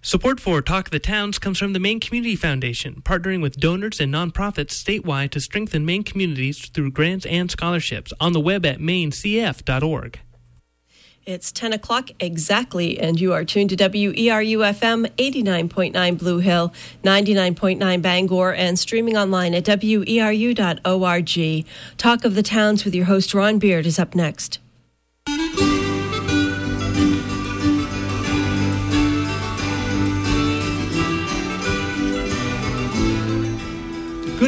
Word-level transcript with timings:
Support 0.00 0.38
for 0.38 0.62
Talk 0.62 0.86
of 0.86 0.90
the 0.92 1.00
Towns 1.00 1.40
comes 1.40 1.58
from 1.58 1.72
the 1.72 1.80
Maine 1.80 1.98
Community 1.98 2.36
Foundation, 2.36 3.02
partnering 3.02 3.42
with 3.42 3.56
donors 3.58 3.98
and 3.98 4.14
nonprofits 4.14 4.70
statewide 4.70 5.30
to 5.30 5.40
strengthen 5.40 5.84
Maine 5.84 6.04
communities 6.04 6.68
through 6.68 6.92
grants 6.92 7.26
and 7.26 7.50
scholarships 7.50 8.12
on 8.20 8.32
the 8.32 8.40
web 8.40 8.64
at 8.64 8.78
mainecf.org. 8.78 10.20
It's 11.26 11.52
10 11.52 11.72
o'clock 11.74 12.10
exactly, 12.20 12.98
and 12.98 13.20
you 13.20 13.32
are 13.34 13.44
tuned 13.44 13.70
to 13.70 13.76
WERU 13.76 14.58
FM 14.72 15.10
89.9 15.16 16.18
Blue 16.18 16.38
Hill, 16.38 16.72
99.9 17.02 18.00
Bangor, 18.00 18.54
and 18.54 18.78
streaming 18.78 19.16
online 19.16 19.52
at 19.52 19.64
weru.org. 19.64 20.56
Talk 21.98 22.24
of 22.24 22.34
the 22.34 22.42
Towns 22.42 22.84
with 22.84 22.94
your 22.94 23.06
host 23.06 23.34
Ron 23.34 23.58
Beard 23.58 23.84
is 23.84 23.98
up 23.98 24.14
next. 24.14 24.60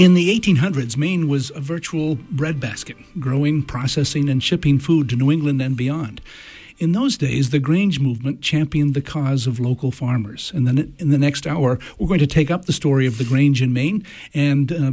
In 0.00 0.14
the 0.14 0.34
1800s, 0.40 0.96
Maine 0.96 1.28
was 1.28 1.50
a 1.54 1.60
virtual 1.60 2.14
breadbasket, 2.14 2.96
growing, 3.20 3.62
processing, 3.62 4.30
and 4.30 4.42
shipping 4.42 4.78
food 4.78 5.10
to 5.10 5.16
New 5.16 5.30
England 5.30 5.60
and 5.60 5.76
beyond. 5.76 6.22
In 6.80 6.92
those 6.92 7.18
days, 7.18 7.50
the 7.50 7.58
Grange 7.58 8.00
movement 8.00 8.40
championed 8.40 8.94
the 8.94 9.02
cause 9.02 9.46
of 9.46 9.60
local 9.60 9.90
farmers. 9.90 10.50
And 10.54 10.66
then 10.66 10.94
in 10.98 11.10
the 11.10 11.18
next 11.18 11.46
hour, 11.46 11.78
we're 11.98 12.08
going 12.08 12.20
to 12.20 12.26
take 12.26 12.50
up 12.50 12.64
the 12.64 12.72
story 12.72 13.06
of 13.06 13.18
the 13.18 13.24
Grange 13.24 13.60
in 13.60 13.74
Maine 13.74 14.02
and 14.32 14.72
uh, 14.72 14.92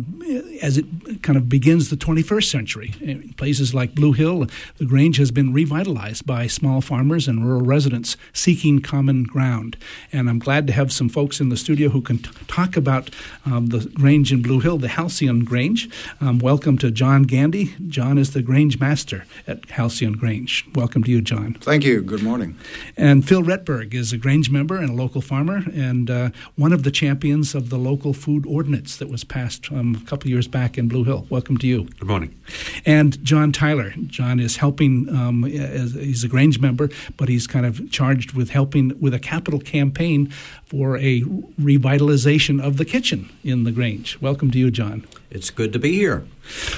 as 0.62 0.78
it 0.78 0.86
kind 1.24 1.38
of 1.38 1.48
begins 1.48 1.90
the 1.90 1.96
21st 1.96 2.52
century. 2.52 2.94
In 3.00 3.32
places 3.38 3.74
like 3.74 3.96
Blue 3.96 4.12
Hill, 4.12 4.48
the 4.80 4.86
Grange 4.86 5.16
has 5.16 5.32
been 5.32 5.54
revitalized 5.54 6.26
by 6.26 6.46
small 6.46 6.82
farmers 6.82 7.26
and 7.26 7.46
rural 7.46 7.62
residents 7.62 8.18
seeking 8.34 8.82
common 8.82 9.24
ground. 9.24 9.78
And 10.12 10.30
I'm 10.30 10.40
glad 10.40 10.68
to 10.68 10.74
have 10.74 10.92
some 10.92 11.08
folks 11.08 11.40
in 11.40 11.48
the 11.48 11.56
studio 11.56 11.88
who 11.88 12.02
can 12.02 12.18
t- 12.18 12.30
talk 12.50 12.76
about 12.76 13.12
um, 13.46 13.68
the 13.68 13.90
Grange 13.94 14.34
in 14.34 14.42
Blue 14.42 14.60
Hill, 14.60 14.78
the 14.78 14.90
Halcyon 14.90 15.46
Grange. 15.46 15.90
Um, 16.20 16.40
welcome 16.40 16.78
to 16.80 16.92
John 16.92 17.24
Gandy. 17.24 17.76
John 17.88 18.18
is 18.18 18.34
the 18.34 18.42
Grange 18.42 18.78
Master 18.78 19.24
at 19.48 19.70
Halcyon 19.70 20.18
Grange. 20.18 20.66
Welcome 20.76 21.06
to 21.06 21.12
you, 21.12 21.22
John. 21.22 21.54
Thank 21.62 21.77
you. 21.84 22.02
Good 22.02 22.24
morning. 22.24 22.58
And 22.96 23.28
Phil 23.28 23.44
Retberg 23.44 23.94
is 23.94 24.14
a 24.14 24.18
Grange 24.18 24.50
member 24.50 24.78
and 24.78 24.90
a 24.90 24.94
local 24.94 25.22
farmer, 25.22 25.64
and 25.74 26.10
uh, 26.10 26.30
one 26.56 26.74
of 26.74 26.84
the 26.84 26.92
champions 26.92 27.54
of 27.56 27.70
the 27.70 27.78
local 27.78 28.14
food 28.14 28.46
ordinance 28.46 28.98
that 28.98 29.10
was 29.10 29.24
passed 29.24 29.72
um, 29.72 29.96
a 30.02 30.06
couple 30.10 30.30
years 30.30 30.48
back 30.48 30.78
in 30.78 30.88
Blue 30.88 31.04
Hill. 31.04 31.26
Welcome 31.30 31.58
to 31.58 31.68
you. 31.68 31.86
Good 32.00 32.08
morning. 32.08 32.40
And 32.86 33.24
John 33.24 33.52
Tyler. 33.52 33.94
John 34.08 34.40
is 34.40 34.58
helping. 34.58 35.10
Um, 35.10 35.44
as, 35.44 35.94
he's 35.94 36.24
a 36.24 36.28
Grange 36.28 36.60
member, 36.60 36.90
but 37.18 37.30
he's 37.30 37.48
kind 37.48 37.66
of 37.66 37.92
charged 37.92 38.34
with 38.34 38.50
helping 38.50 39.00
with 39.00 39.14
a 39.14 39.20
capital 39.20 39.60
campaign 39.60 40.28
for 40.66 40.98
a 40.98 41.22
revitalization 41.60 42.64
of 42.64 42.78
the 42.78 42.86
kitchen 42.86 43.30
in 43.44 43.64
the 43.64 43.72
Grange. 43.72 44.20
Welcome 44.22 44.52
to 44.52 44.58
you, 44.58 44.72
John. 44.72 45.06
It's 45.30 45.50
good 45.50 45.74
to 45.74 45.80
be 45.80 45.94
here. 45.94 46.26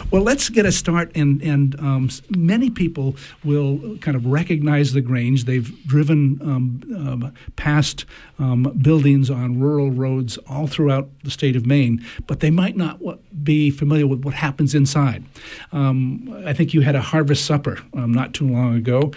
Well, 0.09 0.23
let's 0.23 0.49
get 0.49 0.65
a 0.65 0.71
start, 0.71 1.11
and 1.13 1.41
and 1.43 1.79
um, 1.79 2.09
many 2.35 2.71
people 2.71 3.15
will 3.43 3.97
kind 3.99 4.17
of 4.17 4.25
recognize 4.25 4.93
the 4.93 5.01
Grange. 5.01 5.45
They've 5.45 5.71
driven 5.85 6.39
um, 6.41 6.81
um, 6.95 7.33
past 7.55 8.05
um, 8.39 8.63
buildings 8.81 9.29
on 9.29 9.59
rural 9.59 9.91
roads 9.91 10.37
all 10.49 10.65
throughout 10.65 11.09
the 11.23 11.29
state 11.29 11.55
of 11.55 11.67
Maine, 11.67 12.03
but 12.25 12.39
they 12.39 12.49
might 12.49 12.75
not 12.75 12.99
be 13.43 13.69
familiar 13.69 14.07
with 14.07 14.25
what 14.25 14.33
happens 14.33 14.73
inside. 14.73 15.23
Um, 15.71 16.43
I 16.45 16.53
think 16.53 16.73
you 16.73 16.81
had 16.81 16.95
a 16.95 17.01
harvest 17.01 17.45
supper 17.45 17.77
um, 17.93 18.11
not 18.11 18.33
too 18.33 18.47
long 18.47 18.75
ago. 18.75 19.11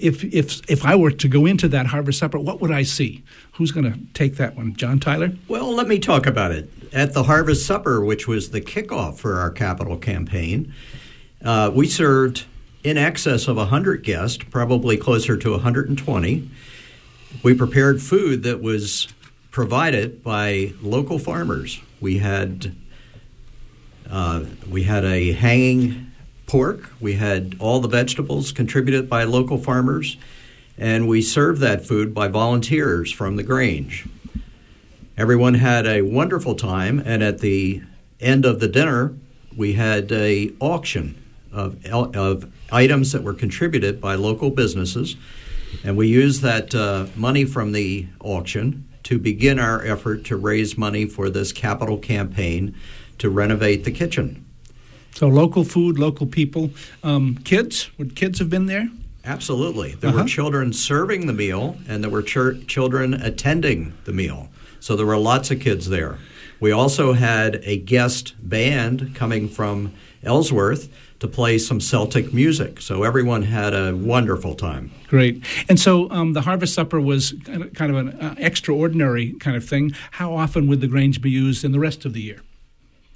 if 0.00 0.24
if 0.24 0.70
if 0.70 0.86
I 0.86 0.96
were 0.96 1.10
to 1.10 1.28
go 1.28 1.44
into 1.44 1.68
that 1.68 1.86
harvest 1.86 2.18
supper, 2.18 2.38
what 2.38 2.62
would 2.62 2.70
I 2.70 2.82
see? 2.82 3.22
Who's 3.56 3.72
going 3.72 3.90
to 3.90 3.98
take 4.12 4.36
that 4.36 4.54
one? 4.54 4.76
John 4.76 5.00
Tyler? 5.00 5.32
Well, 5.48 5.74
let 5.74 5.88
me 5.88 5.98
talk 5.98 6.26
about 6.26 6.52
it. 6.52 6.70
At 6.92 7.14
the 7.14 7.22
Harvest 7.22 7.66
Supper, 7.66 8.04
which 8.04 8.28
was 8.28 8.50
the 8.50 8.60
kickoff 8.60 9.16
for 9.16 9.38
our 9.38 9.50
capital 9.50 9.96
campaign, 9.96 10.74
uh, 11.42 11.70
we 11.74 11.86
served 11.86 12.44
in 12.84 12.98
excess 12.98 13.48
of 13.48 13.56
100 13.56 14.02
guests, 14.02 14.44
probably 14.50 14.96
closer 14.96 15.36
to 15.38 15.50
120. 15.52 16.50
We 17.42 17.54
prepared 17.54 18.02
food 18.02 18.42
that 18.42 18.60
was 18.60 19.08
provided 19.50 20.22
by 20.22 20.74
local 20.82 21.18
farmers. 21.18 21.80
We 22.00 22.18
had 22.18 22.76
uh, 24.08 24.44
we 24.70 24.82
had 24.82 25.04
a 25.04 25.32
hanging 25.32 26.12
pork. 26.46 26.92
We 27.00 27.14
had 27.14 27.56
all 27.58 27.80
the 27.80 27.88
vegetables 27.88 28.52
contributed 28.52 29.08
by 29.08 29.24
local 29.24 29.58
farmers, 29.58 30.16
and 30.78 31.08
we 31.08 31.22
served 31.22 31.60
that 31.60 31.86
food 31.86 32.14
by 32.14 32.28
volunteers 32.28 33.10
from 33.10 33.36
the 33.36 33.42
Grange. 33.42 34.06
Everyone 35.16 35.54
had 35.54 35.86
a 35.86 36.02
wonderful 36.02 36.54
time, 36.54 37.02
and 37.04 37.22
at 37.22 37.38
the 37.38 37.82
end 38.20 38.44
of 38.44 38.60
the 38.60 38.68
dinner, 38.68 39.14
we 39.56 39.72
had 39.72 40.12
a 40.12 40.52
auction 40.60 41.22
of, 41.52 41.84
of 41.86 42.52
items 42.70 43.12
that 43.12 43.22
were 43.22 43.32
contributed 43.32 44.00
by 44.00 44.14
local 44.14 44.50
businesses, 44.50 45.16
and 45.82 45.96
we 45.96 46.06
used 46.08 46.42
that 46.42 46.74
uh, 46.74 47.06
money 47.16 47.44
from 47.44 47.72
the 47.72 48.06
auction 48.20 48.86
to 49.04 49.18
begin 49.18 49.58
our 49.58 49.84
effort 49.84 50.24
to 50.24 50.36
raise 50.36 50.76
money 50.76 51.06
for 51.06 51.30
this 51.30 51.52
capital 51.52 51.96
campaign 51.96 52.74
to 53.18 53.30
renovate 53.30 53.84
the 53.84 53.90
kitchen. 53.90 54.44
So 55.12 55.28
local 55.28 55.64
food, 55.64 55.98
local 55.98 56.26
people, 56.26 56.70
um, 57.02 57.36
kids. 57.44 57.90
Would 57.96 58.16
kids 58.16 58.38
have 58.38 58.50
been 58.50 58.66
there? 58.66 58.90
Absolutely. 59.26 59.96
There 60.00 60.10
Uh-huh. 60.10 60.22
were 60.22 60.28
children 60.28 60.72
serving 60.72 61.26
the 61.26 61.32
meal, 61.32 61.76
and 61.88 62.02
there 62.02 62.10
were 62.10 62.22
chur- 62.22 62.58
children 62.66 63.12
attending 63.14 63.92
the 64.04 64.12
meal. 64.12 64.48
So 64.80 64.94
there 64.94 65.06
were 65.06 65.16
lots 65.18 65.50
of 65.50 65.58
kids 65.60 65.88
there. 65.88 66.18
We 66.60 66.70
also 66.70 67.12
had 67.12 67.60
a 67.64 67.76
guest 67.76 68.34
band 68.42 69.14
coming 69.14 69.48
from 69.48 69.92
Ellsworth 70.22 70.88
to 71.18 71.26
play 71.28 71.58
some 71.58 71.80
Celtic 71.80 72.32
music. 72.32 72.80
So 72.80 73.02
everyone 73.02 73.42
had 73.42 73.74
a 73.74 73.94
wonderful 73.96 74.54
time. 74.54 74.90
Great. 75.08 75.42
And 75.68 75.78
so 75.80 76.10
um, 76.10 76.32
the 76.34 76.42
harvest 76.42 76.74
supper 76.74 77.00
was 77.00 77.34
kind 77.44 77.62
of, 77.64 77.72
kind 77.74 77.90
of 77.90 77.96
an 77.98 78.08
uh, 78.20 78.34
extraordinary 78.38 79.32
kind 79.40 79.56
of 79.56 79.64
thing. 79.66 79.92
How 80.12 80.34
often 80.34 80.66
would 80.68 80.80
the 80.80 80.88
Grange 80.88 81.20
be 81.20 81.30
used 81.30 81.64
in 81.64 81.72
the 81.72 81.80
rest 81.80 82.04
of 82.04 82.12
the 82.12 82.20
year? 82.20 82.40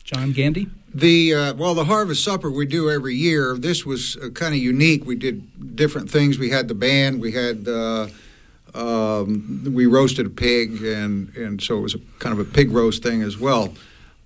John 0.04 0.32
Gandy? 0.32 0.68
The 0.92 1.34
uh, 1.34 1.54
well, 1.54 1.74
the 1.74 1.84
harvest 1.84 2.24
supper 2.24 2.50
we 2.50 2.66
do 2.66 2.90
every 2.90 3.14
year. 3.14 3.56
This 3.56 3.86
was 3.86 4.16
uh, 4.16 4.30
kind 4.30 4.54
of 4.54 4.60
unique. 4.60 5.04
We 5.04 5.14
did 5.14 5.76
different 5.76 6.10
things. 6.10 6.38
We 6.38 6.50
had 6.50 6.66
the 6.66 6.74
band. 6.74 7.20
We 7.20 7.32
had 7.32 7.68
uh, 7.68 8.08
um, 8.74 9.72
we 9.72 9.86
roasted 9.86 10.26
a 10.26 10.30
pig, 10.30 10.82
and 10.82 11.34
and 11.36 11.62
so 11.62 11.78
it 11.78 11.80
was 11.82 11.94
a 11.94 12.00
kind 12.18 12.32
of 12.32 12.40
a 12.40 12.50
pig 12.50 12.72
roast 12.72 13.02
thing 13.02 13.22
as 13.22 13.38
well. 13.38 13.72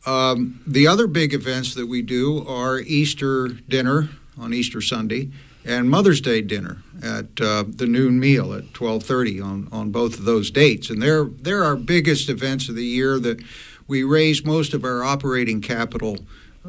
Um, 0.06 0.60
the 0.66 0.86
other 0.86 1.06
big 1.06 1.34
events 1.34 1.74
that 1.74 1.86
we 1.86 2.02
do 2.02 2.46
are 2.46 2.78
Easter 2.78 3.48
dinner 3.48 4.10
on 4.38 4.52
Easter 4.52 4.80
Sunday 4.80 5.30
and 5.64 5.88
Mother's 5.88 6.20
Day 6.20 6.42
dinner 6.42 6.82
at 7.02 7.40
uh, 7.40 7.64
the 7.66 7.86
noon 7.86 8.20
meal 8.20 8.52
at 8.52 8.72
twelve 8.74 9.02
thirty 9.02 9.40
on 9.40 9.68
on 9.72 9.90
both 9.90 10.18
of 10.18 10.24
those 10.24 10.50
dates, 10.50 10.90
and 10.90 11.02
they're 11.02 11.24
they're 11.24 11.64
our 11.64 11.76
biggest 11.76 12.28
events 12.28 12.68
of 12.68 12.74
the 12.74 12.84
year 12.84 13.18
that 13.18 13.42
we 13.86 14.02
raise 14.02 14.44
most 14.44 14.74
of 14.74 14.84
our 14.84 15.04
operating 15.04 15.60
capital 15.60 16.18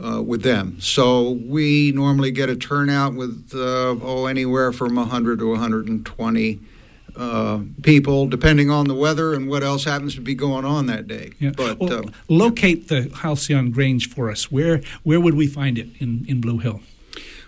uh, 0.03 0.21
with 0.21 0.43
them. 0.43 0.79
So 0.79 1.31
we 1.31 1.91
normally 1.93 2.31
get 2.31 2.49
a 2.49 2.55
turnout 2.55 3.13
with 3.13 3.51
uh, 3.53 3.95
oh 4.01 4.25
anywhere 4.25 4.71
from 4.71 4.95
100 4.95 5.39
to 5.39 5.49
120 5.51 6.59
uh, 7.15 7.59
people, 7.81 8.27
depending 8.27 8.69
on 8.69 8.87
the 8.87 8.93
weather 8.93 9.33
and 9.33 9.47
what 9.47 9.63
else 9.63 9.85
happens 9.85 10.15
to 10.15 10.21
be 10.21 10.35
going 10.35 10.65
on 10.65 10.87
that 10.87 11.07
day. 11.07 11.31
Yeah. 11.39 11.51
But 11.55 11.79
well, 11.79 11.93
uh, 11.93 12.03
locate 12.27 12.89
the 12.89 13.09
Halcyon 13.21 13.71
Grange 13.71 14.09
for 14.09 14.29
us. 14.29 14.51
Where 14.51 14.81
where 15.03 15.19
would 15.19 15.35
we 15.35 15.47
find 15.47 15.77
it 15.77 15.89
in, 15.99 16.25
in 16.27 16.41
Blue 16.41 16.57
Hill? 16.57 16.81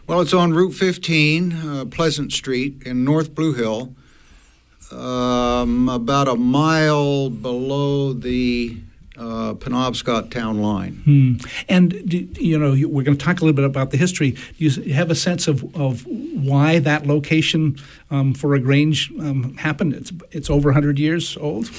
Well, 0.08 0.22
it's 0.22 0.34
on 0.34 0.54
Route 0.54 0.72
15, 0.72 1.52
uh, 1.52 1.86
Pleasant 1.92 2.32
Street 2.32 2.82
in 2.86 3.04
North 3.04 3.36
Blue 3.36 3.52
Hill, 3.52 3.94
um, 4.90 5.90
about 5.90 6.30
a 6.30 6.36
mile 6.38 7.30
below 7.30 8.14
the 8.14 8.78
uh, 9.18 9.54
Penobscot 9.56 10.32
town 10.32 10.62
line. 10.62 11.02
Hmm. 11.04 11.34
And 11.68 11.94
you 12.38 12.58
know, 12.58 12.72
we're 12.88 13.04
going 13.04 13.18
to 13.18 13.26
talk 13.26 13.42
a 13.42 13.46
little 13.46 13.56
bit 13.56 13.66
about 13.66 13.92
the 13.92 13.98
history. 13.98 14.32
Do 14.32 14.66
you 14.66 14.94
have 14.94 15.10
a 15.12 15.16
sense 15.16 15.48
of, 15.48 15.64
of 15.76 16.06
why 16.08 16.80
that 16.80 17.06
location 17.06 17.78
um, 18.12 18.34
for 18.34 18.54
a 18.54 18.60
grange 18.60 19.12
um, 19.20 19.56
happened? 19.58 19.94
It's 19.94 20.12
it's 20.32 20.50
over 20.50 20.70
100 20.70 21.00
years 21.00 21.38
old. 21.38 21.70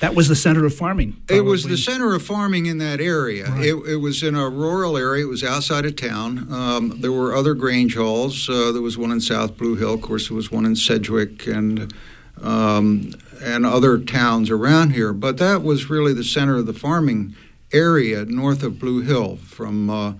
That 0.00 0.14
was 0.14 0.28
the 0.28 0.36
center 0.36 0.64
of 0.64 0.74
farming. 0.74 1.12
Probably. 1.26 1.36
It 1.36 1.42
was 1.42 1.64
the 1.64 1.76
center 1.76 2.14
of 2.14 2.22
farming 2.22 2.64
in 2.64 2.78
that 2.78 3.02
area. 3.02 3.50
Right. 3.50 3.66
It, 3.66 3.74
it, 3.86 3.96
was 3.96 4.22
in 4.22 4.34
a 4.34 4.48
rural 4.48 4.96
area. 4.96 5.26
It 5.26 5.28
was 5.28 5.44
outside 5.44 5.84
of 5.84 5.94
town. 5.94 6.50
Um, 6.50 7.00
there 7.02 7.12
were 7.12 7.34
other 7.34 7.52
grange 7.52 7.96
halls. 7.96 8.48
Uh, 8.48 8.72
there 8.72 8.80
was 8.80 8.96
one 8.96 9.12
in 9.12 9.20
South 9.20 9.58
Blue 9.58 9.76
Hill. 9.76 9.92
Of 9.92 10.00
course, 10.00 10.28
there 10.28 10.36
was 10.36 10.50
one 10.50 10.64
in 10.64 10.74
Sedgwick 10.74 11.46
and 11.46 11.92
um, 12.42 13.12
and 13.42 13.64
other 13.64 13.98
towns 13.98 14.50
around 14.50 14.90
here. 14.90 15.12
But 15.12 15.38
that 15.38 15.62
was 15.62 15.90
really 15.90 16.12
the 16.12 16.24
center 16.24 16.56
of 16.56 16.66
the 16.66 16.74
farming 16.74 17.34
area 17.72 18.24
north 18.24 18.62
of 18.62 18.78
Blue 18.78 19.00
Hill, 19.00 19.36
from 19.36 19.90
uh, 19.90 20.14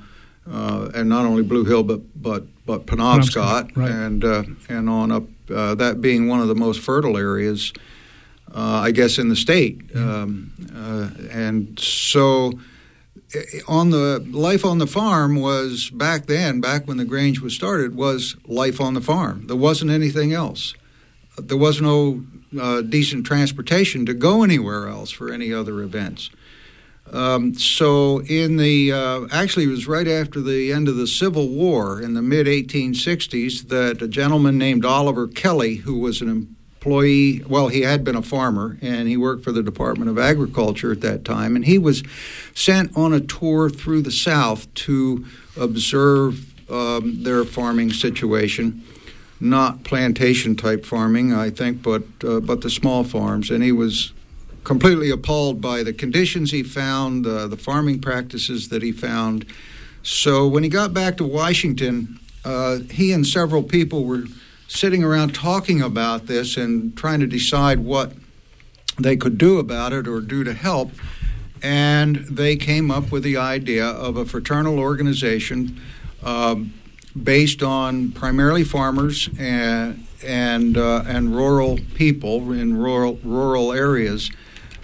uh, 0.50 0.90
and 0.94 1.08
not 1.08 1.26
only 1.26 1.42
Blue 1.42 1.64
Hill, 1.64 1.82
but 1.82 2.00
but 2.20 2.44
but 2.66 2.86
Penobscot, 2.86 3.72
Penobscot 3.72 3.76
right. 3.76 3.90
and 3.90 4.24
uh, 4.24 4.44
and 4.68 4.88
on 4.88 5.12
up. 5.12 5.24
Uh, 5.50 5.74
that 5.74 6.00
being 6.00 6.28
one 6.28 6.40
of 6.40 6.46
the 6.46 6.54
most 6.54 6.78
fertile 6.78 7.16
areas 7.16 7.72
uh, 8.54 8.80
I 8.84 8.90
guess, 8.90 9.18
in 9.18 9.28
the 9.28 9.36
state. 9.36 9.94
Um, 9.94 10.52
uh, 10.74 11.10
and 11.30 11.78
so 11.78 12.52
eh, 13.34 13.60
on 13.68 13.90
the 13.90 14.24
life 14.30 14.64
on 14.64 14.78
the 14.78 14.86
farm 14.86 15.36
was 15.36 15.90
back 15.90 16.26
then, 16.26 16.60
back 16.60 16.86
when 16.86 16.96
the 16.96 17.04
Grange 17.04 17.40
was 17.40 17.54
started, 17.54 17.94
was 17.94 18.36
life 18.46 18.80
on 18.80 18.94
the 18.94 19.00
farm. 19.00 19.46
There 19.46 19.56
wasn't 19.56 19.90
anything 19.90 20.32
else. 20.32 20.74
There 21.40 21.56
was 21.56 21.80
no 21.80 22.22
uh, 22.58 22.82
decent 22.82 23.26
transportation 23.26 24.06
to 24.06 24.14
go 24.14 24.42
anywhere 24.42 24.88
else 24.88 25.10
for 25.10 25.32
any 25.32 25.52
other 25.52 25.80
events. 25.82 26.30
Um, 27.12 27.54
so 27.54 28.20
in 28.22 28.56
the 28.56 28.92
uh, 28.92 29.26
actually 29.32 29.64
it 29.64 29.70
was 29.70 29.88
right 29.88 30.06
after 30.06 30.40
the 30.40 30.72
end 30.72 30.88
of 30.88 30.96
the 30.96 31.06
Civil 31.06 31.48
War 31.48 32.00
in 32.00 32.14
the 32.14 32.22
mid 32.22 32.46
1860s 32.46 33.68
that 33.68 34.00
a 34.00 34.06
gentleman 34.06 34.58
named 34.58 34.84
Oliver 34.84 35.26
Kelley, 35.26 35.76
who 35.76 35.98
was 35.98 36.20
an 36.20 36.28
employee. 36.28 37.42
Well, 37.48 37.68
he 37.68 37.80
had 37.80 38.04
been 38.04 38.14
a 38.14 38.22
farmer 38.22 38.78
and 38.80 39.08
he 39.08 39.16
worked 39.16 39.42
for 39.42 39.50
the 39.50 39.62
Department 39.62 40.08
of 40.08 40.18
Agriculture 40.18 40.92
at 40.92 41.00
that 41.00 41.24
time. 41.24 41.56
And 41.56 41.64
he 41.64 41.78
was 41.78 42.04
sent 42.54 42.96
on 42.96 43.12
a 43.12 43.20
tour 43.20 43.70
through 43.70 44.02
the 44.02 44.12
South 44.12 44.72
to 44.74 45.24
observe 45.58 46.46
um, 46.70 47.24
their 47.24 47.44
farming 47.44 47.92
situation. 47.92 48.84
Not 49.40 49.84
plantation 49.84 50.54
type 50.54 50.84
farming, 50.84 51.32
I 51.32 51.48
think, 51.50 51.82
but 51.82 52.02
uh, 52.22 52.40
but 52.40 52.60
the 52.60 52.70
small 52.70 53.04
farms, 53.04 53.50
and 53.50 53.62
he 53.62 53.72
was 53.72 54.12
completely 54.64 55.10
appalled 55.10 55.60
by 55.60 55.82
the 55.82 55.92
conditions 55.92 56.50
he 56.50 56.62
found, 56.62 57.26
uh, 57.26 57.46
the 57.46 57.56
farming 57.56 58.00
practices 58.00 58.68
that 58.68 58.82
he 58.82 58.92
found. 58.92 59.46
So 60.02 60.46
when 60.46 60.62
he 60.62 60.68
got 60.68 60.92
back 60.92 61.16
to 61.16 61.24
Washington, 61.24 62.18
uh, 62.44 62.78
he 62.90 63.12
and 63.12 63.26
several 63.26 63.62
people 63.62 64.04
were 64.04 64.24
sitting 64.68 65.02
around 65.02 65.34
talking 65.34 65.82
about 65.82 66.26
this 66.26 66.56
and 66.56 66.96
trying 66.96 67.20
to 67.20 67.26
decide 67.26 67.80
what 67.80 68.12
they 68.98 69.16
could 69.16 69.38
do 69.38 69.58
about 69.58 69.92
it 69.92 70.06
or 70.06 70.20
do 70.20 70.44
to 70.44 70.54
help. 70.54 70.92
And 71.62 72.16
they 72.16 72.56
came 72.56 72.90
up 72.90 73.10
with 73.10 73.22
the 73.22 73.36
idea 73.36 73.84
of 73.84 74.16
a 74.16 74.24
fraternal 74.24 74.78
organization 74.78 75.80
um, 76.22 76.72
based 77.20 77.62
on 77.62 78.12
primarily 78.12 78.64
farmers 78.64 79.28
and 79.38 80.06
and 80.24 80.76
uh, 80.76 81.04
and 81.06 81.34
rural 81.34 81.78
people 81.94 82.52
in 82.52 82.76
rural 82.76 83.18
rural 83.22 83.72
areas. 83.72 84.30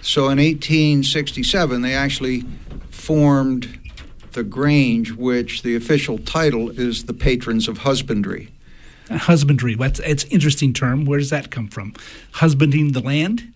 So 0.01 0.23
in 0.23 0.37
1867, 0.37 1.81
they 1.81 1.93
actually 1.93 2.43
formed 2.89 3.79
the 4.33 4.43
Grange, 4.43 5.11
which 5.13 5.63
the 5.63 5.75
official 5.75 6.17
title 6.17 6.69
is 6.69 7.05
the 7.05 7.13
Patrons 7.13 7.67
of 7.67 7.79
Husbandry 7.79 8.51
husbandry. 9.09 9.75
What's 9.75 9.99
it's 9.99 10.23
an 10.25 10.31
interesting 10.31 10.73
term. 10.73 11.05
Where 11.05 11.19
does 11.19 11.29
that 11.29 11.51
come 11.51 11.67
from? 11.67 11.93
Husbanding 12.33 12.91
the 12.91 13.01
land. 13.01 13.53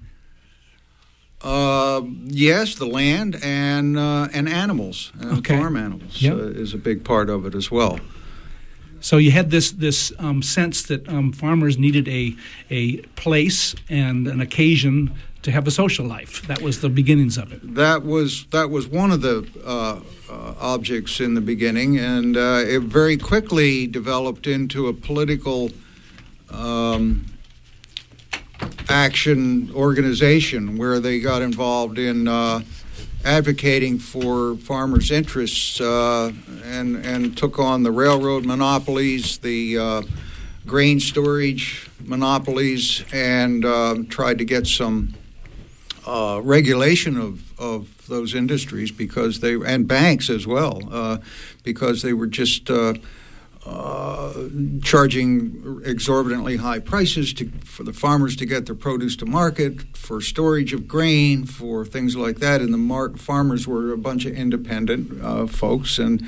Uh, 1.41 2.01
yes, 2.25 2.75
the 2.75 2.85
land 2.85 3.37
and 3.43 3.97
uh, 3.97 4.27
and 4.33 4.47
animals, 4.47 5.11
uh, 5.23 5.37
okay. 5.37 5.57
farm 5.57 5.75
animals 5.75 6.21
yep. 6.21 6.35
Uh, 6.35 6.49
is 6.49 6.73
a 6.73 6.77
big 6.77 7.03
part 7.03 7.29
of 7.29 7.45
it 7.45 7.55
as 7.55 7.71
well. 7.71 7.99
So 9.01 9.17
you 9.17 9.31
had 9.31 9.49
this 9.49 9.71
this 9.71 10.13
um, 10.19 10.41
sense 10.41 10.83
that 10.83 11.07
um, 11.09 11.33
farmers 11.33 11.77
needed 11.77 12.07
a 12.07 12.35
a 12.69 12.97
place 13.15 13.75
and 13.89 14.27
an 14.27 14.39
occasion 14.39 15.13
to 15.41 15.51
have 15.51 15.67
a 15.67 15.71
social 15.71 16.05
life. 16.05 16.45
That 16.47 16.61
was 16.61 16.81
the 16.81 16.89
beginnings 16.89 17.37
of 17.37 17.51
it. 17.51 17.75
That 17.75 18.05
was 18.05 18.45
that 18.51 18.69
was 18.69 18.87
one 18.87 19.11
of 19.11 19.21
the 19.21 19.47
uh, 19.65 19.99
uh, 20.29 20.53
objects 20.59 21.19
in 21.19 21.33
the 21.33 21.41
beginning, 21.41 21.97
and 21.97 22.37
uh, 22.37 22.61
it 22.63 22.83
very 22.83 23.17
quickly 23.17 23.87
developed 23.87 24.45
into 24.47 24.87
a 24.87 24.93
political 24.93 25.71
um, 26.51 27.25
action 28.87 29.71
organization 29.73 30.77
where 30.77 30.99
they 30.99 31.19
got 31.19 31.41
involved 31.41 31.97
in 31.97 32.27
uh, 32.27 32.61
advocating 33.25 33.99
for 33.99 34.55
farmers' 34.57 35.11
interests 35.11 35.79
uh, 35.81 36.31
and 36.63 37.05
and 37.05 37.37
took 37.37 37.59
on 37.59 37.83
the 37.83 37.91
railroad 37.91 38.45
monopolies, 38.45 39.37
the 39.39 39.77
uh, 39.77 40.01
grain 40.65 40.99
storage 40.99 41.89
monopolies, 42.03 43.03
and 43.13 43.63
tried 44.09 44.37
to 44.37 44.45
get 44.45 44.67
some 44.67 45.13
uh, 46.05 46.41
regulation 46.43 47.17
of, 47.17 47.59
of 47.59 48.07
those 48.07 48.33
industries 48.33 48.91
because 48.91 49.39
they 49.39 49.53
and 49.53 49.87
banks 49.87 50.29
as 50.29 50.47
well 50.47 50.81
uh, 50.91 51.17
because 51.63 52.01
they 52.01 52.13
were 52.13 52.27
just 52.27 52.69
uh, 53.65 54.33
charging 54.81 55.81
exorbitantly 55.85 56.57
high 56.57 56.79
prices 56.79 57.31
to, 57.33 57.47
for 57.63 57.83
the 57.83 57.93
farmers 57.93 58.35
to 58.35 58.45
get 58.45 58.65
their 58.65 58.75
produce 58.75 59.15
to 59.15 59.25
market, 59.25 59.95
for 59.95 60.19
storage 60.19 60.73
of 60.73 60.87
grain, 60.87 61.45
for 61.45 61.85
things 61.85 62.15
like 62.15 62.39
that. 62.39 62.59
And 62.59 62.73
the 62.73 62.79
mar- 62.79 63.15
farmers 63.17 63.67
were 63.67 63.91
a 63.91 63.97
bunch 63.97 64.25
of 64.25 64.33
independent 64.33 65.23
uh, 65.23 65.45
folks 65.47 65.99
and 65.99 66.25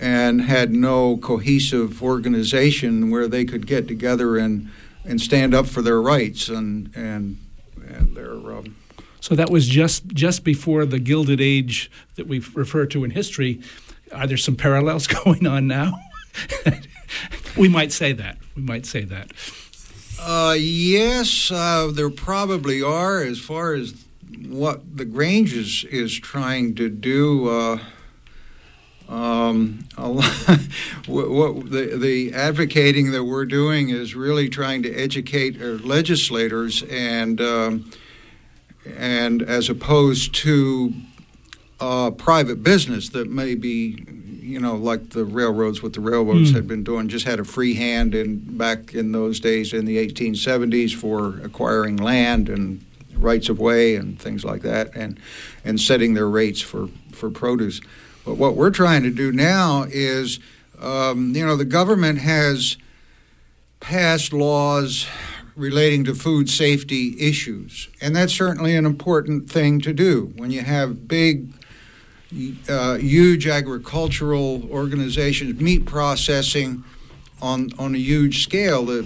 and 0.00 0.40
had 0.42 0.72
no 0.72 1.18
cohesive 1.18 2.02
organization 2.02 3.10
where 3.10 3.28
they 3.28 3.44
could 3.44 3.66
get 3.66 3.86
together 3.86 4.36
and 4.36 4.68
and 5.04 5.20
stand 5.20 5.54
up 5.54 5.66
for 5.66 5.82
their 5.82 6.00
rights 6.00 6.48
and 6.48 6.90
and 6.96 7.38
and 7.86 8.16
their 8.16 8.32
um, 8.32 8.74
so 9.20 9.36
that 9.36 9.50
was 9.50 9.68
just 9.68 10.06
just 10.08 10.42
before 10.42 10.84
the 10.84 10.98
Gilded 10.98 11.40
Age 11.40 11.92
that 12.16 12.26
we 12.26 12.40
refer 12.54 12.86
to 12.86 13.04
in 13.04 13.10
history. 13.12 13.60
Are 14.12 14.26
there 14.26 14.36
some 14.36 14.56
parallels 14.56 15.06
going 15.24 15.46
on 15.46 15.68
now? 15.68 15.92
we 17.56 17.68
might 17.68 17.92
say 17.92 18.12
that. 18.12 18.38
We 18.56 18.62
might 18.62 18.86
say 18.86 19.04
that. 19.04 19.32
Uh, 20.20 20.54
yes, 20.58 21.50
uh, 21.50 21.90
there 21.92 22.10
probably 22.10 22.82
are. 22.82 23.22
As 23.22 23.40
far 23.40 23.74
as 23.74 24.04
what 24.46 24.96
the 24.96 25.04
Grange 25.04 25.52
is, 25.52 25.84
is 25.84 26.18
trying 26.18 26.74
to 26.76 26.88
do, 26.88 27.48
uh, 27.48 27.78
um, 29.08 29.86
what 29.96 31.70
the, 31.70 31.96
the 32.00 32.32
advocating 32.34 33.10
that 33.10 33.24
we're 33.24 33.44
doing 33.44 33.90
is 33.90 34.14
really 34.14 34.48
trying 34.48 34.82
to 34.84 34.94
educate 34.94 35.60
our 35.60 35.78
legislators 35.78 36.82
and 36.84 37.40
um, 37.40 37.90
and 38.96 39.42
as 39.42 39.68
opposed 39.68 40.34
to 40.34 40.92
uh, 41.80 42.10
private 42.12 42.62
business 42.62 43.08
that 43.10 43.28
may 43.28 43.54
be, 43.54 44.04
you 44.42 44.60
know, 44.60 44.74
like 44.74 45.10
the 45.10 45.24
railroads, 45.24 45.82
what 45.82 45.92
the 45.92 46.00
railroads 46.00 46.50
mm. 46.50 46.54
had 46.54 46.66
been 46.66 46.82
doing, 46.82 47.08
just 47.08 47.26
had 47.26 47.38
a 47.38 47.44
free 47.44 47.74
hand 47.74 48.14
in 48.14 48.38
back 48.56 48.94
in 48.94 49.12
those 49.12 49.40
days 49.40 49.72
in 49.72 49.84
the 49.84 49.96
1870s 50.06 50.94
for 50.94 51.40
acquiring 51.44 51.96
land 51.96 52.48
and 52.48 52.84
rights 53.14 53.48
of 53.48 53.58
way 53.58 53.94
and 53.94 54.20
things 54.20 54.44
like 54.44 54.62
that, 54.62 54.94
and 54.94 55.18
and 55.64 55.80
setting 55.80 56.14
their 56.14 56.28
rates 56.28 56.60
for 56.60 56.88
for 57.12 57.30
produce. 57.30 57.80
But 58.24 58.34
what 58.34 58.56
we're 58.56 58.70
trying 58.70 59.02
to 59.02 59.10
do 59.10 59.32
now 59.32 59.84
is, 59.88 60.38
um, 60.80 61.34
you 61.34 61.44
know, 61.44 61.56
the 61.56 61.64
government 61.64 62.18
has 62.18 62.76
passed 63.80 64.32
laws 64.32 65.06
relating 65.56 66.04
to 66.04 66.14
food 66.14 66.48
safety 66.48 67.14
issues. 67.18 67.88
And 68.00 68.16
that's 68.16 68.32
certainly 68.32 68.76
an 68.76 68.86
important 68.86 69.50
thing 69.50 69.80
to 69.80 69.92
do 69.92 70.32
when 70.36 70.50
you 70.50 70.62
have 70.62 71.06
big, 71.08 71.52
uh, 72.68 72.96
huge 72.96 73.46
agricultural 73.46 74.68
organizations, 74.70 75.60
meat 75.60 75.84
processing 75.86 76.84
on, 77.40 77.70
on 77.78 77.94
a 77.94 77.98
huge 77.98 78.42
scale, 78.42 78.86
the 78.86 79.02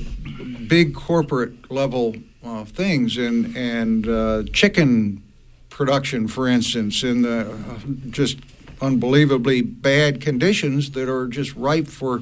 big 0.68 0.94
corporate 0.94 1.70
level 1.70 2.14
uh, 2.44 2.64
things, 2.64 3.16
and, 3.16 3.56
and 3.56 4.08
uh, 4.08 4.42
chicken 4.52 5.22
production, 5.70 6.28
for 6.28 6.48
instance, 6.48 7.02
in 7.02 7.22
the 7.22 7.50
uh, 7.50 7.78
just 8.10 8.38
unbelievably 8.80 9.62
bad 9.62 10.20
conditions 10.20 10.90
that 10.92 11.08
are 11.08 11.26
just 11.26 11.54
ripe 11.56 11.86
for 11.86 12.20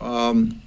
um, 0.00 0.62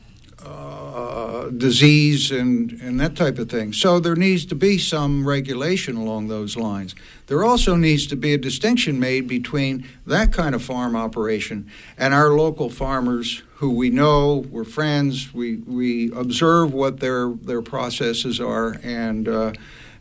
uh, 0.98 1.50
disease 1.52 2.32
and, 2.32 2.72
and 2.82 3.00
that 3.00 3.16
type 3.16 3.38
of 3.38 3.48
thing. 3.52 3.72
So 3.72 4.00
there 4.00 4.16
needs 4.16 4.48
to 4.48 4.56
be 4.56 4.80
some 4.80 5.28
regulation 5.28 5.96
along 5.96 6.28
those 6.28 6.58
lines. 6.58 6.96
There 7.28 7.44
also 7.44 7.76
needs 7.76 8.08
to 8.08 8.16
be 8.16 8.34
a 8.34 8.38
distinction 8.40 9.00
made 9.00 9.28
between 9.28 9.88
that 10.08 10.34
kind 10.34 10.56
of 10.56 10.64
farm 10.64 10.96
operation 10.96 11.70
and 12.00 12.16
our 12.16 12.32
local 12.32 12.72
farmers 12.72 13.44
who 13.58 13.76
we 13.76 13.92
know, 13.92 14.38
we're 14.50 14.64
friends, 14.64 15.32
we, 15.36 15.58
we 15.58 16.12
observe 16.14 16.74
what 16.74 17.00
their, 17.00 17.30
their 17.30 17.62
processes 17.62 18.40
are, 18.40 18.80
and, 18.82 19.28
uh, 19.28 19.54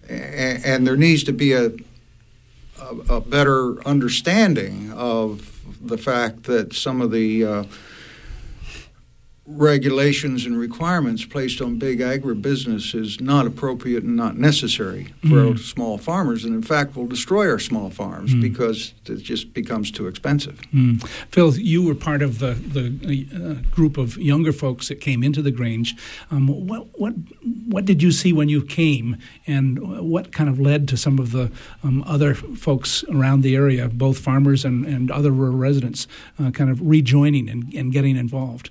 and, 0.08 0.64
and 0.64 0.86
there 0.86 0.96
needs 0.96 1.24
to 1.24 1.32
be 1.32 1.52
a, 1.52 1.72
a, 2.80 3.16
a, 3.16 3.20
better 3.20 3.86
understanding 3.86 4.92
of 4.92 5.60
the 5.80 5.98
fact 5.98 6.44
that 6.44 6.74
some 6.74 7.02
of 7.02 7.10
the 7.10 7.44
uh, 7.44 7.64
regulations 9.46 10.44
and 10.44 10.58
requirements 10.58 11.24
placed 11.24 11.60
on 11.60 11.78
big 11.78 12.00
agribusiness 12.00 12.94
is 13.00 13.20
not 13.20 13.46
appropriate 13.46 14.02
and 14.02 14.16
not 14.16 14.36
necessary 14.36 15.14
for 15.22 15.54
mm. 15.54 15.58
small 15.58 15.98
farmers, 15.98 16.44
and 16.44 16.54
in 16.54 16.62
fact 16.62 16.96
will 16.96 17.06
destroy 17.06 17.48
our 17.48 17.58
small 17.58 17.88
farms 17.88 18.34
mm. 18.34 18.40
because 18.40 18.92
it 19.04 19.16
just 19.22 19.54
becomes 19.54 19.90
too 19.90 20.08
expensive. 20.08 20.60
Mm. 20.74 21.06
Phil, 21.30 21.56
you 21.56 21.82
were 21.82 21.94
part 21.94 22.22
of 22.22 22.40
the 22.40 22.54
the 22.54 23.28
uh, 23.34 23.70
group 23.70 23.96
of 23.96 24.16
younger 24.18 24.52
folks 24.52 24.88
that 24.88 25.00
came 25.00 25.22
into 25.22 25.42
the 25.42 25.52
Grange. 25.52 25.94
Um, 26.30 26.48
what 26.48 26.98
what 26.98 27.14
what 27.68 27.84
did 27.84 28.02
you 28.02 28.10
see 28.10 28.32
when 28.32 28.48
you 28.48 28.62
came, 28.62 29.16
and 29.46 29.78
what 30.10 30.32
kind 30.32 30.50
of 30.50 30.58
led 30.58 30.88
to 30.88 30.96
some 30.96 31.20
of 31.20 31.30
the 31.30 31.52
um, 31.84 32.02
other 32.04 32.34
folks 32.34 33.04
around 33.04 33.42
the 33.42 33.54
area, 33.54 33.88
both 33.88 34.18
farmers 34.18 34.64
and, 34.64 34.84
and 34.86 35.10
other 35.10 35.30
rural 35.30 35.56
residents, 35.56 36.08
uh, 36.40 36.50
kind 36.50 36.70
of 36.70 36.80
rejoining 36.80 37.48
and, 37.48 37.72
and 37.74 37.92
getting 37.92 38.16
involved? 38.16 38.70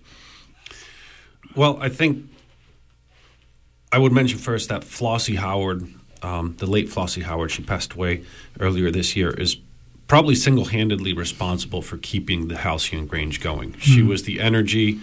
Well, 1.55 1.77
I 1.81 1.89
think 1.89 2.25
I 3.91 3.97
would 3.97 4.11
mention 4.11 4.39
first 4.39 4.69
that 4.69 4.81
Flossie 4.83 5.37
Howard, 5.37 5.87
um, 6.21 6.55
the 6.57 6.65
late 6.65 6.89
Flossie 6.89 7.23
Howard, 7.23 7.51
she 7.51 7.63
passed 7.63 7.93
away 7.93 8.23
earlier 8.59 8.91
this 8.91 9.15
year, 9.15 9.31
is 9.31 9.57
probably 10.07 10.35
single 10.35 10.65
handedly 10.65 11.13
responsible 11.13 11.81
for 11.81 11.97
keeping 11.97 12.47
the 12.47 12.57
Halcyon 12.57 13.07
Grange 13.07 13.41
going. 13.41 13.71
Mm-hmm. 13.71 13.79
She 13.79 14.01
hmm. 14.01 14.09
was 14.09 14.23
the 14.23 14.39
energy 14.39 14.99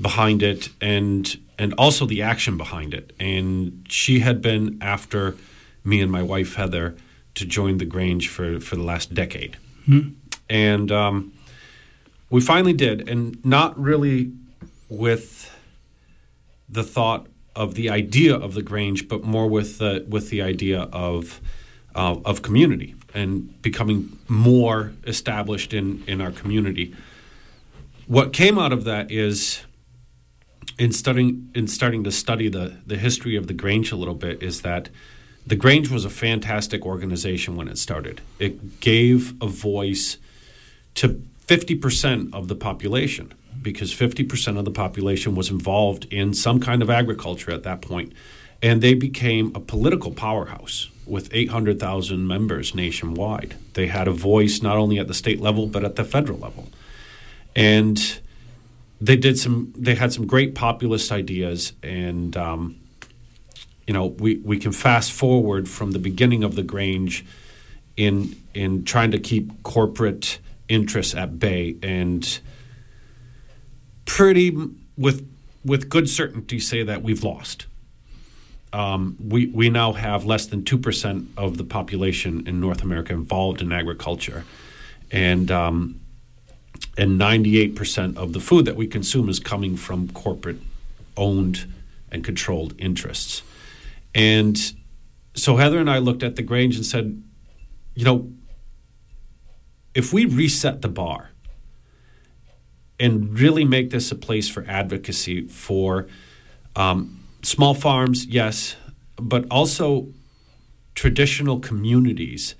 behind 0.00 0.42
it 0.42 0.70
and 0.80 1.38
and 1.58 1.74
also 1.74 2.06
the 2.06 2.22
action 2.22 2.56
behind 2.56 2.94
it. 2.94 3.12
And 3.20 3.86
she 3.88 4.20
had 4.20 4.42
been 4.42 4.78
after 4.80 5.36
me 5.84 6.00
and 6.00 6.10
my 6.10 6.22
wife 6.22 6.54
Heather 6.54 6.96
to 7.34 7.44
join 7.44 7.78
the 7.78 7.84
Grange 7.84 8.28
for, 8.28 8.58
for 8.60 8.76
the 8.76 8.82
last 8.82 9.14
decade. 9.14 9.56
Mm-hmm. 9.86 10.10
And 10.48 10.90
um, 10.90 11.32
we 12.30 12.40
finally 12.40 12.72
did, 12.72 13.08
and 13.08 13.42
not 13.44 13.78
really 13.78 14.32
with 14.88 15.54
the 16.72 16.82
thought 16.82 17.26
of 17.54 17.74
the 17.74 17.90
idea 17.90 18.34
of 18.34 18.54
the 18.54 18.62
Grange, 18.62 19.08
but 19.08 19.22
more 19.22 19.46
with 19.46 19.78
the 19.78 20.04
with 20.08 20.30
the 20.30 20.42
idea 20.42 20.82
of 20.92 21.40
uh, 21.94 22.16
of 22.24 22.42
community 22.42 22.94
and 23.14 23.60
becoming 23.62 24.18
more 24.26 24.92
established 25.06 25.72
in 25.74 26.02
in 26.06 26.20
our 26.20 26.32
community. 26.32 26.94
What 28.06 28.32
came 28.32 28.58
out 28.58 28.72
of 28.72 28.84
that 28.84 29.10
is 29.10 29.62
in 30.78 30.92
studying 30.92 31.50
in 31.54 31.68
starting 31.68 32.02
to 32.04 32.10
study 32.10 32.48
the 32.48 32.78
the 32.86 32.96
history 32.96 33.36
of 33.36 33.46
the 33.46 33.54
Grange 33.54 33.92
a 33.92 33.96
little 33.96 34.14
bit 34.14 34.42
is 34.42 34.62
that 34.62 34.88
the 35.46 35.56
Grange 35.56 35.90
was 35.90 36.04
a 36.04 36.10
fantastic 36.10 36.86
organization 36.86 37.56
when 37.56 37.68
it 37.68 37.76
started. 37.76 38.20
It 38.38 38.80
gave 38.80 39.34
a 39.42 39.48
voice 39.48 40.18
to 40.94 41.20
50% 41.48 42.32
of 42.32 42.46
the 42.46 42.54
population 42.54 43.34
because 43.62 43.94
50% 43.94 44.58
of 44.58 44.64
the 44.64 44.70
population 44.70 45.34
was 45.34 45.50
involved 45.50 46.06
in 46.12 46.34
some 46.34 46.60
kind 46.60 46.82
of 46.82 46.90
agriculture 46.90 47.50
at 47.50 47.62
that 47.62 47.80
point. 47.80 48.12
And 48.62 48.80
they 48.80 48.94
became 48.94 49.52
a 49.54 49.60
political 49.60 50.12
powerhouse 50.12 50.88
with 51.06 51.28
800,000 51.32 52.26
members 52.26 52.74
nationwide. 52.74 53.56
They 53.74 53.88
had 53.88 54.06
a 54.06 54.12
voice 54.12 54.62
not 54.62 54.76
only 54.76 54.98
at 54.98 55.08
the 55.08 55.14
state 55.14 55.40
level, 55.40 55.66
but 55.66 55.84
at 55.84 55.96
the 55.96 56.04
federal 56.04 56.38
level. 56.38 56.68
And 57.56 58.20
they 59.00 59.16
did 59.16 59.38
some, 59.38 59.72
they 59.76 59.96
had 59.96 60.12
some 60.12 60.26
great 60.26 60.54
populist 60.54 61.10
ideas. 61.10 61.72
And, 61.82 62.36
um, 62.36 62.76
you 63.86 63.94
know, 63.94 64.06
we, 64.06 64.36
we 64.36 64.58
can 64.58 64.70
fast 64.70 65.10
forward 65.10 65.68
from 65.68 65.90
the 65.90 65.98
beginning 65.98 66.44
of 66.44 66.54
the 66.54 66.62
Grange 66.62 67.24
in, 67.96 68.36
in 68.54 68.84
trying 68.84 69.10
to 69.10 69.18
keep 69.18 69.62
corporate 69.64 70.38
interests 70.68 71.14
at 71.14 71.38
bay 71.38 71.76
and 71.82 72.40
pretty 74.12 74.54
with 74.98 75.26
with 75.64 75.88
good 75.88 76.06
certainty 76.06 76.60
say 76.60 76.82
that 76.82 77.02
we've 77.02 77.24
lost. 77.24 77.66
Um, 78.70 79.16
we 79.18 79.46
we 79.46 79.70
now 79.70 79.94
have 79.94 80.26
less 80.26 80.44
than 80.44 80.64
two 80.64 80.76
percent 80.76 81.28
of 81.38 81.56
the 81.56 81.64
population 81.64 82.46
in 82.46 82.60
North 82.60 82.82
America 82.82 83.14
involved 83.14 83.62
in 83.62 83.72
agriculture, 83.72 84.44
and 85.10 85.50
um, 85.50 86.00
and 86.98 87.16
ninety 87.16 87.58
eight 87.58 87.74
percent 87.74 88.18
of 88.18 88.34
the 88.34 88.40
food 88.40 88.66
that 88.66 88.76
we 88.76 88.86
consume 88.86 89.30
is 89.30 89.40
coming 89.40 89.76
from 89.76 90.08
corporate 90.08 90.60
owned 91.16 91.72
and 92.10 92.22
controlled 92.22 92.74
interests. 92.78 93.42
And 94.14 94.58
so 95.34 95.56
Heather 95.56 95.78
and 95.78 95.88
I 95.88 95.98
looked 95.98 96.22
at 96.22 96.36
the 96.36 96.42
Grange 96.42 96.76
and 96.76 96.84
said, 96.84 97.22
you 97.94 98.04
know, 98.04 98.30
if 99.94 100.12
we 100.12 100.26
reset 100.26 100.82
the 100.82 100.88
bar 100.88 101.31
and 102.98 103.38
really 103.38 103.64
make 103.64 103.90
this 103.90 104.10
a 104.12 104.14
place 104.14 104.48
for 104.48 104.64
advocacy 104.68 105.46
for 105.48 106.06
um, 106.76 107.20
small 107.42 107.74
farms, 107.74 108.26
yes, 108.26 108.76
but 109.16 109.44
also 109.50 110.08
traditional 110.94 111.58
communities 111.58 112.54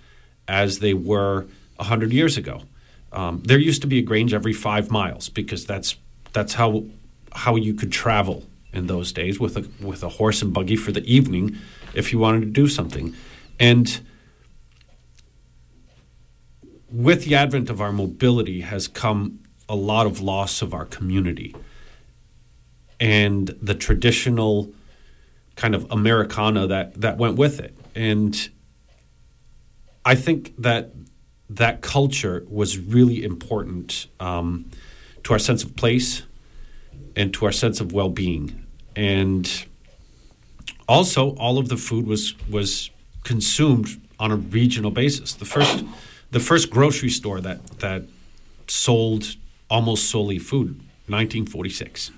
as 0.48 0.80
they 0.80 0.94
were 0.94 1.46
100 1.76 2.12
years 2.12 2.36
ago. 2.36 2.62
Um, 3.12 3.42
there 3.44 3.58
used 3.58 3.82
to 3.82 3.86
be 3.86 3.98
a 3.98 4.02
grange 4.02 4.32
every 4.32 4.52
five 4.52 4.90
miles 4.90 5.28
because 5.28 5.66
that's 5.66 5.96
that's 6.32 6.54
how 6.54 6.84
how 7.32 7.56
you 7.56 7.74
could 7.74 7.92
travel 7.92 8.44
in 8.72 8.86
those 8.86 9.12
days 9.12 9.38
with 9.38 9.56
a 9.56 9.68
with 9.84 10.02
a 10.02 10.08
horse 10.08 10.40
and 10.40 10.52
buggy 10.52 10.76
for 10.76 10.92
the 10.92 11.04
evening 11.04 11.56
if 11.94 12.12
you 12.12 12.18
wanted 12.18 12.40
to 12.40 12.46
do 12.46 12.68
something. 12.68 13.14
And 13.60 14.00
with 16.90 17.24
the 17.24 17.34
advent 17.34 17.68
of 17.70 17.80
our 17.80 17.92
mobility 17.92 18.62
has 18.62 18.88
come 18.88 19.40
a 19.72 19.74
lot 19.74 20.06
of 20.06 20.20
loss 20.20 20.60
of 20.60 20.74
our 20.74 20.84
community 20.84 21.56
and 23.00 23.48
the 23.62 23.74
traditional 23.74 24.70
kind 25.56 25.74
of 25.74 25.90
Americana 25.90 26.66
that, 26.66 27.00
that 27.00 27.16
went 27.16 27.36
with 27.36 27.58
it. 27.58 27.74
And 27.94 28.50
I 30.04 30.14
think 30.14 30.54
that 30.58 30.90
that 31.48 31.80
culture 31.80 32.44
was 32.50 32.78
really 32.78 33.24
important 33.24 34.08
um, 34.20 34.70
to 35.24 35.32
our 35.32 35.38
sense 35.38 35.64
of 35.64 35.74
place 35.74 36.22
and 37.16 37.32
to 37.32 37.46
our 37.46 37.52
sense 37.52 37.80
of 37.80 37.92
well 37.92 38.10
being. 38.10 38.66
And 38.94 39.50
also, 40.86 41.34
all 41.36 41.56
of 41.56 41.70
the 41.70 41.78
food 41.78 42.06
was 42.06 42.34
was 42.46 42.90
consumed 43.24 43.88
on 44.18 44.30
a 44.30 44.36
regional 44.36 44.90
basis. 44.90 45.32
The 45.32 45.44
first 45.46 45.84
the 46.30 46.40
first 46.40 46.68
grocery 46.70 47.08
store 47.08 47.40
that 47.40 47.66
that 47.78 48.02
sold 48.66 49.36
almost 49.72 50.10
solely 50.10 50.38
food, 50.38 50.76
1946. 51.08 52.10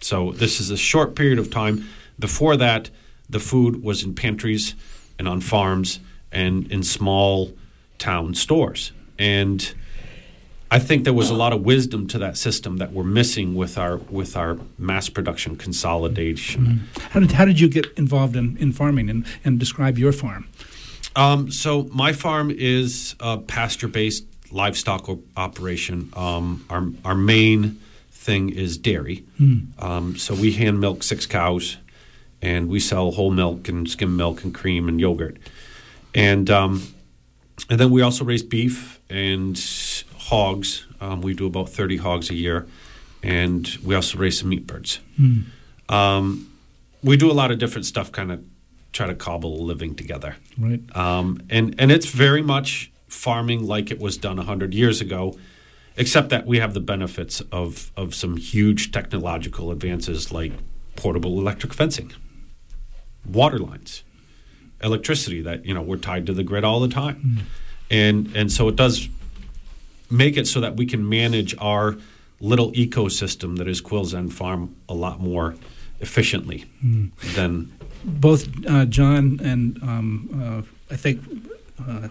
So 0.00 0.30
this 0.30 0.60
is 0.60 0.70
a 0.70 0.76
short 0.76 1.16
period 1.16 1.40
of 1.40 1.50
time. 1.50 1.84
Before 2.20 2.56
that, 2.56 2.88
the 3.28 3.40
food 3.40 3.82
was 3.82 4.04
in 4.04 4.14
pantries 4.14 4.76
and 5.18 5.26
on 5.26 5.40
farms 5.40 5.98
and 6.30 6.70
in 6.70 6.84
small 6.84 7.52
town 7.98 8.34
stores. 8.34 8.92
And 9.18 9.74
I 10.70 10.78
think 10.78 11.02
there 11.02 11.12
was 11.12 11.30
a 11.30 11.34
lot 11.34 11.52
of 11.52 11.62
wisdom 11.62 12.06
to 12.08 12.18
that 12.18 12.36
system 12.36 12.76
that 12.76 12.92
we're 12.92 13.02
missing 13.02 13.56
with 13.56 13.76
our 13.76 13.96
with 13.96 14.36
our 14.36 14.58
mass 14.78 15.08
production 15.08 15.56
consolidation. 15.56 16.64
Mm-hmm. 16.64 17.00
How 17.10 17.20
did 17.20 17.32
how 17.32 17.44
did 17.44 17.58
you 17.58 17.68
get 17.68 17.86
involved 17.96 18.36
in, 18.36 18.56
in 18.58 18.72
farming 18.72 19.10
and, 19.10 19.26
and 19.44 19.58
describe 19.58 19.98
your 19.98 20.12
farm? 20.12 20.46
Um, 21.16 21.50
so 21.50 21.88
my 21.92 22.12
farm 22.12 22.52
is 22.52 23.16
a 23.18 23.38
pasture 23.38 23.88
based 23.88 24.24
livestock 24.50 25.08
operation. 25.36 26.10
Um, 26.16 26.64
our 26.70 26.88
our 27.04 27.14
main 27.14 27.80
thing 28.10 28.50
is 28.50 28.76
dairy. 28.76 29.24
Mm. 29.40 29.82
Um, 29.82 30.16
so 30.16 30.34
we 30.34 30.52
hand 30.52 30.80
milk 30.80 31.02
six 31.02 31.26
cows, 31.26 31.78
and 32.42 32.68
we 32.68 32.80
sell 32.80 33.12
whole 33.12 33.30
milk 33.30 33.68
and 33.68 33.88
skim 33.88 34.16
milk 34.16 34.44
and 34.44 34.54
cream 34.54 34.88
and 34.88 35.00
yogurt, 35.00 35.36
and 36.14 36.50
um, 36.50 36.82
and 37.70 37.78
then 37.78 37.90
we 37.90 38.02
also 38.02 38.24
raise 38.24 38.42
beef 38.42 39.00
and 39.10 39.58
hogs. 40.16 40.86
Um, 41.00 41.20
we 41.20 41.34
do 41.34 41.46
about 41.46 41.68
thirty 41.68 41.96
hogs 41.96 42.30
a 42.30 42.34
year, 42.34 42.66
and 43.22 43.68
we 43.84 43.94
also 43.94 44.18
raise 44.18 44.40
some 44.40 44.48
meat 44.48 44.66
birds. 44.66 45.00
Mm. 45.18 46.44
we 47.02 47.16
do 47.16 47.30
a 47.30 47.32
lot 47.32 47.50
of 47.50 47.58
different 47.58 47.86
stuff, 47.86 48.10
kind 48.10 48.32
of 48.32 48.42
try 48.92 49.06
to 49.06 49.14
cobble 49.14 49.60
a 49.60 49.62
living 49.62 49.94
together. 49.94 50.36
Right. 50.58 50.80
Um, 50.96 51.40
and 51.48 51.74
and 51.78 51.92
it's 51.92 52.06
very 52.06 52.42
much 52.42 52.90
farming 53.08 53.66
like 53.66 53.90
it 53.90 53.98
was 53.98 54.16
done 54.16 54.36
100 54.36 54.74
years 54.74 55.00
ago. 55.00 55.36
except 55.98 56.28
that 56.28 56.46
we 56.46 56.60
have 56.60 56.74
the 56.74 56.80
benefits 56.80 57.40
of 57.50 57.90
of 57.96 58.14
some 58.14 58.36
huge 58.36 58.92
technological 58.92 59.72
advances 59.72 60.30
like 60.30 60.52
portable 60.94 61.38
electric 61.38 61.74
fencing, 61.74 62.12
water 63.26 63.58
lines, 63.58 64.04
electricity 64.82 65.42
that 65.42 65.64
you 65.66 65.74
know 65.74 65.82
we're 65.82 65.96
tied 65.96 66.26
to 66.26 66.32
the 66.32 66.44
grid 66.44 66.64
all 66.64 66.80
the 66.80 66.88
time, 66.88 67.16
mm. 67.16 67.42
and 67.90 68.34
and 68.36 68.52
so 68.52 68.68
it 68.68 68.76
does 68.76 69.08
make 70.10 70.36
it 70.36 70.46
so 70.46 70.60
that 70.60 70.76
we 70.76 70.86
can 70.86 71.08
manage 71.08 71.54
our 71.58 71.96
little 72.40 72.72
ecosystem 72.72 73.58
that 73.58 73.68
is 73.68 73.80
Quill's 73.80 74.14
End 74.14 74.32
Farm 74.32 74.74
a 74.88 74.94
lot 74.94 75.20
more 75.20 75.56
efficiently 76.00 76.64
mm. 76.84 77.10
than 77.34 77.72
both 78.04 78.48
uh, 78.66 78.84
John 78.86 79.40
and 79.42 79.82
um, 79.82 80.64
uh, 80.90 80.94
I 80.94 80.96
think 80.96 81.20
uh, 81.86 81.92
uh 81.92 82.08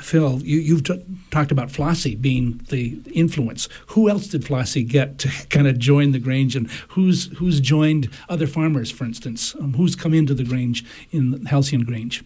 Phil, 0.00 0.40
you, 0.42 0.76
have 0.76 0.84
t- 0.84 1.04
talked 1.30 1.52
about 1.52 1.68
Flossie 1.68 2.20
being 2.20 2.60
the 2.68 2.98
influence. 3.12 3.68
Who 3.88 4.08
else 4.08 4.28
did 4.28 4.42
Flossie 4.42 4.86
get 4.88 5.18
to 5.18 5.28
kind 5.50 5.66
of 5.66 5.78
join 5.78 6.12
the 6.12 6.18
Grange, 6.18 6.56
and 6.56 6.70
who's 6.88 7.26
who's 7.38 7.60
joined 7.60 8.08
other 8.28 8.46
farmers, 8.46 8.90
for 8.90 9.04
instance? 9.04 9.54
Um, 9.56 9.74
who's 9.74 9.94
come 9.94 10.14
into 10.14 10.34
the 10.34 10.44
Grange 10.44 10.84
in 11.10 11.44
Halcyon 11.46 11.82
Grange? 11.82 12.24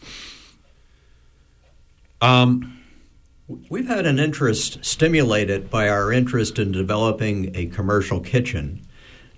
Um, 2.20 2.78
We've 3.70 3.88
had 3.88 4.04
an 4.04 4.18
interest 4.18 4.84
stimulated 4.84 5.70
by 5.70 5.88
our 5.88 6.12
interest 6.12 6.58
in 6.58 6.70
developing 6.70 7.50
a 7.56 7.64
commercial 7.66 8.20
kitchen 8.20 8.86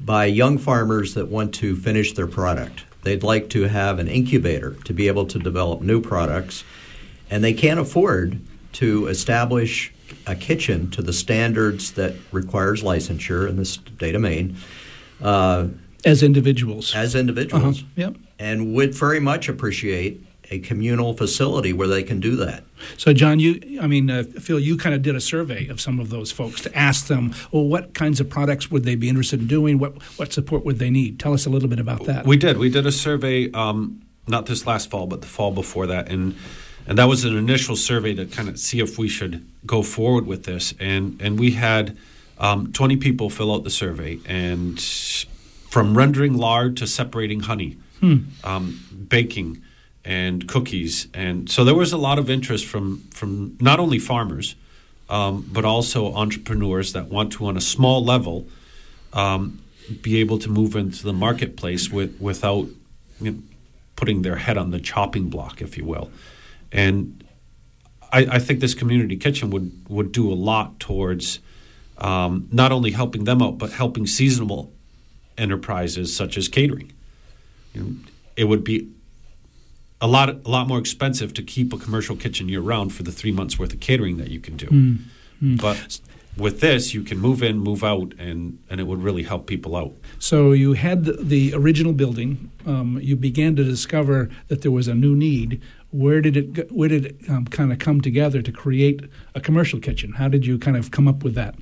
by 0.00 0.24
young 0.24 0.58
farmers 0.58 1.14
that 1.14 1.28
want 1.28 1.54
to 1.56 1.76
finish 1.76 2.12
their 2.12 2.26
product. 2.26 2.86
They'd 3.02 3.22
like 3.22 3.48
to 3.50 3.62
have 3.62 3.98
an 3.98 4.08
incubator 4.08 4.76
to 4.84 4.92
be 4.92 5.08
able 5.08 5.26
to 5.26 5.38
develop 5.38 5.80
new 5.80 6.00
products 6.00 6.64
and 7.30 7.44
they 7.44 7.54
can't 7.54 7.78
afford 7.78 8.40
to 8.72 9.06
establish 9.06 9.92
a 10.26 10.34
kitchen 10.34 10.90
to 10.90 11.02
the 11.02 11.12
standards 11.12 11.92
that 11.92 12.14
requires 12.32 12.82
licensure 12.82 13.48
in 13.48 13.56
the 13.56 13.64
state 13.64 14.14
of 14.14 14.20
Maine. 14.20 14.56
Uh, 15.22 15.68
as 16.04 16.22
individuals. 16.22 16.94
As 16.94 17.14
individuals. 17.14 17.80
Uh-huh. 17.80 17.86
Yep. 17.96 18.16
And 18.38 18.74
would 18.74 18.94
very 18.94 19.20
much 19.20 19.48
appreciate 19.48 20.24
a 20.50 20.58
communal 20.58 21.14
facility 21.14 21.72
where 21.72 21.86
they 21.86 22.02
can 22.02 22.18
do 22.18 22.34
that. 22.36 22.64
So, 22.96 23.12
John, 23.12 23.38
you, 23.38 23.78
I 23.80 23.86
mean, 23.86 24.10
uh, 24.10 24.24
Phil, 24.24 24.58
you 24.58 24.76
kind 24.76 24.94
of 24.94 25.02
did 25.02 25.14
a 25.14 25.20
survey 25.20 25.68
of 25.68 25.80
some 25.80 26.00
of 26.00 26.10
those 26.10 26.32
folks 26.32 26.60
to 26.62 26.76
ask 26.76 27.06
them, 27.06 27.34
well, 27.52 27.64
what 27.64 27.94
kinds 27.94 28.20
of 28.20 28.28
products 28.28 28.70
would 28.70 28.84
they 28.84 28.96
be 28.96 29.08
interested 29.08 29.40
in 29.40 29.46
doing? 29.46 29.78
What 29.78 30.02
what 30.18 30.32
support 30.32 30.64
would 30.64 30.78
they 30.78 30.90
need? 30.90 31.20
Tell 31.20 31.32
us 31.32 31.46
a 31.46 31.50
little 31.50 31.68
bit 31.68 31.78
about 31.78 32.04
that. 32.06 32.26
We 32.26 32.36
did. 32.36 32.58
We 32.58 32.68
did 32.68 32.86
a 32.86 32.92
survey, 32.92 33.50
um, 33.52 34.02
not 34.26 34.46
this 34.46 34.66
last 34.66 34.90
fall, 34.90 35.06
but 35.06 35.20
the 35.20 35.28
fall 35.28 35.52
before 35.52 35.86
that, 35.86 36.10
and 36.10 36.34
and 36.86 36.98
that 36.98 37.04
was 37.04 37.24
an 37.24 37.36
initial 37.36 37.76
survey 37.76 38.14
to 38.14 38.26
kind 38.26 38.48
of 38.48 38.58
see 38.58 38.80
if 38.80 38.98
we 38.98 39.08
should 39.08 39.46
go 39.64 39.82
forward 39.82 40.26
with 40.26 40.44
this. 40.44 40.74
And 40.80 41.20
and 41.22 41.38
we 41.38 41.52
had 41.52 41.96
um, 42.38 42.72
20 42.72 42.96
people 42.96 43.30
fill 43.30 43.54
out 43.54 43.62
the 43.62 43.70
survey, 43.70 44.18
and 44.26 44.80
from 44.80 45.96
rendering 45.96 46.34
lard 46.36 46.76
to 46.78 46.86
separating 46.86 47.40
honey, 47.40 47.78
hmm. 48.00 48.18
um, 48.42 49.06
baking, 49.08 49.62
and 50.04 50.48
cookies, 50.48 51.08
and 51.12 51.50
so 51.50 51.64
there 51.64 51.74
was 51.74 51.92
a 51.92 51.98
lot 51.98 52.18
of 52.18 52.30
interest 52.30 52.66
from 52.66 53.00
from 53.10 53.56
not 53.60 53.80
only 53.80 53.98
farmers, 53.98 54.54
um, 55.08 55.48
but 55.52 55.64
also 55.64 56.14
entrepreneurs 56.14 56.92
that 56.92 57.08
want 57.08 57.32
to, 57.32 57.46
on 57.46 57.56
a 57.56 57.60
small 57.60 58.04
level, 58.04 58.46
um, 59.12 59.62
be 60.02 60.20
able 60.20 60.38
to 60.38 60.48
move 60.48 60.76
into 60.76 61.02
the 61.02 61.12
marketplace 61.12 61.90
with 61.90 62.18
without 62.20 62.66
you 63.20 63.30
know, 63.30 63.38
putting 63.96 64.22
their 64.22 64.36
head 64.36 64.56
on 64.56 64.70
the 64.70 64.80
chopping 64.80 65.28
block, 65.28 65.60
if 65.60 65.76
you 65.76 65.84
will 65.84 66.10
and 66.72 67.24
I, 68.12 68.26
I, 68.32 68.38
think 68.38 68.60
this 68.60 68.74
community 68.74 69.16
kitchen 69.16 69.50
would 69.50 69.86
would 69.88 70.12
do 70.12 70.30
a 70.32 70.34
lot 70.34 70.80
towards 70.80 71.40
um, 71.98 72.48
not 72.52 72.72
only 72.72 72.92
helping 72.92 73.24
them 73.24 73.42
out, 73.42 73.58
but 73.58 73.72
helping 73.72 74.06
seasonal 74.06 74.72
enterprises 75.36 76.14
such 76.14 76.36
as 76.36 76.48
catering. 76.48 76.92
You 77.74 77.82
know, 77.82 77.94
it 78.36 78.44
would 78.44 78.64
be 78.64 78.88
a 80.00 80.06
lot 80.06 80.28
a 80.30 80.48
lot 80.48 80.66
more 80.66 80.78
expensive 80.78 81.34
to 81.34 81.42
keep 81.42 81.72
a 81.72 81.78
commercial 81.78 82.16
kitchen 82.16 82.48
year 82.48 82.60
round 82.60 82.94
for 82.94 83.02
the 83.02 83.12
three 83.12 83.32
months 83.32 83.58
worth 83.58 83.72
of 83.72 83.80
catering 83.80 84.16
that 84.16 84.30
you 84.30 84.40
can 84.40 84.56
do. 84.56 84.66
Mm, 84.66 84.98
mm. 85.42 85.60
But 85.60 86.00
with 86.36 86.60
this, 86.60 86.94
you 86.94 87.02
can 87.02 87.18
move 87.18 87.42
in, 87.42 87.58
move 87.58 87.84
out, 87.84 88.14
and, 88.18 88.58
and 88.70 88.80
it 88.80 88.84
would 88.84 89.02
really 89.02 89.24
help 89.24 89.46
people 89.46 89.76
out. 89.76 89.92
So 90.18 90.52
you 90.52 90.74
had 90.74 91.04
the, 91.04 91.12
the 91.12 91.54
original 91.54 91.92
building. 91.92 92.50
Um, 92.66 92.98
you 93.02 93.16
began 93.16 93.56
to 93.56 93.64
discover 93.64 94.30
that 94.48 94.62
there 94.62 94.70
was 94.70 94.88
a 94.88 94.94
new 94.94 95.14
need 95.14 95.60
where 95.90 96.20
did 96.20 96.36
it 96.36 96.70
where 96.72 96.88
did 96.88 97.04
it 97.04 97.16
um, 97.28 97.46
kind 97.46 97.72
of 97.72 97.78
come 97.80 98.00
together 98.00 98.42
to 98.42 98.52
create 98.52 99.00
a 99.34 99.40
commercial 99.40 99.80
kitchen? 99.80 100.12
How 100.12 100.28
did 100.28 100.46
you 100.46 100.58
kind 100.58 100.76
of 100.76 100.90
come 100.90 101.08
up 101.08 101.24
with 101.24 101.34
that? 101.34 101.56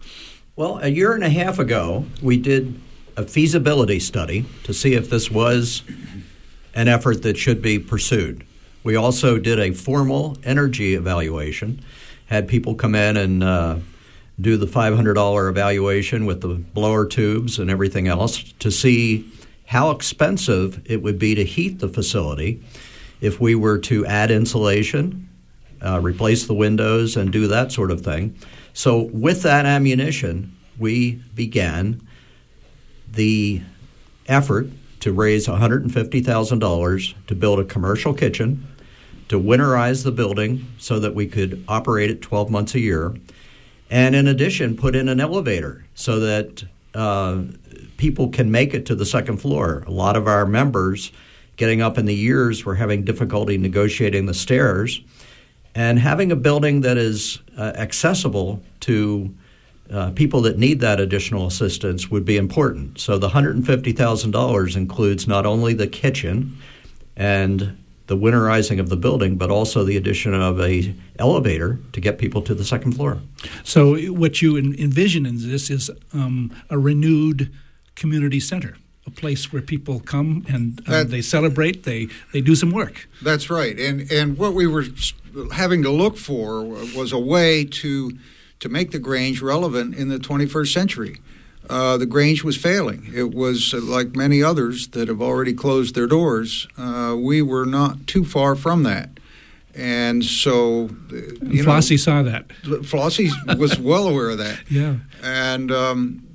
Well, 0.54 0.78
a 0.82 0.88
year 0.88 1.14
and 1.14 1.24
a 1.24 1.30
half 1.30 1.58
ago, 1.58 2.04
we 2.20 2.36
did 2.36 2.78
a 3.16 3.24
feasibility 3.24 3.98
study 3.98 4.44
to 4.64 4.74
see 4.74 4.94
if 4.94 5.08
this 5.08 5.30
was 5.30 5.82
an 6.74 6.88
effort 6.88 7.22
that 7.22 7.36
should 7.36 7.62
be 7.62 7.78
pursued. 7.78 8.44
We 8.84 8.96
also 8.96 9.38
did 9.38 9.58
a 9.58 9.72
formal 9.72 10.36
energy 10.44 10.94
evaluation, 10.94 11.80
had 12.26 12.48
people 12.48 12.74
come 12.74 12.94
in 12.94 13.16
and 13.16 13.42
uh, 13.42 13.76
do 14.40 14.56
the 14.56 14.66
$500 14.66 15.50
evaluation 15.50 16.26
with 16.26 16.40
the 16.40 16.48
blower 16.48 17.04
tubes 17.04 17.58
and 17.58 17.70
everything 17.70 18.06
else 18.06 18.42
to 18.60 18.70
see 18.70 19.30
how 19.66 19.90
expensive 19.90 20.80
it 20.90 21.02
would 21.02 21.18
be 21.18 21.34
to 21.34 21.44
heat 21.44 21.80
the 21.80 21.88
facility 21.88 22.62
if 23.20 23.40
we 23.40 23.54
were 23.54 23.78
to 23.78 24.06
add 24.06 24.30
insulation, 24.30 25.28
uh, 25.84 26.00
replace 26.00 26.46
the 26.46 26.54
windows, 26.54 27.16
and 27.16 27.32
do 27.32 27.48
that 27.48 27.72
sort 27.72 27.90
of 27.90 28.00
thing. 28.00 28.36
So, 28.72 29.02
with 29.12 29.42
that 29.42 29.66
ammunition, 29.66 30.56
we 30.78 31.22
began 31.34 32.00
the 33.10 33.62
effort 34.26 34.68
to 35.00 35.12
raise 35.12 35.46
$150,000 35.46 37.14
to 37.26 37.34
build 37.34 37.60
a 37.60 37.64
commercial 37.64 38.14
kitchen, 38.14 38.66
to 39.28 39.38
winterize 39.38 40.04
the 40.04 40.12
building 40.12 40.66
so 40.78 40.98
that 40.98 41.14
we 41.14 41.26
could 41.26 41.64
operate 41.68 42.10
it 42.10 42.22
12 42.22 42.50
months 42.50 42.74
a 42.74 42.80
year, 42.80 43.14
and 43.90 44.14
in 44.14 44.26
addition, 44.26 44.76
put 44.76 44.94
in 44.94 45.08
an 45.08 45.20
elevator 45.20 45.84
so 45.94 46.20
that 46.20 46.64
uh, 46.94 47.42
people 47.96 48.28
can 48.28 48.50
make 48.50 48.74
it 48.74 48.86
to 48.86 48.94
the 48.94 49.06
second 49.06 49.38
floor. 49.38 49.84
A 49.86 49.90
lot 49.90 50.16
of 50.16 50.26
our 50.26 50.46
members 50.46 51.12
getting 51.56 51.82
up 51.82 51.98
in 51.98 52.06
the 52.06 52.14
years, 52.14 52.64
we're 52.64 52.74
having 52.74 53.02
difficulty 53.02 53.58
negotiating 53.58 54.26
the 54.26 54.34
stairs. 54.34 55.00
And 55.74 55.98
having 55.98 56.32
a 56.32 56.36
building 56.36 56.80
that 56.82 56.96
is 56.96 57.40
uh, 57.56 57.72
accessible 57.76 58.62
to 58.80 59.34
uh, 59.90 60.10
people 60.10 60.42
that 60.42 60.58
need 60.58 60.80
that 60.80 61.00
additional 61.00 61.46
assistance 61.46 62.10
would 62.10 62.24
be 62.24 62.36
important. 62.36 62.98
So 62.98 63.18
the 63.18 63.30
$150,000 63.30 64.76
includes 64.76 65.26
not 65.26 65.46
only 65.46 65.74
the 65.74 65.86
kitchen 65.86 66.58
and 67.16 67.76
the 68.06 68.16
winterizing 68.16 68.80
of 68.80 68.88
the 68.88 68.96
building, 68.96 69.36
but 69.36 69.50
also 69.50 69.84
the 69.84 69.96
addition 69.96 70.34
of 70.34 70.60
a 70.60 70.94
elevator 71.18 71.78
to 71.92 72.00
get 72.00 72.18
people 72.18 72.42
to 72.42 72.54
the 72.54 72.64
second 72.64 72.92
floor. 72.92 73.20
So 73.64 73.96
what 74.12 74.40
you 74.40 74.56
envision 74.56 75.26
in 75.26 75.36
this 75.38 75.70
is 75.70 75.90
um, 76.12 76.50
a 76.70 76.78
renewed 76.78 77.52
community 77.94 78.40
center 78.40 78.76
a 79.06 79.10
place 79.10 79.52
where 79.52 79.62
people 79.62 80.00
come 80.00 80.44
and 80.48 80.80
uh, 80.86 80.90
that, 80.90 81.10
they 81.10 81.22
celebrate. 81.22 81.84
They 81.84 82.08
they 82.32 82.42
do 82.42 82.54
some 82.54 82.70
work. 82.70 83.08
That's 83.22 83.48
right. 83.48 83.78
And 83.78 84.12
and 84.12 84.36
what 84.36 84.52
we 84.52 84.66
were 84.66 84.84
having 85.52 85.82
to 85.82 85.90
look 85.90 86.16
for 86.16 86.62
was 86.62 87.12
a 87.12 87.18
way 87.18 87.64
to 87.64 88.18
to 88.60 88.68
make 88.68 88.90
the 88.90 88.98
Grange 88.98 89.40
relevant 89.40 89.94
in 89.94 90.08
the 90.08 90.18
21st 90.18 90.72
century. 90.72 91.18
Uh, 91.68 91.96
the 91.96 92.06
Grange 92.06 92.42
was 92.42 92.56
failing. 92.56 93.10
It 93.14 93.34
was 93.34 93.74
uh, 93.74 93.80
like 93.80 94.16
many 94.16 94.42
others 94.42 94.88
that 94.88 95.08
have 95.08 95.20
already 95.20 95.52
closed 95.52 95.94
their 95.94 96.06
doors. 96.06 96.66
Uh, 96.78 97.14
we 97.18 97.42
were 97.42 97.66
not 97.66 98.06
too 98.06 98.24
far 98.24 98.54
from 98.54 98.84
that. 98.84 99.10
And 99.74 100.24
so, 100.24 100.86
uh, 101.12 101.16
you 101.42 101.62
Flossie 101.62 101.92
know, 101.92 101.96
saw 101.96 102.22
that. 102.22 102.48
Flossie 102.82 103.30
was 103.58 103.78
well 103.80 104.08
aware 104.08 104.30
of 104.30 104.38
that. 104.38 104.58
Yeah. 104.70 104.96
And 105.22 105.70
um, 105.70 106.28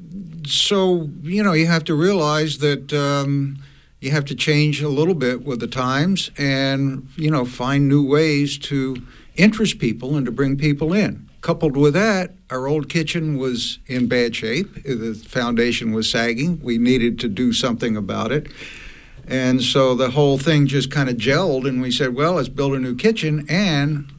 so 0.45 1.09
you 1.21 1.43
know 1.43 1.53
you 1.53 1.67
have 1.67 1.83
to 1.85 1.95
realize 1.95 2.59
that 2.59 2.93
um, 2.93 3.57
you 3.99 4.11
have 4.11 4.25
to 4.25 4.35
change 4.35 4.81
a 4.81 4.89
little 4.89 5.13
bit 5.13 5.43
with 5.43 5.59
the 5.59 5.67
times, 5.67 6.31
and 6.37 7.07
you 7.15 7.31
know 7.31 7.45
find 7.45 7.87
new 7.87 8.05
ways 8.05 8.57
to 8.59 8.97
interest 9.35 9.79
people 9.79 10.15
and 10.15 10.25
to 10.25 10.31
bring 10.31 10.57
people 10.57 10.93
in. 10.93 11.29
Coupled 11.43 11.75
with 11.75 11.93
that, 11.93 12.31
our 12.49 12.67
old 12.67 12.87
kitchen 12.87 13.37
was 13.37 13.79
in 13.85 14.07
bad 14.07 14.33
shape. 14.33 14.81
The 14.83 15.13
foundation 15.27 15.91
was 15.91 16.09
sagging. 16.09 16.61
We 16.63 16.77
needed 16.77 17.19
to 17.19 17.27
do 17.27 17.51
something 17.51 17.97
about 17.97 18.31
it. 18.31 18.47
And 19.27 19.61
so 19.61 19.93
the 19.93 20.11
whole 20.11 20.37
thing 20.37 20.67
just 20.67 20.89
kind 20.89 21.09
of 21.09 21.17
gelled, 21.17 21.67
and 21.67 21.81
we 21.81 21.91
said, 21.91 22.15
well, 22.15 22.35
let's 22.35 22.47
build 22.47 22.75
a 22.75 22.79
new 22.79 22.95
kitchen 22.95 23.45
and 23.49 24.09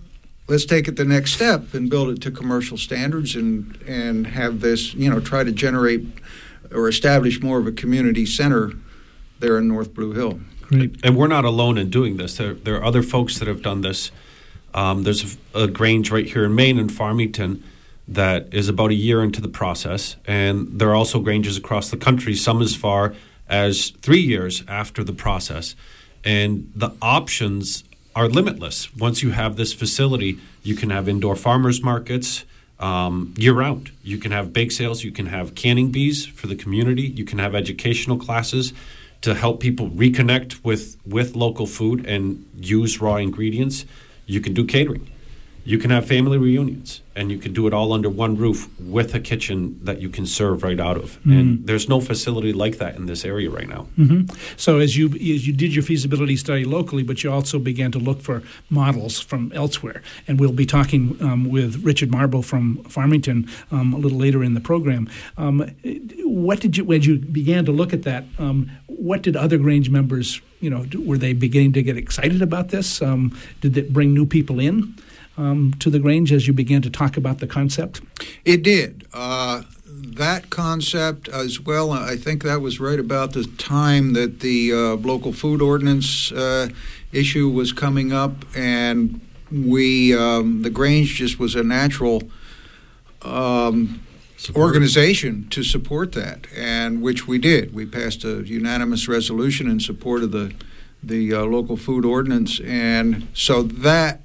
let's 0.49 0.67
take 0.67 0.87
it 0.87 0.97
the 0.97 1.07
next 1.07 1.33
step 1.33 1.73
and 1.73 1.89
build 1.89 2.11
it 2.11 2.21
to 2.21 2.31
commercial 2.31 2.77
standards 2.77 3.35
and 3.35 3.81
and 3.87 4.27
have 4.27 4.61
this 4.61 4.93
you 4.93 5.09
know 5.09 5.19
try 5.19 5.43
to 5.43 5.51
generate 5.51 6.07
or 6.75 6.91
establish 6.91 7.41
more 7.41 7.59
of 7.59 7.67
a 7.67 7.73
community 7.73 8.27
center 8.27 8.73
there 9.39 9.57
in 9.57 9.67
North 9.67 9.95
Blue 9.95 10.13
Hill. 10.13 10.41
Great. 10.61 10.97
And 11.03 11.17
we're 11.17 11.29
not 11.29 11.47
alone 11.47 11.79
in 11.79 11.89
doing 11.89 12.19
this. 12.19 12.37
There, 12.37 12.53
there 12.53 12.77
are 12.77 12.85
other 12.85 13.03
folks 13.03 13.39
that 13.39 13.49
have 13.49 13.63
done 13.63 13.81
this 13.81 14.11
Um, 14.75 15.05
there's 15.05 15.37
a, 15.55 15.63
a 15.63 15.69
Grange 15.69 16.11
right 16.11 16.27
here 16.27 16.45
in 16.45 16.55
Maine 16.55 16.79
in 16.79 16.89
Farmington 16.89 17.63
that 18.07 18.53
is 18.53 18.69
about 18.69 18.91
a 18.91 18.95
year 18.95 19.23
into 19.23 19.41
the 19.41 19.49
process, 19.49 20.17
and 20.27 20.79
there 20.79 20.91
are 20.91 20.95
also 20.95 21.21
Granges 21.21 21.57
across 21.57 21.91
the 21.91 21.97
country, 21.97 22.35
some 22.35 22.61
as 22.61 22.77
far 22.77 23.15
as 23.49 23.91
three 24.03 24.21
years 24.21 24.63
after 24.69 25.03
the 25.03 25.13
process. 25.13 25.75
And 26.25 26.71
the 26.75 26.91
options 27.01 27.85
are 28.17 28.29
limitless. 28.29 28.95
Once 28.95 29.23
you 29.23 29.31
have 29.31 29.57
this 29.57 29.73
facility, 29.73 30.39
you 30.63 30.75
can 30.75 30.91
have 30.91 31.09
indoor 31.09 31.37
farmers 31.37 31.83
markets 31.83 32.45
um, 32.79 33.35
year 33.37 33.55
round. 33.55 33.91
You 34.03 34.19
can 34.19 34.33
have 34.33 34.53
bake 34.53 34.73
sales, 34.73 35.05
you 35.05 35.13
can 35.13 35.27
have 35.27 35.55
canning 35.55 35.91
bees 35.91 36.27
for 36.27 36.47
the 36.47 36.57
community, 36.57 37.03
you 37.03 37.25
can 37.25 37.39
have 37.39 37.55
educational 37.55 38.17
classes 38.17 38.73
to 39.23 39.35
help 39.35 39.61
people 39.61 39.89
reconnect 39.89 40.63
with, 40.65 40.99
with 41.07 41.35
local 41.35 41.67
food 41.67 42.05
and 42.05 42.47
use 42.59 43.01
raw 43.01 43.17
ingredients. 43.17 43.87
You 44.27 44.41
can 44.41 44.55
do 44.55 44.65
catering. 44.65 45.11
You 45.67 45.79
can 45.79 45.91
have 45.91 46.07
family 46.07 46.37
reunions, 46.37 47.01
and 47.17 47.31
you 47.31 47.39
can 47.39 47.55
do 47.55 47.67
it 47.67 47.73
all 47.73 47.93
under 47.95 48.11
one 48.11 48.37
roof 48.37 48.69
with 48.79 49.15
a 49.15 49.21
kitchen 49.21 49.81
that 49.83 49.99
you 50.01 50.11
can 50.11 50.27
serve 50.27 50.63
right 50.63 50.79
out 50.79 50.99
of. 50.99 51.19
Mm. 51.25 51.41
And 51.41 51.67
there's 51.67 51.89
no 51.89 52.01
facility 52.01 52.53
like 52.53 52.77
that 52.79 52.97
in 52.97 53.07
this 53.07 53.25
area 53.25 53.49
right 53.49 53.69
now. 53.69 53.87
So 54.57 54.79
as 54.79 54.97
you 54.99 55.07
as 55.09 55.47
you 55.47 55.55
did 55.55 55.75
your 55.75 55.83
feasibility 55.83 56.37
study 56.37 56.65
locally, 56.65 57.03
but 57.03 57.25
you 57.25 57.33
also 57.33 57.59
began 57.59 57.91
to 57.93 57.99
look 57.99 58.21
for 58.21 58.43
models 58.69 59.21
from 59.21 59.53
elsewhere, 59.55 60.03
and 60.29 60.39
we'll 60.39 60.53
be 60.53 60.67
talking 60.67 61.17
um, 61.21 61.49
with 61.49 61.83
Richard 61.83 62.11
Marble 62.11 62.43
from 62.43 62.85
Farmington 62.85 63.49
um, 63.71 63.95
a 63.95 63.97
little 63.97 64.19
later 64.19 64.45
in 64.45 64.53
the 64.55 64.61
program. 64.61 65.09
Um, 65.39 65.71
what 66.25 66.61
did 66.61 66.77
you 66.77 66.85
when 66.85 67.03
you 67.03 67.19
began 67.19 67.65
to 67.65 67.73
look 67.73 67.95
at 67.95 68.03
that? 68.03 68.25
Um, 68.39 68.71
what 68.87 69.23
did 69.23 69.37
other 69.37 69.59
Grange 69.59 69.91
members, 69.91 70.41
you 70.61 70.71
know, 70.71 70.87
were 70.99 71.19
they 71.19 71.33
beginning 71.33 71.73
to 71.75 71.83
get 71.83 71.97
excited 71.97 72.43
about 72.43 72.69
this? 72.69 73.01
Um, 73.03 73.37
did 73.61 73.77
it 73.77 73.93
bring 73.93 74.13
new 74.13 74.27
people 74.27 74.61
in? 74.61 74.95
Um, 75.37 75.75
to 75.81 75.91
the 75.91 75.99
Grange 75.99 76.33
as 76.33 76.47
you 76.47 76.53
began 76.53 76.81
to 76.83 76.91
talk 76.91 77.17
about 77.17 77.41
the 77.41 77.49
concept? 77.49 78.01
It 78.45 78.63
did. 78.63 79.05
Uh, 79.13 79.63
that 79.87 80.51
concept 80.51 81.29
as 81.29 81.61
well, 81.61 81.91
I 81.91 82.17
think 82.17 82.43
that 82.45 82.61
was 82.61 82.79
right 82.79 83.01
about 83.01 83.33
the 83.33 83.45
time 83.45 84.13
that 84.13 84.41
the 84.41 84.73
uh, 84.73 84.77
local 84.97 85.33
food 85.33 85.61
ordinance 85.61 86.31
uh, 86.31 86.69
issue 87.13 87.49
was 87.49 87.73
coming 87.73 88.13
up, 88.13 88.45
and 88.57 89.21
we, 89.51 90.17
um, 90.17 90.63
the 90.63 90.71
Grange 90.71 91.15
just 91.15 91.39
was 91.39 91.55
a 91.55 91.63
natural 91.63 92.23
um, 93.23 94.01
organization 94.55 95.49
to 95.51 95.63
support 95.63 96.13
that, 96.13 96.47
and 96.55 97.03
which 97.03 97.27
we 97.27 97.39
did. 97.39 97.75
We 97.75 97.87
passed 97.87 98.25
a 98.25 98.43
unanimous 98.43 99.09
resolution 99.09 99.69
in 99.69 99.81
support 99.81 100.23
of 100.23 100.33
the 100.33 100.55
the 101.03 101.35
uh, 101.35 101.45
local 101.45 101.77
food 101.77 102.05
ordinance, 102.05 102.61
and 102.61 103.29
so 103.35 103.63
that 103.63 104.23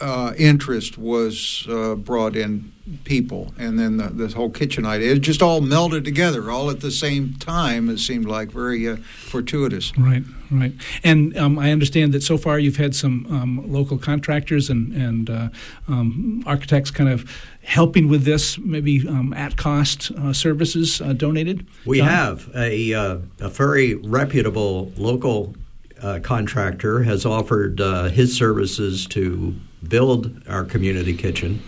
uh, 0.00 0.34
interest 0.36 0.98
was 0.98 1.66
uh, 1.68 1.94
brought 1.94 2.36
in 2.36 2.72
people, 3.04 3.52
and 3.58 3.78
then 3.78 3.98
the, 3.98 4.08
the 4.08 4.28
whole 4.28 4.50
kitchen 4.50 4.86
idea. 4.86 5.12
It 5.12 5.20
just 5.20 5.42
all 5.42 5.60
melded 5.60 6.04
together, 6.04 6.50
all 6.50 6.70
at 6.70 6.80
the 6.80 6.90
same 6.90 7.34
time. 7.34 7.88
It 7.88 7.98
seemed 7.98 8.26
like 8.26 8.50
very 8.50 8.88
uh, 8.88 8.96
fortuitous. 8.96 9.96
Right, 9.96 10.22
right. 10.50 10.72
And 11.04 11.36
um, 11.36 11.58
I 11.58 11.70
understand 11.70 12.12
that 12.14 12.22
so 12.22 12.38
far 12.38 12.58
you've 12.58 12.76
had 12.76 12.94
some 12.94 13.26
um, 13.30 13.72
local 13.72 13.98
contractors 13.98 14.70
and, 14.70 14.92
and 14.94 15.30
uh, 15.30 15.48
um, 15.86 16.42
architects 16.46 16.90
kind 16.90 17.10
of 17.10 17.30
helping 17.62 18.08
with 18.08 18.24
this, 18.24 18.58
maybe 18.58 19.06
um, 19.06 19.34
at 19.34 19.56
cost 19.56 20.10
uh, 20.12 20.32
services 20.32 21.00
uh, 21.00 21.12
donated. 21.12 21.66
We 21.84 21.98
Don? 21.98 22.08
have 22.08 22.50
a, 22.54 22.94
uh, 22.94 23.18
a 23.40 23.48
very 23.48 23.94
reputable 23.94 24.92
local 24.96 25.54
uh, 26.02 26.20
contractor 26.22 27.02
has 27.02 27.26
offered 27.26 27.80
uh, 27.80 28.04
his 28.04 28.36
services 28.36 29.06
to 29.06 29.54
build 29.86 30.42
our 30.48 30.64
community 30.64 31.14
kitchen 31.14 31.62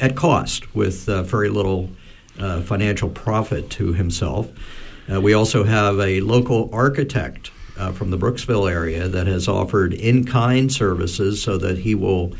at 0.00 0.14
cost 0.16 0.74
with 0.74 1.08
uh, 1.08 1.22
very 1.22 1.48
little 1.48 1.90
uh, 2.38 2.60
financial 2.60 3.08
profit 3.08 3.70
to 3.70 3.92
himself. 3.92 4.50
Uh, 5.10 5.20
we 5.20 5.32
also 5.32 5.64
have 5.64 5.98
a 6.00 6.20
local 6.20 6.68
architect 6.72 7.50
uh, 7.78 7.92
from 7.92 8.10
the 8.10 8.18
Brooksville 8.18 8.70
area 8.70 9.08
that 9.08 9.26
has 9.26 9.48
offered 9.48 9.94
in 9.94 10.24
kind 10.24 10.72
services 10.72 11.42
so 11.42 11.58
that 11.58 11.78
he 11.78 11.94
will 11.94 12.32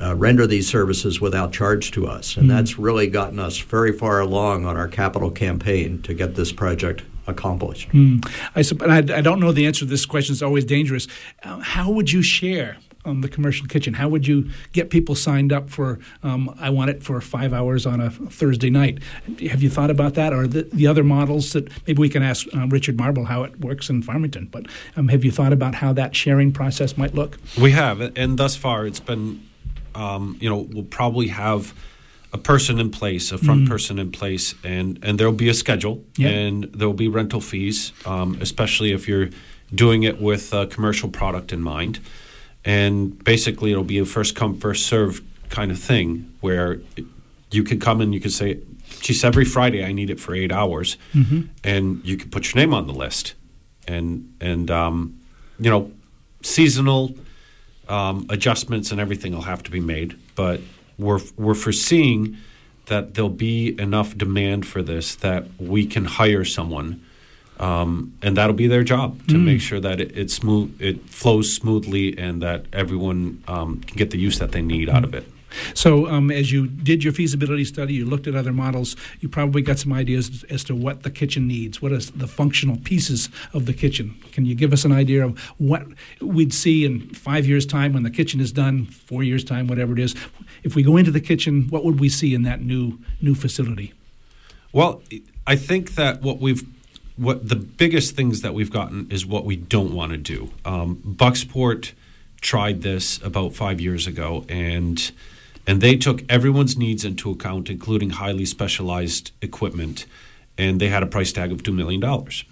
uh, 0.00 0.14
render 0.14 0.46
these 0.46 0.68
services 0.68 1.20
without 1.20 1.52
charge 1.52 1.90
to 1.92 2.06
us. 2.06 2.36
And 2.36 2.50
that's 2.50 2.78
really 2.78 3.08
gotten 3.08 3.38
us 3.38 3.58
very 3.58 3.92
far 3.92 4.20
along 4.20 4.64
on 4.64 4.76
our 4.76 4.88
capital 4.88 5.30
campaign 5.30 6.02
to 6.02 6.14
get 6.14 6.36
this 6.36 6.52
project 6.52 7.02
accomplished. 7.26 7.88
I, 8.54 8.64
and 8.80 8.92
I, 8.92 9.18
I 9.18 9.20
don't 9.20 9.40
know 9.40 9.52
the 9.52 9.66
answer 9.66 9.80
to 9.80 9.86
this 9.86 10.06
question. 10.06 10.32
It's 10.32 10.42
always 10.42 10.64
dangerous. 10.64 11.08
Uh, 11.42 11.58
how 11.58 11.90
would 11.90 12.12
you 12.12 12.22
share 12.22 12.78
um, 13.08 13.20
the 13.22 13.28
commercial 13.28 13.66
kitchen? 13.66 13.94
How 13.94 14.08
would 14.08 14.26
you 14.26 14.50
get 14.72 14.90
people 14.90 15.14
signed 15.14 15.52
up 15.52 15.70
for? 15.70 15.98
Um, 16.22 16.54
I 16.60 16.70
want 16.70 16.90
it 16.90 17.02
for 17.02 17.20
five 17.20 17.52
hours 17.52 17.86
on 17.86 18.00
a 18.00 18.10
Thursday 18.10 18.70
night. 18.70 18.98
Have 19.50 19.62
you 19.62 19.70
thought 19.70 19.90
about 19.90 20.14
that, 20.14 20.32
or 20.32 20.46
the, 20.46 20.62
the 20.72 20.86
other 20.86 21.02
models 21.04 21.52
that 21.54 21.68
maybe 21.86 21.98
we 22.00 22.08
can 22.08 22.22
ask 22.22 22.46
uh, 22.54 22.66
Richard 22.68 22.98
Marble 22.98 23.24
how 23.24 23.42
it 23.44 23.58
works 23.60 23.88
in 23.90 24.02
Farmington? 24.02 24.46
But 24.50 24.66
um, 24.96 25.08
have 25.08 25.24
you 25.24 25.30
thought 25.30 25.52
about 25.52 25.74
how 25.76 25.92
that 25.94 26.14
sharing 26.14 26.52
process 26.52 26.96
might 26.96 27.14
look? 27.14 27.38
We 27.60 27.72
have, 27.72 28.00
and 28.16 28.38
thus 28.38 28.56
far 28.56 28.86
it's 28.86 29.00
been, 29.00 29.42
um, 29.94 30.36
you 30.40 30.48
know, 30.48 30.58
we'll 30.72 30.84
probably 30.84 31.28
have 31.28 31.74
a 32.32 32.38
person 32.38 32.78
in 32.78 32.90
place, 32.90 33.32
a 33.32 33.38
front 33.38 33.66
person 33.68 33.98
in 33.98 34.12
place, 34.12 34.54
and 34.62 34.98
and 35.02 35.18
there'll 35.18 35.32
be 35.32 35.48
a 35.48 35.54
schedule, 35.54 36.04
Yeah. 36.18 36.28
and 36.28 36.64
there'll 36.74 36.92
be 36.92 37.08
rental 37.08 37.40
fees, 37.40 37.92
um, 38.04 38.36
especially 38.42 38.92
if 38.92 39.08
you're 39.08 39.30
doing 39.74 40.02
it 40.02 40.20
with 40.20 40.52
a 40.52 40.66
commercial 40.66 41.08
product 41.08 41.52
in 41.52 41.62
mind, 41.62 42.00
and 42.68 43.24
basically 43.24 43.72
it'll 43.72 43.82
be 43.82 43.98
a 43.98 44.04
first 44.04 44.36
come 44.36 44.58
first 44.60 44.86
served 44.86 45.24
kind 45.48 45.70
of 45.72 45.78
thing 45.78 46.30
where 46.42 46.78
you 47.50 47.64
could 47.64 47.80
come 47.80 48.02
and 48.02 48.12
you 48.12 48.20
could 48.20 48.32
say, 48.32 48.58
"Geez, 49.00 49.24
every 49.24 49.46
Friday 49.46 49.82
I 49.82 49.92
need 49.92 50.10
it 50.10 50.20
for 50.20 50.34
eight 50.34 50.52
hours," 50.52 50.98
and 51.64 52.04
you 52.04 52.16
could 52.18 52.30
put 52.30 52.52
your 52.52 52.60
name 52.62 52.74
on 52.74 52.86
the 52.86 52.92
list, 52.92 53.34
and 53.88 54.34
and 54.40 54.70
um, 54.70 55.18
you 55.58 55.70
know, 55.70 55.90
seasonal 56.42 57.14
um, 57.88 58.26
adjustments 58.28 58.92
and 58.92 59.00
everything 59.00 59.32
will 59.32 59.48
have 59.48 59.62
to 59.62 59.70
be 59.70 59.80
made. 59.80 60.14
But 60.34 60.60
we're 60.98 61.20
we're 61.38 61.54
foreseeing 61.54 62.36
that 62.86 63.14
there'll 63.14 63.30
be 63.30 63.78
enough 63.80 64.16
demand 64.16 64.66
for 64.66 64.82
this 64.82 65.14
that 65.16 65.46
we 65.58 65.86
can 65.86 66.04
hire 66.04 66.44
someone, 66.44 67.02
um, 67.60 68.16
and 68.22 68.36
that'll 68.36 68.54
be 68.54 68.66
their 68.66 68.84
job 68.84 69.26
to 69.28 69.36
make 69.38 69.60
sure 69.60 69.80
that 69.80 70.00
it, 70.00 70.16
it 70.16 70.30
smooth 70.30 70.76
it 70.80 71.08
flows 71.08 71.52
smoothly 71.52 72.16
and 72.18 72.42
that 72.42 72.66
everyone 72.72 73.42
um, 73.48 73.80
can 73.80 73.96
get 73.96 74.10
the 74.10 74.18
use 74.18 74.38
that 74.38 74.52
they 74.52 74.62
need 74.62 74.88
out 74.88 75.04
of 75.04 75.14
it. 75.14 75.26
So, 75.74 76.06
um, 76.08 76.30
as 76.30 76.52
you 76.52 76.66
did 76.66 77.02
your 77.02 77.12
feasibility 77.12 77.64
study, 77.64 77.94
you 77.94 78.04
looked 78.04 78.26
at 78.26 78.34
other 78.34 78.52
models. 78.52 78.96
You 79.20 79.28
probably 79.28 79.62
got 79.62 79.78
some 79.78 79.92
ideas 79.92 80.44
as 80.50 80.62
to 80.64 80.74
what 80.74 81.02
the 81.02 81.10
kitchen 81.10 81.46
needs. 81.48 81.80
What 81.80 81.92
is 81.92 82.10
the 82.10 82.26
functional 82.26 82.76
pieces 82.76 83.28
of 83.54 83.66
the 83.66 83.72
kitchen? 83.72 84.16
Can 84.32 84.44
you 84.44 84.54
give 84.54 84.72
us 84.72 84.84
an 84.84 84.92
idea 84.92 85.24
of 85.24 85.38
what 85.58 85.86
we'd 86.20 86.52
see 86.52 86.84
in 86.84 87.08
five 87.14 87.46
years' 87.46 87.66
time 87.66 87.92
when 87.92 88.02
the 88.02 88.10
kitchen 88.10 88.40
is 88.40 88.52
done, 88.52 88.86
four 88.86 89.22
years' 89.22 89.44
time, 89.44 89.66
whatever 89.66 89.92
it 89.92 89.98
is? 89.98 90.14
If 90.62 90.74
we 90.74 90.82
go 90.82 90.96
into 90.96 91.10
the 91.10 91.20
kitchen, 91.20 91.68
what 91.70 91.84
would 91.84 91.98
we 91.98 92.08
see 92.08 92.34
in 92.34 92.42
that 92.42 92.60
new 92.60 92.98
new 93.22 93.34
facility? 93.34 93.94
Well, 94.72 95.02
I 95.46 95.56
think 95.56 95.94
that 95.94 96.20
what 96.20 96.40
we've 96.40 96.62
what 97.18 97.48
the 97.48 97.56
biggest 97.56 98.14
things 98.14 98.42
that 98.42 98.54
we've 98.54 98.70
gotten 98.70 99.08
is 99.10 99.26
what 99.26 99.44
we 99.44 99.56
don't 99.56 99.92
want 99.92 100.12
to 100.12 100.18
do. 100.18 100.50
Um, 100.64 101.02
Bucksport 101.04 101.92
tried 102.40 102.82
this 102.82 103.20
about 103.22 103.54
five 103.54 103.80
years 103.80 104.06
ago, 104.06 104.44
and 104.48 105.10
and 105.66 105.80
they 105.80 105.96
took 105.96 106.22
everyone's 106.30 106.78
needs 106.78 107.04
into 107.04 107.30
account, 107.30 107.68
including 107.68 108.10
highly 108.10 108.46
specialized 108.46 109.32
equipment, 109.42 110.06
and 110.56 110.80
they 110.80 110.88
had 110.88 111.02
a 111.02 111.06
price 111.06 111.32
tag 111.32 111.50
of 111.50 111.62
two 111.62 111.72
million 111.72 112.00
dollars, 112.00 112.44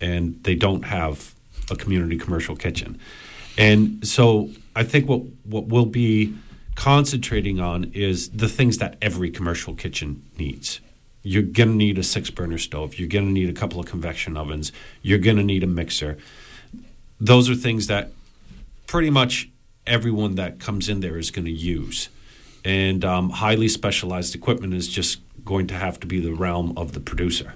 and 0.00 0.42
they 0.42 0.56
don't 0.56 0.82
have 0.82 1.34
a 1.70 1.76
community 1.76 2.18
commercial 2.18 2.56
kitchen, 2.56 2.98
and 3.56 4.06
so 4.06 4.50
I 4.74 4.82
think 4.82 5.08
what 5.08 5.22
what 5.44 5.66
we'll 5.66 5.86
be 5.86 6.34
concentrating 6.74 7.60
on 7.60 7.90
is 7.94 8.30
the 8.30 8.48
things 8.48 8.78
that 8.78 8.96
every 9.00 9.30
commercial 9.30 9.74
kitchen 9.74 10.22
needs 10.38 10.80
you're 11.30 11.50
going 11.58 11.70
to 11.74 11.74
need 11.86 11.98
a 11.98 12.02
six 12.02 12.30
burner 12.30 12.58
stove. 12.58 12.98
You're 12.98 13.12
going 13.16 13.26
to 13.26 13.32
need 13.40 13.50
a 13.50 13.58
couple 13.60 13.78
of 13.80 13.86
convection 13.86 14.36
ovens. 14.42 14.72
You're 15.02 15.18
going 15.26 15.36
to 15.36 15.42
need 15.52 15.62
a 15.62 15.66
mixer. 15.80 16.12
Those 17.20 17.50
are 17.50 17.54
things 17.54 17.86
that 17.88 18.04
pretty 18.86 19.10
much 19.10 19.48
everyone 19.86 20.36
that 20.36 20.58
comes 20.66 20.88
in 20.88 21.00
there 21.00 21.18
is 21.18 21.30
going 21.30 21.44
to 21.44 21.58
use. 21.76 22.08
And 22.64 23.04
um, 23.04 23.30
highly 23.30 23.68
specialized 23.68 24.34
equipment 24.34 24.72
is 24.74 24.88
just 24.88 25.20
going 25.44 25.66
to 25.68 25.74
have 25.74 26.00
to 26.00 26.06
be 26.06 26.18
the 26.20 26.32
realm 26.32 26.72
of 26.76 26.92
the 26.92 27.00
producer. 27.00 27.54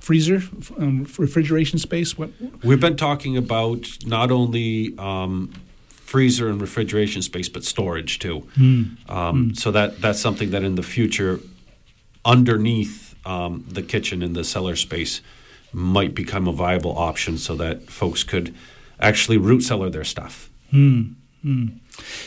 Freezer, 0.00 0.42
um, 0.78 1.06
refrigeration 1.18 1.78
space. 1.78 2.16
What? 2.18 2.30
We've 2.62 2.80
been 2.80 2.96
talking 2.96 3.36
about 3.36 3.86
not 4.06 4.30
only 4.30 4.94
um, 4.98 5.50
freezer 5.88 6.48
and 6.48 6.60
refrigeration 6.60 7.22
space, 7.22 7.48
but 7.50 7.64
storage 7.64 8.18
too. 8.18 8.36
Um, 9.08 9.54
So 9.54 9.70
that 9.72 10.00
that's 10.00 10.20
something 10.20 10.50
that 10.50 10.62
in 10.62 10.74
the 10.76 10.82
future, 10.82 11.40
underneath 12.24 13.14
um, 13.26 13.64
the 13.68 13.82
kitchen 13.82 14.22
in 14.22 14.32
the 14.32 14.44
cellar 14.44 14.76
space, 14.76 15.20
might 15.72 16.14
become 16.14 16.46
a 16.46 16.52
viable 16.52 16.96
option, 16.96 17.38
so 17.38 17.54
that 17.56 17.88
folks 17.88 18.22
could 18.22 18.54
actually 19.00 19.38
root 19.38 19.62
cellar 19.62 19.90
their 19.90 20.04
stuff. 20.04 20.50
Mm. 20.72 21.14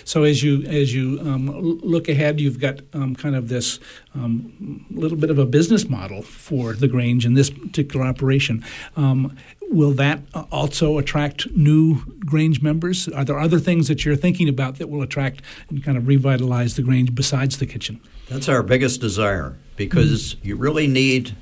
So 0.03 0.23
as 0.23 0.43
you 0.43 0.63
as 0.63 0.93
you 0.93 1.19
um, 1.21 1.49
look 1.61 2.09
ahead, 2.09 2.41
you've 2.41 2.59
got 2.59 2.81
um, 2.93 3.15
kind 3.15 3.35
of 3.35 3.47
this 3.47 3.79
um, 4.13 4.85
little 4.89 5.17
bit 5.17 5.29
of 5.29 5.39
a 5.39 5.45
business 5.45 5.87
model 5.87 6.21
for 6.21 6.73
the 6.73 6.89
Grange 6.89 7.25
in 7.25 7.33
this 7.33 7.49
particular 7.49 8.05
operation. 8.05 8.63
Um, 8.97 9.37
will 9.69 9.91
that 9.93 10.19
also 10.51 10.97
attract 10.97 11.49
new 11.51 12.01
Grange 12.25 12.61
members? 12.61 13.07
Are 13.07 13.23
there 13.23 13.39
other 13.39 13.57
things 13.57 13.87
that 13.87 14.03
you're 14.03 14.17
thinking 14.17 14.49
about 14.49 14.79
that 14.79 14.89
will 14.89 15.01
attract 15.01 15.41
and 15.69 15.81
kind 15.81 15.97
of 15.97 16.07
revitalize 16.07 16.75
the 16.75 16.81
Grange 16.81 17.15
besides 17.15 17.57
the 17.57 17.65
kitchen? 17.65 18.01
That's 18.29 18.49
our 18.49 18.63
biggest 18.63 18.99
desire 18.99 19.55
because 19.75 20.35
mm-hmm. 20.35 20.47
you 20.47 20.55
really 20.55 20.87
need 20.87 21.35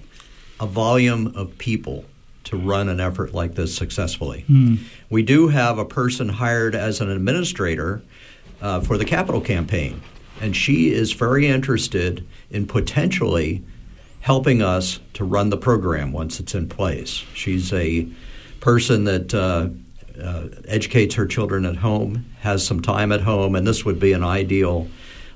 a 0.60 0.66
volume 0.66 1.34
of 1.36 1.58
people 1.58 2.06
to 2.46 2.58
run 2.58 2.90
an 2.90 3.00
effort 3.00 3.34
like 3.34 3.56
this 3.56 3.76
successfully. 3.76 4.46
Mm. 4.50 4.80
We 5.10 5.24
do 5.24 5.48
have 5.48 5.78
a 5.78 5.86
person 5.86 6.30
hired 6.30 6.76
as 6.76 7.02
an 7.02 7.10
administrator 7.10 8.02
uh, 8.62 8.82
for 8.82 8.98
the 8.98 9.06
capital 9.06 9.42
campaign, 9.42 10.02
and 10.42 10.56
she 10.56 10.92
is 10.92 11.14
very 11.14 11.48
interested 11.48 12.26
in 12.50 12.68
potentially 12.68 13.64
helping 14.22 14.62
us 14.62 15.00
to 15.14 15.24
run 15.24 15.50
the 15.50 15.58
program 15.58 16.12
once 16.12 16.40
it's 16.40 16.56
in 16.56 16.70
place. 16.70 17.24
She's 17.34 17.74
a 17.74 18.08
person 18.62 19.04
that 19.04 19.34
uh, 19.34 19.70
uh, 20.22 20.48
educates 20.68 21.16
her 21.16 21.26
children 21.26 21.66
at 21.66 21.78
home, 21.78 22.26
has 22.40 22.66
some 22.66 22.82
time 22.82 23.12
at 23.12 23.22
home, 23.22 23.56
and 23.56 23.68
this 23.68 23.84
would 23.84 24.00
be 24.00 24.14
an 24.14 24.24
ideal 24.24 24.88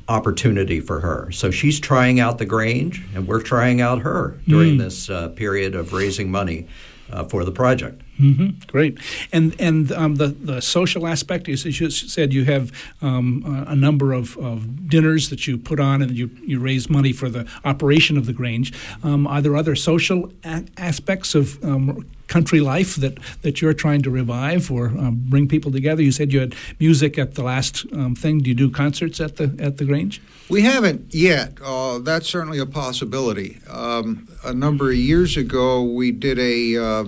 opportunity 0.07 0.79
for 0.79 1.01
her. 1.01 1.31
So 1.31 1.51
she's 1.51 1.79
trying 1.79 2.19
out 2.19 2.37
the 2.37 2.45
Grange, 2.45 3.03
and 3.13 3.27
we're 3.27 3.41
trying 3.41 3.81
out 3.81 3.99
her 3.99 4.37
during 4.47 4.75
mm. 4.75 4.79
this 4.79 5.09
uh, 5.09 5.29
period 5.29 5.75
of 5.75 5.93
raising 5.93 6.31
money 6.31 6.67
uh, 7.11 7.23
for 7.25 7.43
the 7.43 7.51
project. 7.51 8.01
Mm-hmm. 8.19 8.65
Great, 8.67 8.97
and 9.31 9.55
and 9.59 9.91
um, 9.91 10.15
the 10.15 10.27
the 10.27 10.61
social 10.61 11.05
aspect 11.05 11.47
is, 11.47 11.65
as 11.65 11.79
you 11.79 11.89
said, 11.89 12.33
you 12.33 12.45
have 12.45 12.71
um, 13.01 13.65
a 13.67 13.75
number 13.75 14.11
of, 14.11 14.37
of, 14.37 14.89
dinners 14.89 15.29
that 15.29 15.45
you 15.45 15.57
put 15.57 15.79
on, 15.79 16.01
and 16.01 16.11
you 16.11 16.31
you 16.43 16.59
raise 16.59 16.89
money 16.89 17.13
for 17.13 17.29
the 17.29 17.47
operation 17.63 18.17
of 18.17 18.25
the 18.25 18.33
Grange. 18.33 18.73
Um, 19.03 19.27
are 19.27 19.41
there 19.41 19.55
other 19.55 19.75
social 19.75 20.31
a- 20.43 20.65
aspects 20.77 21.35
of 21.35 21.63
um, 21.63 22.05
country 22.27 22.59
life 22.59 22.95
that, 22.97 23.17
that 23.41 23.61
you're 23.61 23.73
trying 23.73 24.01
to 24.01 24.09
revive 24.09 24.71
or 24.71 24.87
um, 24.87 25.23
bring 25.27 25.47
people 25.47 25.71
together? 25.71 26.01
You 26.01 26.11
said 26.11 26.33
you 26.33 26.39
had 26.39 26.55
music 26.79 27.17
at 27.17 27.35
the 27.35 27.43
last 27.43 27.85
um, 27.93 28.15
thing. 28.15 28.39
Do 28.39 28.49
you 28.49 28.55
do 28.55 28.69
concerts 28.69 29.19
at 29.19 29.37
the 29.37 29.55
at 29.59 29.77
the 29.77 29.85
Grange? 29.85 30.21
We 30.49 30.61
haven't 30.61 31.13
yet. 31.13 31.57
Uh, 31.63 31.99
that's 31.99 32.27
certainly 32.27 32.59
a 32.59 32.65
possibility. 32.65 33.59
Um, 33.69 34.27
a 34.43 34.53
number 34.53 34.89
of 34.89 34.95
years 34.95 35.35
ago, 35.35 35.83
we 35.83 36.11
did 36.11 36.39
a 36.39 36.77
uh, 36.77 37.05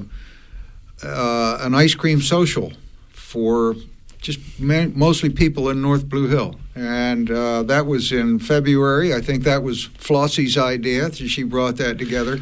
uh, 1.04 1.60
an 1.62 1.74
ice 1.76 1.96
cream 1.96 2.22
social 2.22 2.74
for 3.10 3.76
just 4.22 4.40
mostly 4.60 5.30
people 5.30 5.70
in 5.70 5.82
North 5.82 6.08
Blue 6.10 6.28
Hill. 6.28 6.56
And 6.76 7.32
uh, 7.32 7.64
that 7.64 7.86
was 7.86 8.12
in 8.12 8.40
February. 8.40 9.14
I 9.14 9.22
think 9.22 9.44
that 9.44 9.64
was 9.64 9.88
Flossie's 9.98 10.58
idea. 10.58 11.12
She 11.14 11.44
brought 11.44 11.78
that 11.78 11.98
together. 11.98 12.40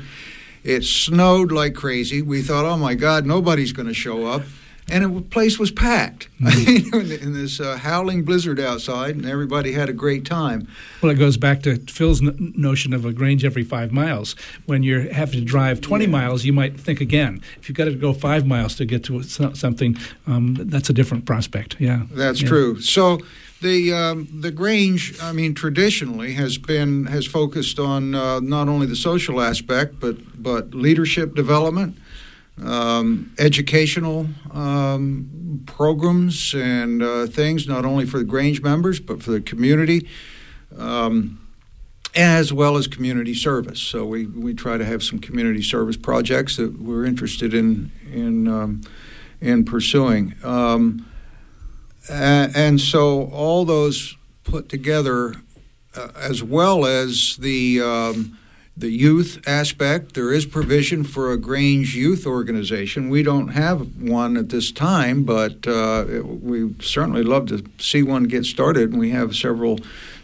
It 0.64 0.84
snowed 0.84 1.52
like 1.52 1.76
crazy. 1.76 2.22
We 2.22 2.42
thought, 2.42 2.66
oh 2.66 2.78
my 2.78 2.96
God, 2.96 3.26
nobody's 3.26 3.72
going 3.72 3.88
to 3.88 3.94
show 3.94 4.26
up. 4.26 4.42
And 4.90 5.18
the 5.18 5.22
place 5.22 5.60
was 5.60 5.70
packed 5.70 6.30
mm-hmm. 6.42 7.12
in 7.12 7.34
this 7.34 7.60
uh, 7.60 7.78
howling 7.78 8.24
blizzard 8.24 8.60
outside, 8.60 9.16
and 9.16 9.26
everybody 9.26 9.74
had 9.74 9.90
a 9.90 9.94
great 9.94 10.24
time. 10.24 10.68
Well, 11.02 11.12
it 11.12 11.16
goes 11.16 11.36
back 11.36 11.62
to 11.64 11.78
Phil's 11.92 12.22
n- 12.22 12.54
notion 12.56 12.94
of 12.94 13.04
a 13.04 13.12
Grange 13.12 13.44
every 13.44 13.64
five 13.64 13.92
miles. 13.92 14.36
When 14.66 14.84
you're 14.84 15.12
having 15.12 15.40
to 15.40 15.46
drive 15.46 15.82
20 15.82 16.06
yeah. 16.06 16.12
miles, 16.12 16.46
you 16.46 16.54
might 16.54 16.80
think 16.80 17.02
again. 17.02 17.42
If 17.60 17.68
you've 17.68 17.78
got 17.78 17.86
to 17.86 17.96
go 17.96 18.14
five 18.14 18.46
miles 18.46 18.76
to 18.76 18.86
get 18.86 19.04
to 19.06 19.24
something, 19.24 19.98
um, 20.26 20.56
that's 20.56 20.90
a 20.90 20.94
different 20.94 21.26
prospect. 21.26 21.76
Yeah. 21.80 22.04
That's 22.12 22.42
yeah. 22.42 22.48
true. 22.48 22.80
So, 22.80 23.20
the 23.62 23.92
um, 23.92 24.28
the 24.32 24.52
Grange, 24.52 25.20
I 25.22 25.32
mean, 25.32 25.56
traditionally 25.56 26.34
has 26.34 26.58
been 26.58 27.06
has 27.08 27.26
focused 27.26 27.80
on 27.80 28.14
uh, 28.14 28.40
not 28.40 28.68
only 28.68 28.86
the 28.86 28.96
social 28.96 29.42
aspect 29.42 30.00
but 30.00 30.42
but 30.42 30.74
leadership 30.74 31.34
development, 31.34 31.98
um, 32.64 33.34
educational 33.38 34.28
um, 34.52 35.64
programs 35.66 36.54
and 36.54 37.04
uh, 37.04 37.28
things, 37.28 37.68
not 37.68 37.86
only 37.86 38.06
for 38.06 38.18
the 38.18 38.24
Grange 38.24 38.62
members 38.62 39.00
but 39.00 39.22
for 39.22 39.32
the 39.32 39.42
community. 39.42 40.08
Um, 40.78 41.42
as 42.16 42.52
well 42.52 42.78
as 42.78 42.88
community 42.88 43.36
service, 43.36 43.80
so 43.80 44.04
we, 44.04 44.26
we 44.26 44.52
try 44.54 44.76
to 44.76 44.84
have 44.84 45.04
some 45.04 45.20
community 45.20 45.62
service 45.62 45.96
projects 45.96 46.58
that 46.58 46.82
we're 46.82 47.06
interested 47.06 47.54
in 47.54 47.92
in 48.12 48.48
um, 48.48 48.82
in 49.40 49.64
pursuing. 49.64 50.34
Um, 50.44 51.06
and 52.10 52.80
so 52.80 53.26
all 53.26 53.66
those 53.66 54.18
put 54.44 54.70
together, 54.70 55.36
uh, 55.96 56.10
as 56.16 56.42
well 56.42 56.86
as 56.86 57.38
the 57.38 57.82
um, 57.82 58.38
the 58.78 58.92
youth 58.92 59.42
aspect, 59.48 60.14
there 60.14 60.32
is 60.32 60.46
provision 60.46 61.04
for 61.04 61.32
a 61.32 61.38
Grange 61.38 61.96
youth 61.96 62.28
organization. 62.28 63.10
We 63.10 63.24
don't 63.24 63.50
have 63.50 64.00
one 64.00 64.38
at 64.38 64.50
this 64.50 64.72
time, 64.72 65.24
but 65.24 65.68
uh, 65.68 66.06
we 66.24 66.76
certainly 66.80 67.24
love 67.24 67.48
to 67.48 67.64
see 67.80 68.04
one 68.04 68.26
get 68.26 68.46
started. 68.46 68.92
And 68.92 69.00
we 69.00 69.10
have 69.10 69.36
several 69.36 69.80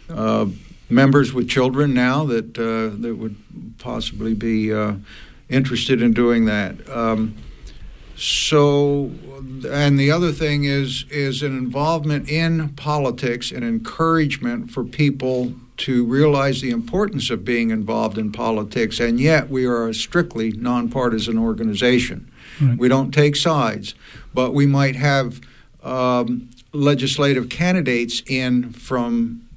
uh, 0.08 0.46
members 0.88 1.32
with 1.32 1.48
children 1.48 1.94
now 1.94 2.24
that 2.26 2.56
uh, 2.56 2.96
that 3.02 3.16
would 3.16 3.36
possibly 3.78 4.34
be 4.34 4.72
uh, 4.72 4.94
interested 5.48 6.00
in 6.00 6.12
doing 6.12 6.44
that. 6.44 6.88
Um, 6.88 7.34
so, 8.16 9.10
and 9.68 9.98
the 9.98 10.12
other 10.12 10.30
thing 10.30 10.62
is 10.62 11.06
is 11.10 11.42
an 11.42 11.58
involvement 11.58 12.28
in 12.28 12.68
politics 12.70 13.50
and 13.50 13.64
encouragement 13.64 14.70
for 14.70 14.84
people 14.84 15.54
to 15.76 16.04
realize 16.04 16.60
the 16.60 16.70
importance 16.70 17.30
of 17.30 17.44
being 17.44 17.70
involved 17.70 18.16
in 18.16 18.30
politics. 18.30 19.00
And 19.00 19.18
yet, 19.18 19.50
we 19.50 19.66
are 19.66 19.88
a 19.88 19.94
strictly 19.94 20.52
nonpartisan 20.52 21.38
organization. 21.38 22.30
Right. 22.60 22.78
We 22.78 22.88
don't 22.88 23.12
take 23.12 23.36
sides, 23.36 23.94
but 24.32 24.54
we 24.54 24.66
might 24.66 24.96
have 24.96 25.40
um, 25.82 26.50
legislative 26.72 27.48
candidates 27.48 28.22
in 28.26 28.72
from 28.72 29.48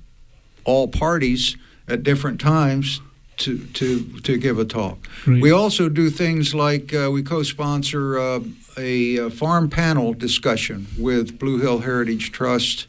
all 0.63 0.87
parties 0.87 1.55
at 1.87 2.03
different 2.03 2.39
times 2.39 3.01
to 3.37 3.59
to 3.73 4.19
to 4.21 4.37
give 4.37 4.59
a 4.59 4.65
talk. 4.65 5.07
Great. 5.23 5.41
We 5.41 5.51
also 5.51 5.89
do 5.89 6.09
things 6.09 6.53
like 6.53 6.93
uh, 6.93 7.09
we 7.11 7.23
co-sponsor 7.23 8.17
uh, 8.17 8.39
a, 8.77 9.17
a, 9.17 9.29
farm 9.29 9.69
panel 9.69 10.13
discussion 10.13 10.87
with 10.97 11.39
Blue 11.39 11.59
Hill 11.59 11.79
Heritage 11.79 12.31
Trust. 12.31 12.87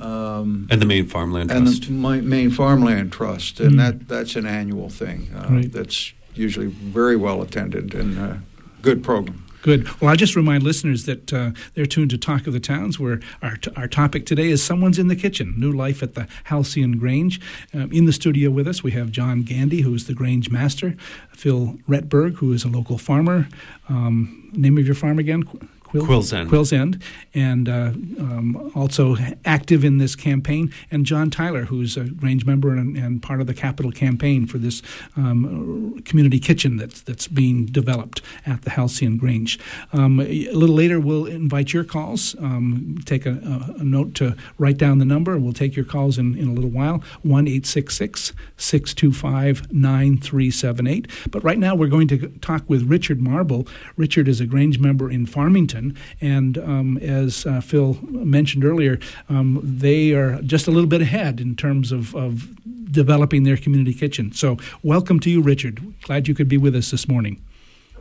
Um, 0.00 0.68
and 0.70 0.80
the 0.80 0.86
Maine 0.86 1.06
Farmland 1.06 1.50
and 1.50 1.66
Trust. 1.66 1.88
And 1.88 2.04
the 2.04 2.22
Maine 2.22 2.50
Farmland 2.50 3.12
Trust, 3.12 3.60
and 3.60 3.74
mm. 3.74 3.78
that 3.78 4.08
that's 4.08 4.36
an 4.36 4.46
annual 4.46 4.88
thing. 4.88 5.30
Uh, 5.34 5.62
that's 5.66 6.12
usually 6.34 6.66
very 6.66 7.16
well 7.16 7.42
attended 7.42 7.94
and 7.94 8.18
a 8.18 8.24
uh, 8.24 8.36
good 8.82 9.02
program. 9.02 9.46
Good. 9.66 10.00
Well, 10.00 10.10
I'll 10.10 10.16
just 10.16 10.36
remind 10.36 10.62
listeners 10.62 11.06
that 11.06 11.32
uh, 11.32 11.50
they're 11.74 11.86
tuned 11.86 12.10
to 12.10 12.18
Talk 12.18 12.46
of 12.46 12.52
the 12.52 12.60
Towns, 12.60 13.00
where 13.00 13.18
our, 13.42 13.56
t- 13.56 13.72
our 13.74 13.88
topic 13.88 14.24
today 14.24 14.48
is 14.48 14.62
Someone's 14.62 14.96
in 14.96 15.08
the 15.08 15.16
Kitchen 15.16 15.54
New 15.58 15.72
Life 15.72 16.04
at 16.04 16.14
the 16.14 16.28
Halcyon 16.44 16.98
Grange. 16.98 17.40
Um, 17.74 17.90
in 17.90 18.04
the 18.04 18.12
studio 18.12 18.48
with 18.50 18.68
us, 18.68 18.84
we 18.84 18.92
have 18.92 19.10
John 19.10 19.42
Gandy, 19.42 19.80
who 19.80 19.92
is 19.92 20.06
the 20.06 20.14
Grange 20.14 20.50
Master, 20.50 20.94
Phil 21.32 21.78
Retberg, 21.88 22.36
who 22.36 22.52
is 22.52 22.62
a 22.62 22.68
local 22.68 22.96
farmer. 22.96 23.48
Um, 23.88 24.50
name 24.52 24.78
of 24.78 24.86
your 24.86 24.94
farm 24.94 25.18
again? 25.18 25.42
Quill, 25.86 26.04
Quill's 26.04 26.32
End. 26.32 26.48
Quill's 26.48 26.72
End, 26.72 27.02
and 27.32 27.68
uh, 27.68 27.92
um, 28.18 28.72
also 28.74 29.16
active 29.44 29.84
in 29.84 29.98
this 29.98 30.16
campaign, 30.16 30.72
and 30.90 31.06
John 31.06 31.30
Tyler, 31.30 31.64
who's 31.64 31.96
a 31.96 32.04
Grange 32.04 32.44
member 32.44 32.74
and, 32.74 32.96
and 32.96 33.22
part 33.22 33.40
of 33.40 33.46
the 33.46 33.54
capital 33.54 33.92
campaign 33.92 34.46
for 34.46 34.58
this 34.58 34.82
um, 35.16 36.02
community 36.04 36.40
kitchen 36.40 36.76
that's 36.76 37.00
that's 37.02 37.28
being 37.28 37.66
developed 37.66 38.20
at 38.44 38.62
the 38.62 38.70
Halcyon 38.70 39.16
Grange. 39.16 39.58
Um, 39.92 40.20
a 40.20 40.50
little 40.52 40.74
later, 40.74 40.98
we'll 40.98 41.26
invite 41.26 41.72
your 41.72 41.84
calls. 41.84 42.34
Um, 42.40 42.98
take 43.04 43.26
a, 43.26 43.74
a, 43.78 43.84
note 43.84 44.14
to 44.16 44.36
write 44.58 44.78
down 44.78 44.98
the 44.98 45.04
number. 45.04 45.34
And 45.34 45.44
we'll 45.44 45.52
take 45.52 45.76
your 45.76 45.84
calls 45.84 46.18
in, 46.18 46.36
in 46.36 46.48
a 46.48 46.52
little 46.52 46.70
while. 46.70 47.02
One 47.22 47.46
eight 47.46 47.66
six 47.66 47.96
six 47.96 48.32
six 48.56 48.92
two 48.94 49.12
five 49.12 49.72
nine 49.72 50.18
three 50.18 50.50
seven 50.50 50.86
eight. 50.86 51.06
But 51.30 51.44
right 51.44 51.58
now, 51.58 51.74
we're 51.74 51.88
going 51.88 52.08
to 52.08 52.28
talk 52.40 52.64
with 52.68 52.82
Richard 52.84 53.20
Marble. 53.20 53.66
Richard 53.96 54.26
is 54.28 54.40
a 54.40 54.46
Grange 54.46 54.78
member 54.78 55.10
in 55.10 55.26
Farmington. 55.26 55.75
And 56.20 56.58
um, 56.58 56.98
as 56.98 57.46
uh, 57.46 57.60
Phil 57.60 57.98
mentioned 58.02 58.64
earlier, 58.64 58.98
um, 59.28 59.60
they 59.62 60.12
are 60.12 60.40
just 60.42 60.66
a 60.66 60.70
little 60.70 60.88
bit 60.88 61.02
ahead 61.02 61.40
in 61.40 61.56
terms 61.56 61.92
of, 61.92 62.14
of 62.14 62.48
developing 62.90 63.44
their 63.44 63.56
community 63.56 63.94
kitchen. 63.94 64.32
So, 64.32 64.56
welcome 64.82 65.20
to 65.20 65.30
you, 65.30 65.42
Richard. 65.42 65.82
Glad 66.02 66.28
you 66.28 66.34
could 66.34 66.48
be 66.48 66.58
with 66.58 66.74
us 66.74 66.90
this 66.90 67.08
morning. 67.08 67.42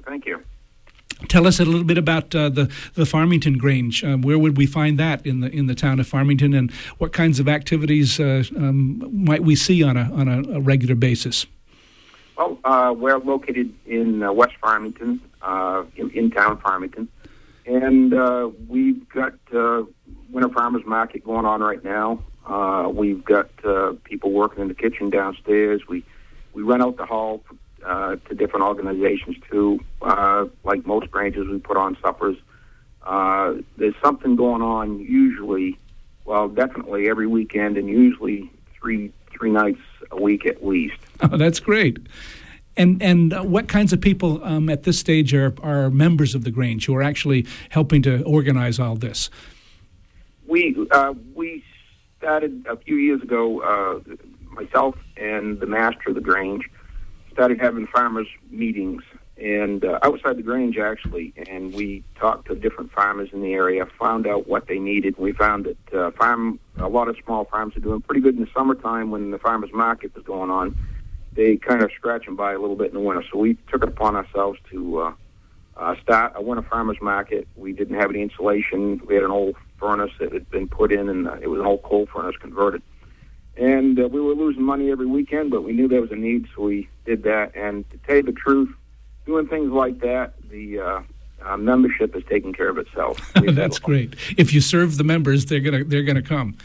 Thank 0.05 0.25
you. 0.25 0.43
Tell 1.29 1.47
us 1.47 1.59
a 1.59 1.65
little 1.65 1.85
bit 1.85 1.97
about 1.97 2.35
uh, 2.35 2.49
the 2.49 2.71
the 2.93 3.05
Farmington 3.05 3.57
Grange. 3.57 4.03
Um, 4.03 4.21
where 4.21 4.37
would 4.37 4.57
we 4.57 4.65
find 4.65 4.99
that 4.99 5.25
in 5.25 5.39
the 5.39 5.49
in 5.49 5.67
the 5.67 5.75
town 5.75 5.99
of 5.99 6.07
Farmington, 6.07 6.53
and 6.53 6.71
what 6.97 7.13
kinds 7.13 7.39
of 7.39 7.47
activities 7.47 8.19
uh, 8.19 8.43
um, 8.57 9.01
might 9.11 9.43
we 9.43 9.55
see 9.55 9.81
on 9.81 9.95
a 9.97 10.11
on 10.13 10.27
a, 10.27 10.57
a 10.57 10.59
regular 10.59 10.95
basis? 10.95 11.45
Well, 12.37 12.59
uh, 12.65 12.93
we're 12.97 13.17
located 13.17 13.73
in 13.85 14.21
uh, 14.21 14.31
West 14.33 14.55
Farmington, 14.59 15.21
uh, 15.41 15.85
in, 15.95 16.09
in 16.11 16.31
town 16.31 16.59
Farmington, 16.59 17.07
and 17.65 18.13
uh, 18.13 18.49
we've 18.67 19.07
got 19.09 19.33
uh, 19.53 19.83
Winter 20.29 20.49
Farmers 20.49 20.83
Market 20.85 21.23
going 21.23 21.45
on 21.45 21.61
right 21.61 21.83
now. 21.83 22.23
Uh, 22.45 22.89
we've 22.93 23.25
got 23.25 23.49
uh, 23.65 23.93
people 24.03 24.31
working 24.31 24.61
in 24.61 24.67
the 24.67 24.75
kitchen 24.75 25.09
downstairs. 25.09 25.81
We 25.87 26.03
we 26.53 26.63
rent 26.63 26.83
out 26.83 26.97
the 26.97 27.05
hall 27.05 27.43
uh, 27.85 28.15
to 28.15 28.35
different 28.35 28.65
organizations 28.65 29.35
too. 29.49 29.79
Uh, 30.01 30.45
like 30.63 30.85
most 30.85 31.09
branches, 31.11 31.47
we 31.47 31.57
put 31.59 31.77
on 31.77 31.97
suppers. 32.01 32.37
Uh, 33.03 33.55
there's 33.77 33.95
something 34.03 34.35
going 34.35 34.61
on 34.61 34.99
usually, 34.99 35.77
well, 36.23 36.47
definitely 36.47 37.09
every 37.09 37.27
weekend, 37.27 37.77
and 37.77 37.89
usually 37.89 38.51
three 38.79 39.11
three 39.31 39.51
nights 39.51 39.81
a 40.11 40.21
week 40.21 40.45
at 40.45 40.65
least. 40.65 40.97
Oh, 41.21 41.37
that's 41.37 41.59
great. 41.59 41.97
And 42.77 43.01
and 43.01 43.33
what 43.51 43.67
kinds 43.67 43.93
of 43.93 44.01
people 44.01 44.43
um, 44.43 44.69
at 44.69 44.83
this 44.83 44.99
stage 44.99 45.33
are, 45.33 45.53
are 45.63 45.89
members 45.89 46.35
of 46.35 46.43
the 46.43 46.51
Grange 46.51 46.85
who 46.85 46.95
are 46.95 47.03
actually 47.03 47.45
helping 47.69 48.01
to 48.01 48.21
organize 48.23 48.79
all 48.79 48.95
this? 48.95 49.29
We 50.47 50.75
uh, 50.91 51.13
we 51.33 51.63
started 52.17 52.65
a 52.69 52.75
few 52.75 52.95
years 52.95 53.21
ago. 53.21 53.61
Uh, 53.61 54.15
myself 54.51 54.95
and 55.17 55.59
the 55.59 55.65
master 55.65 56.09
of 56.09 56.15
the 56.15 56.21
Grange 56.21 56.69
started 57.31 57.59
having 57.59 57.87
farmers 57.87 58.27
meetings 58.49 59.03
and 59.37 59.83
uh, 59.83 59.99
outside 60.01 60.37
the 60.37 60.43
Grange 60.43 60.77
actually, 60.77 61.33
and 61.47 61.73
we 61.73 62.03
talked 62.17 62.47
to 62.47 62.55
different 62.55 62.91
farmers 62.93 63.29
in 63.33 63.41
the 63.41 63.53
area, 63.53 63.85
found 63.99 64.27
out 64.27 64.47
what 64.47 64.67
they 64.67 64.79
needed. 64.79 65.17
We 65.17 65.33
found 65.33 65.65
that 65.65 65.93
uh, 65.93 66.11
farm 66.11 66.59
a 66.77 66.87
lot 66.87 67.09
of 67.09 67.17
small 67.23 67.45
farms 67.45 67.75
are 67.75 67.81
doing 67.81 68.01
pretty 68.01 68.21
good 68.21 68.35
in 68.35 68.41
the 68.41 68.49
summertime 68.53 69.11
when 69.11 69.31
the 69.31 69.39
farmers 69.39 69.71
market 69.73 70.15
was 70.15 70.23
going 70.23 70.49
on. 70.49 70.77
They 71.35 71.57
kind 71.57 71.83
of 71.83 71.91
scratch 71.95 72.27
and 72.27 72.37
buy 72.37 72.53
a 72.53 72.59
little 72.59 72.75
bit 72.75 72.87
in 72.87 72.93
the 72.93 73.01
winter, 73.01 73.23
so 73.31 73.37
we 73.37 73.55
took 73.69 73.83
it 73.83 73.89
upon 73.89 74.15
ourselves 74.15 74.59
to 74.71 74.99
uh, 74.99 75.13
uh, 75.77 75.95
start 76.01 76.33
a 76.35 76.41
winter 76.41 76.63
farmers 76.63 76.97
market. 77.01 77.47
We 77.55 77.73
didn't 77.73 77.99
have 77.99 78.09
any 78.09 78.21
insulation. 78.21 79.01
We 79.05 79.15
had 79.15 79.23
an 79.23 79.31
old 79.31 79.55
furnace 79.77 80.11
that 80.19 80.31
had 80.31 80.49
been 80.49 80.67
put 80.67 80.91
in, 80.91 81.09
and 81.09 81.27
uh, 81.27 81.37
it 81.41 81.47
was 81.47 81.59
an 81.59 81.65
old 81.65 81.83
coal 81.83 82.07
furnace 82.11 82.35
converted. 82.39 82.81
And 83.57 83.99
uh, 83.99 84.07
we 84.07 84.19
were 84.19 84.33
losing 84.33 84.63
money 84.63 84.91
every 84.91 85.05
weekend, 85.05 85.51
but 85.51 85.63
we 85.63 85.73
knew 85.73 85.87
there 85.87 86.01
was 86.01 86.11
a 86.11 86.15
need, 86.15 86.47
so 86.55 86.63
we 86.63 86.89
did 87.05 87.23
that. 87.23 87.55
And 87.55 87.89
to 87.91 87.97
tell 87.99 88.17
you 88.17 88.23
the 88.23 88.33
truth, 88.33 88.73
doing 89.25 89.47
things 89.47 89.71
like 89.71 89.99
that, 89.99 90.33
the 90.49 90.79
uh, 90.79 91.01
uh, 91.43 91.57
membership 91.57 92.15
is 92.15 92.23
taking 92.29 92.53
care 92.53 92.69
of 92.69 92.77
itself. 92.77 93.33
That's 93.45 93.79
great. 93.79 94.15
If 94.37 94.53
you 94.53 94.61
serve 94.61 94.97
the 94.97 95.03
members, 95.03 95.45
they're 95.45 95.59
gonna 95.59 95.83
they're 95.83 96.03
gonna 96.03 96.21
come. 96.21 96.57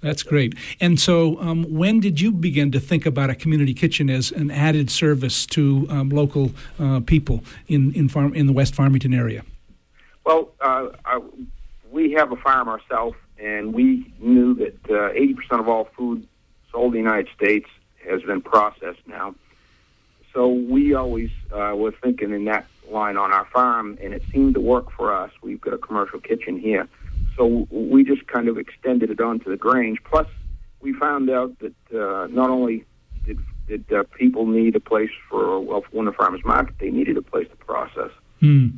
That's 0.00 0.22
great. 0.22 0.54
And 0.80 1.00
so, 1.00 1.40
um, 1.40 1.64
when 1.72 2.00
did 2.00 2.20
you 2.20 2.30
begin 2.30 2.70
to 2.72 2.80
think 2.80 3.06
about 3.06 3.30
a 3.30 3.34
community 3.34 3.74
kitchen 3.74 4.10
as 4.10 4.30
an 4.30 4.50
added 4.50 4.90
service 4.90 5.46
to 5.46 5.86
um, 5.90 6.10
local 6.10 6.52
uh, 6.78 7.00
people 7.00 7.42
in 7.66 7.92
in 7.94 8.08
farm 8.08 8.34
in 8.34 8.46
the 8.46 8.52
West 8.52 8.74
Farmington 8.74 9.14
area? 9.14 9.42
Well, 10.24 10.50
uh, 10.60 10.88
uh 11.04 11.20
we 11.90 12.12
have 12.12 12.30
a 12.30 12.36
farm 12.36 12.68
ourselves, 12.68 13.16
and 13.38 13.72
we 13.72 14.12
knew 14.20 14.54
that 14.54 14.90
uh, 14.90 15.10
eighty 15.12 15.34
percent 15.34 15.60
of 15.60 15.68
all 15.68 15.84
food 15.96 16.26
sold 16.70 16.94
in 16.94 17.02
the 17.02 17.10
United 17.10 17.28
States 17.34 17.68
has 18.06 18.22
been 18.22 18.42
processed 18.42 19.00
now. 19.06 19.34
So 20.34 20.48
we 20.48 20.92
always 20.92 21.30
uh, 21.50 21.72
were 21.74 21.92
thinking 21.92 22.32
in 22.32 22.44
that 22.44 22.66
line 22.90 23.16
on 23.16 23.32
our 23.32 23.46
farm, 23.46 23.98
and 24.02 24.12
it 24.12 24.22
seemed 24.30 24.54
to 24.54 24.60
work 24.60 24.90
for 24.92 25.14
us. 25.14 25.30
We've 25.42 25.60
got 25.60 25.72
a 25.72 25.78
commercial 25.78 26.20
kitchen 26.20 26.58
here. 26.58 26.86
So 27.36 27.66
we 27.70 28.04
just 28.04 28.26
kind 28.26 28.48
of 28.48 28.58
extended 28.58 29.10
it 29.10 29.20
onto 29.20 29.50
the 29.50 29.56
Grange. 29.56 30.02
Plus, 30.04 30.26
we 30.80 30.92
found 30.94 31.28
out 31.30 31.58
that 31.58 31.74
uh, 31.94 32.26
not 32.28 32.50
only 32.50 32.84
did, 33.24 33.38
did 33.68 33.92
uh, 33.92 34.04
people 34.18 34.46
need 34.46 34.74
a 34.76 34.80
place 34.80 35.10
for, 35.28 35.60
well, 35.60 35.82
for 35.82 35.96
Winter 35.96 36.12
Farmers 36.12 36.44
Market, 36.44 36.76
they 36.78 36.90
needed 36.90 37.16
a 37.16 37.22
place 37.22 37.48
to 37.48 37.56
process. 37.56 38.10
Hmm. 38.40 38.68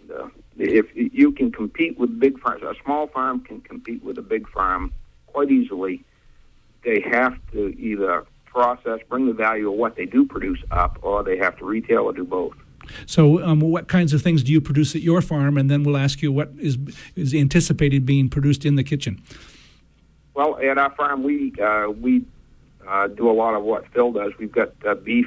And, 0.00 0.10
uh, 0.10 0.28
if 0.58 0.86
you 0.94 1.32
can 1.32 1.52
compete 1.52 1.98
with 1.98 2.18
big 2.18 2.40
farms, 2.40 2.62
a 2.62 2.74
small 2.82 3.08
farm 3.08 3.40
can 3.40 3.60
compete 3.60 4.02
with 4.02 4.16
a 4.16 4.22
big 4.22 4.48
farm 4.48 4.92
quite 5.26 5.50
easily. 5.50 6.02
They 6.82 7.04
have 7.12 7.36
to 7.52 7.68
either 7.78 8.24
process, 8.46 9.00
bring 9.10 9.26
the 9.26 9.34
value 9.34 9.70
of 9.70 9.76
what 9.76 9.96
they 9.96 10.06
do 10.06 10.24
produce 10.24 10.62
up, 10.70 10.98
or 11.02 11.22
they 11.22 11.36
have 11.36 11.58
to 11.58 11.66
retail 11.66 12.04
or 12.04 12.14
do 12.14 12.24
both. 12.24 12.54
So, 13.06 13.42
um, 13.42 13.60
what 13.60 13.88
kinds 13.88 14.12
of 14.12 14.22
things 14.22 14.42
do 14.42 14.52
you 14.52 14.60
produce 14.60 14.94
at 14.94 15.02
your 15.02 15.20
farm? 15.22 15.56
And 15.56 15.70
then 15.70 15.82
we'll 15.82 15.96
ask 15.96 16.22
you 16.22 16.32
what 16.32 16.50
is 16.58 16.78
is 17.14 17.34
anticipated 17.34 18.06
being 18.06 18.28
produced 18.28 18.64
in 18.64 18.76
the 18.76 18.84
kitchen. 18.84 19.22
Well, 20.36 20.58
at 20.58 20.76
our 20.76 20.90
farm, 20.94 21.22
we 21.22 21.54
uh, 21.60 21.88
we 21.88 22.24
uh, 22.86 23.08
do 23.08 23.30
a 23.30 23.32
lot 23.32 23.54
of 23.54 23.62
what 23.62 23.86
Phil 23.88 24.12
does. 24.12 24.32
We've 24.38 24.52
got 24.52 24.72
uh, 24.86 24.94
beef. 24.94 25.26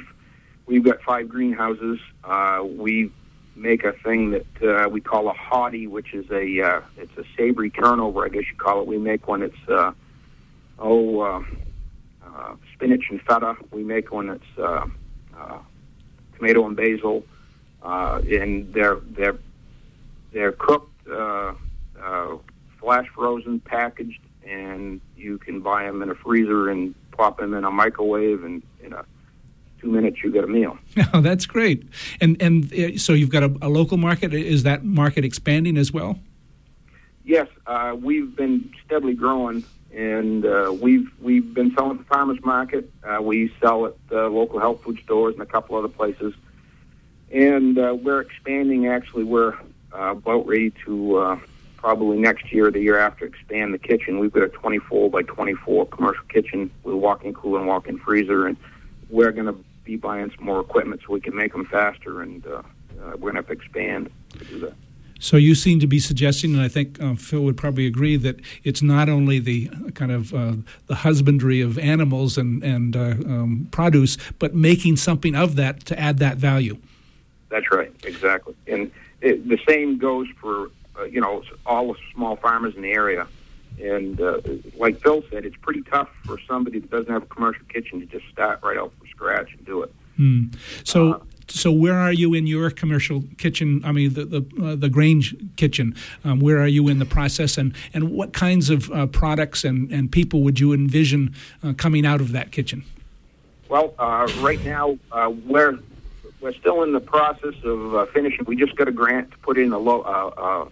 We've 0.66 0.84
got 0.84 1.02
five 1.02 1.28
greenhouses. 1.28 1.98
Uh, 2.22 2.62
we 2.64 3.10
make 3.56 3.82
a 3.82 3.92
thing 3.92 4.30
that 4.30 4.62
uh, 4.62 4.88
we 4.88 5.00
call 5.00 5.28
a 5.28 5.34
hottie, 5.34 5.88
which 5.88 6.14
is 6.14 6.30
a 6.30 6.62
uh, 6.62 6.80
it's 6.96 7.16
a 7.18 7.24
savory 7.36 7.70
turnover, 7.70 8.24
I 8.24 8.28
guess 8.28 8.44
you 8.48 8.56
call 8.56 8.80
it. 8.82 8.86
We 8.86 8.98
make 8.98 9.26
one 9.26 9.40
that's 9.40 9.94
oh 10.78 11.44
spinach 12.74 13.06
and 13.10 13.20
feta. 13.22 13.56
We 13.72 13.82
make 13.82 14.12
one 14.12 14.28
that's 14.28 14.86
tomato 16.38 16.66
and 16.66 16.76
basil, 16.76 17.24
uh, 17.82 18.20
and 18.30 18.72
they're 18.72 18.96
they're 19.10 19.38
they're 20.32 20.52
cooked, 20.52 21.08
uh, 21.08 21.54
uh, 22.00 22.36
flash 22.78 23.06
frozen, 23.08 23.60
packaged, 23.60 24.20
and 24.46 25.00
you 25.16 25.38
can 25.38 25.60
buy 25.60 25.84
them 25.84 26.02
in 26.02 26.10
a 26.10 26.14
freezer 26.14 26.70
and 26.70 26.94
pop 27.12 27.38
them 27.38 27.54
in 27.54 27.64
a 27.64 27.70
microwave, 27.70 28.44
and 28.44 28.62
in 28.82 28.92
a 28.92 29.04
two 29.80 29.90
minutes 29.90 30.18
you 30.22 30.30
get 30.30 30.44
a 30.44 30.48
meal. 30.48 30.76
Oh, 31.12 31.20
that's 31.20 31.46
great. 31.46 31.84
And 32.20 32.40
and 32.40 32.72
uh, 32.72 32.98
so 32.98 33.12
you've 33.12 33.30
got 33.30 33.42
a, 33.42 33.56
a 33.62 33.68
local 33.68 33.96
market. 33.96 34.32
Is 34.32 34.62
that 34.62 34.84
market 34.84 35.24
expanding 35.24 35.76
as 35.76 35.92
well? 35.92 36.18
Yes, 37.24 37.48
uh, 37.66 37.96
we've 38.00 38.34
been 38.34 38.72
steadily 38.84 39.14
growing 39.14 39.64
and 39.92 40.44
uh, 40.44 40.74
we've 40.80 41.10
we've 41.20 41.52
been 41.52 41.74
selling 41.74 41.92
at 41.92 41.98
the 41.98 42.04
farmers 42.04 42.38
market. 42.44 42.90
Uh, 43.02 43.20
we 43.20 43.52
sell 43.60 43.86
at 43.86 43.94
uh, 44.12 44.28
local 44.28 44.60
health 44.60 44.82
food 44.82 44.98
stores 45.02 45.34
and 45.34 45.42
a 45.42 45.46
couple 45.46 45.76
other 45.76 45.88
places, 45.88 46.34
and 47.30 47.78
uh, 47.78 47.96
we're 48.00 48.20
expanding. 48.20 48.86
Actually, 48.88 49.24
we're 49.24 49.54
uh, 49.92 50.12
about 50.12 50.46
ready 50.46 50.70
to 50.84 51.16
uh, 51.16 51.38
probably 51.76 52.18
next 52.18 52.52
year 52.52 52.66
or 52.66 52.70
the 52.70 52.80
year 52.80 52.98
after 52.98 53.24
expand 53.24 53.72
the 53.72 53.78
kitchen. 53.78 54.18
We've 54.18 54.32
got 54.32 54.42
a 54.42 54.48
24 54.48 55.10
by 55.10 55.22
24 55.22 55.86
commercial 55.86 56.24
kitchen 56.24 56.70
with 56.84 56.94
walk-in 56.94 57.34
cooler 57.34 57.58
and 57.58 57.68
walk-in 57.68 57.98
freezer, 57.98 58.46
and 58.46 58.56
we're 59.08 59.32
going 59.32 59.46
to 59.46 59.56
be 59.84 59.96
buying 59.96 60.30
some 60.36 60.44
more 60.44 60.60
equipment 60.60 61.00
so 61.06 61.12
we 61.12 61.20
can 61.20 61.34
make 61.34 61.52
them 61.52 61.66
faster, 61.66 62.22
and 62.22 62.46
uh, 62.46 62.50
uh, 62.50 62.62
we're 63.12 63.32
going 63.32 63.34
to 63.34 63.38
have 63.38 63.46
to 63.46 63.52
expand 63.52 64.10
to 64.38 64.44
do 64.44 64.58
that. 64.60 64.74
So 65.22 65.36
you 65.36 65.54
seem 65.54 65.80
to 65.80 65.86
be 65.86 65.98
suggesting, 65.98 66.54
and 66.54 66.62
I 66.62 66.68
think 66.68 67.00
uh, 67.00 67.14
Phil 67.14 67.42
would 67.42 67.58
probably 67.58 67.86
agree 67.86 68.16
that 68.16 68.40
it's 68.64 68.80
not 68.80 69.10
only 69.10 69.38
the 69.38 69.68
kind 69.94 70.10
of 70.10 70.32
uh, 70.32 70.54
the 70.86 70.94
husbandry 70.96 71.60
of 71.60 71.78
animals 71.78 72.38
and 72.38 72.62
and 72.64 72.96
uh, 72.96 73.00
um, 73.00 73.68
produce, 73.70 74.16
but 74.38 74.54
making 74.54 74.96
something 74.96 75.36
of 75.36 75.56
that 75.56 75.84
to 75.86 75.98
add 75.98 76.18
that 76.18 76.38
value. 76.38 76.78
That's 77.50 77.70
right, 77.70 77.92
exactly, 78.04 78.54
and 78.66 78.90
it, 79.20 79.46
the 79.48 79.58
same 79.68 79.98
goes 79.98 80.28
for 80.40 80.70
uh, 80.98 81.04
you 81.04 81.20
know 81.20 81.42
all 81.66 81.92
the 81.92 81.98
small 82.14 82.36
farmers 82.36 82.74
in 82.74 82.82
the 82.82 82.92
area. 82.92 83.26
And 83.80 84.20
uh, 84.20 84.40
like 84.76 85.00
Phil 85.00 85.22
said, 85.30 85.46
it's 85.46 85.56
pretty 85.56 85.82
tough 85.82 86.10
for 86.26 86.38
somebody 86.46 86.80
that 86.80 86.90
doesn't 86.90 87.10
have 87.10 87.22
a 87.22 87.26
commercial 87.26 87.64
kitchen 87.66 88.00
to 88.00 88.06
just 88.06 88.28
start 88.28 88.60
right 88.62 88.76
off 88.76 88.92
from 88.98 89.08
scratch 89.08 89.52
and 89.56 89.64
do 89.64 89.82
it. 89.82 89.94
Hmm. 90.16 90.46
So 90.84 91.12
uh, 91.14 91.20
so 91.50 91.72
where 91.72 91.94
are 91.94 92.12
you 92.12 92.34
in 92.34 92.46
your 92.46 92.70
commercial 92.70 93.24
kitchen? 93.38 93.82
I 93.84 93.92
mean, 93.92 94.14
the 94.14 94.24
the, 94.24 94.64
uh, 94.64 94.76
the 94.76 94.88
Grange 94.88 95.34
kitchen. 95.56 95.94
Um, 96.24 96.40
where 96.40 96.58
are 96.58 96.68
you 96.68 96.88
in 96.88 96.98
the 96.98 97.06
process, 97.06 97.58
and 97.58 97.74
and 97.92 98.10
what 98.10 98.32
kinds 98.32 98.70
of 98.70 98.90
uh, 98.90 99.06
products 99.06 99.64
and, 99.64 99.90
and 99.90 100.10
people 100.10 100.42
would 100.42 100.60
you 100.60 100.72
envision 100.72 101.34
uh, 101.62 101.72
coming 101.72 102.06
out 102.06 102.20
of 102.20 102.32
that 102.32 102.52
kitchen? 102.52 102.84
Well, 103.68 103.94
uh, 103.98 104.28
right 104.40 104.62
now 104.64 104.98
uh, 105.12 105.30
we're 106.40 106.54
still 106.54 106.82
in 106.82 106.92
the 106.92 107.00
process 107.00 107.54
of 107.64 107.94
uh, 107.94 108.06
finishing. 108.06 108.44
We 108.46 108.56
just 108.56 108.76
got 108.76 108.88
a 108.88 108.92
grant 108.92 109.30
to 109.32 109.38
put 109.38 109.58
in 109.58 109.72
a, 109.72 109.78
lo- 109.78 110.70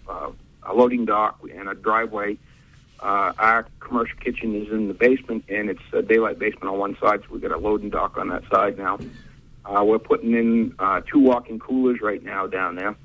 a 0.63 0.73
loading 0.73 1.05
dock 1.05 1.39
and 1.53 1.69
a 1.69 1.75
driveway. 1.75 2.37
our 3.01 3.65
commercial 3.79 4.17
kitchen 4.19 4.55
is 4.55 4.71
in 4.71 4.87
the 4.87 4.93
basement, 4.93 5.45
and 5.49 5.69
it's 5.69 5.81
a 5.93 6.01
daylight 6.01 6.39
basement 6.39 6.65
on 6.65 6.77
one 6.79 6.97
side, 6.99 7.21
so 7.21 7.27
we've 7.31 7.41
got 7.41 7.51
a 7.51 7.57
loading 7.57 7.89
dock 7.89 8.17
on 8.17 8.29
that 8.29 8.43
side 8.49 8.77
now. 8.77 8.99
Uh, 9.65 9.83
we're 9.83 9.99
putting 9.99 10.33
in 10.33 10.73
uh, 10.79 11.01
two 11.01 11.19
walk-in 11.19 11.59
coolers 11.59 12.01
right 12.01 12.23
now 12.23 12.47
down 12.47 12.75
there. 12.75 12.95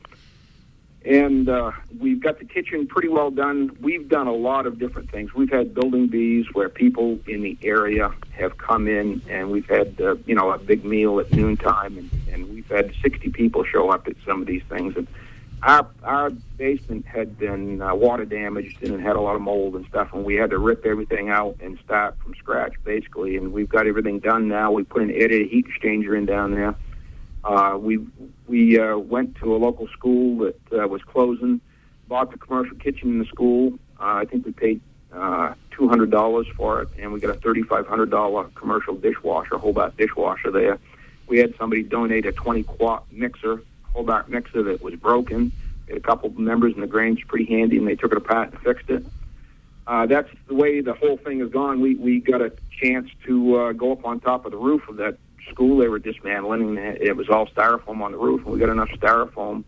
And 1.04 1.50
uh, 1.50 1.72
we've 1.98 2.22
got 2.22 2.38
the 2.38 2.46
kitchen 2.46 2.86
pretty 2.86 3.08
well 3.08 3.30
done. 3.30 3.76
We've 3.80 4.08
done 4.08 4.26
a 4.26 4.32
lot 4.32 4.66
of 4.66 4.78
different 4.78 5.10
things. 5.10 5.34
We've 5.34 5.50
had 5.50 5.74
building 5.74 6.06
bees 6.06 6.46
where 6.54 6.70
people 6.70 7.18
in 7.26 7.42
the 7.42 7.58
area 7.62 8.10
have 8.32 8.56
come 8.56 8.88
in, 8.88 9.20
and 9.28 9.50
we've 9.50 9.68
had 9.68 10.00
uh, 10.00 10.16
you 10.24 10.34
know 10.34 10.50
a 10.50 10.58
big 10.58 10.84
meal 10.84 11.20
at 11.20 11.30
noontime, 11.32 11.98
and, 11.98 12.10
and 12.32 12.48
we've 12.48 12.68
had 12.68 12.94
60 13.02 13.30
people 13.30 13.64
show 13.64 13.90
up 13.90 14.08
at 14.08 14.16
some 14.26 14.40
of 14.40 14.46
these 14.46 14.62
things. 14.70 14.96
And 14.96 15.06
our 15.62 15.86
our 16.04 16.30
basement 16.56 17.04
had 17.06 17.38
been 17.38 17.82
uh, 17.82 17.94
water 17.94 18.24
damaged 18.24 18.82
and 18.82 18.98
had 19.02 19.16
a 19.16 19.20
lot 19.20 19.36
of 19.36 19.42
mold 19.42 19.76
and 19.76 19.86
stuff, 19.86 20.08
and 20.14 20.24
we 20.24 20.36
had 20.36 20.50
to 20.50 20.58
rip 20.58 20.86
everything 20.86 21.28
out 21.28 21.56
and 21.60 21.78
start 21.84 22.16
from 22.22 22.34
scratch 22.34 22.74
basically. 22.82 23.36
And 23.36 23.52
we've 23.52 23.68
got 23.68 23.86
everything 23.86 24.20
done 24.20 24.48
now. 24.48 24.72
We 24.72 24.84
put 24.84 25.02
an 25.02 25.10
air 25.10 25.28
heat 25.28 25.66
exchanger 25.66 26.16
in 26.16 26.24
down 26.24 26.52
there. 26.54 26.74
Uh, 27.44 27.76
we 27.78 27.98
we 28.46 28.78
uh, 28.78 28.96
went 28.96 29.36
to 29.36 29.54
a 29.54 29.58
local 29.58 29.86
school 29.88 30.38
that 30.38 30.82
uh, 30.82 30.88
was 30.88 31.02
closing, 31.02 31.60
bought 32.08 32.30
the 32.30 32.38
commercial 32.38 32.76
kitchen 32.76 33.10
in 33.10 33.18
the 33.18 33.26
school. 33.26 33.74
Uh, 34.00 34.14
I 34.14 34.24
think 34.24 34.46
we 34.46 34.52
paid 34.52 34.80
uh, 35.12 35.54
two 35.70 35.88
hundred 35.88 36.10
dollars 36.10 36.46
for 36.56 36.82
it, 36.82 36.88
and 36.98 37.12
we 37.12 37.20
got 37.20 37.36
a 37.36 37.38
thirty 37.38 37.62
five 37.62 37.86
hundred 37.86 38.10
dollar 38.10 38.44
commercial 38.54 38.94
dishwasher, 38.94 39.58
Hobart 39.58 39.96
dishwasher 39.96 40.50
there. 40.50 40.78
We 41.26 41.38
had 41.38 41.54
somebody 41.58 41.82
donate 41.82 42.24
a 42.24 42.32
twenty 42.32 42.62
quart 42.62 43.04
mixer, 43.10 43.62
Hobart 43.92 44.30
mixer 44.30 44.62
that 44.62 44.82
was 44.82 44.94
broken. 44.94 45.52
We 45.86 45.92
had 45.92 45.98
a 45.98 46.06
couple 46.06 46.30
of 46.30 46.38
members 46.38 46.74
in 46.74 46.80
the 46.80 46.86
Grange 46.86 47.26
pretty 47.28 47.44
handy, 47.44 47.76
and 47.76 47.86
they 47.86 47.94
took 47.94 48.12
it 48.12 48.16
apart 48.16 48.52
and 48.52 48.60
fixed 48.62 48.88
it. 48.88 49.04
Uh, 49.86 50.06
that's 50.06 50.30
the 50.46 50.54
way 50.54 50.80
the 50.80 50.94
whole 50.94 51.18
thing 51.18 51.40
has 51.40 51.50
gone. 51.50 51.82
We 51.82 51.94
we 51.96 52.20
got 52.20 52.40
a 52.40 52.50
chance 52.80 53.10
to 53.26 53.56
uh, 53.56 53.72
go 53.72 53.92
up 53.92 54.06
on 54.06 54.18
top 54.20 54.46
of 54.46 54.52
the 54.52 54.56
roof 54.56 54.88
of 54.88 54.96
that 54.96 55.18
school 55.50 55.78
they 55.78 55.88
were 55.88 55.98
dismantling. 55.98 56.78
and 56.78 56.98
It 56.98 57.16
was 57.16 57.28
all 57.28 57.46
styrofoam 57.48 58.00
on 58.02 58.12
the 58.12 58.18
roof, 58.18 58.42
and 58.44 58.52
we 58.52 58.58
got 58.58 58.68
enough 58.68 58.90
styrofoam 58.90 59.64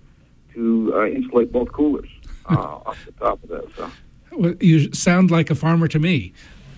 to 0.55 0.93
uh, 0.95 1.07
insulate 1.07 1.53
both 1.53 1.73
coolers 1.73 2.09
uh, 2.49 2.55
off 2.55 2.99
the 3.05 3.13
top 3.13 3.43
of 3.43 3.49
that. 3.51 3.65
So 3.77 3.91
Well, 4.33 4.55
you 4.61 4.93
sound 4.93 5.31
like 5.31 5.51
a 5.51 5.55
farmer 5.55 5.89
to 5.89 5.99
me, 5.99 6.33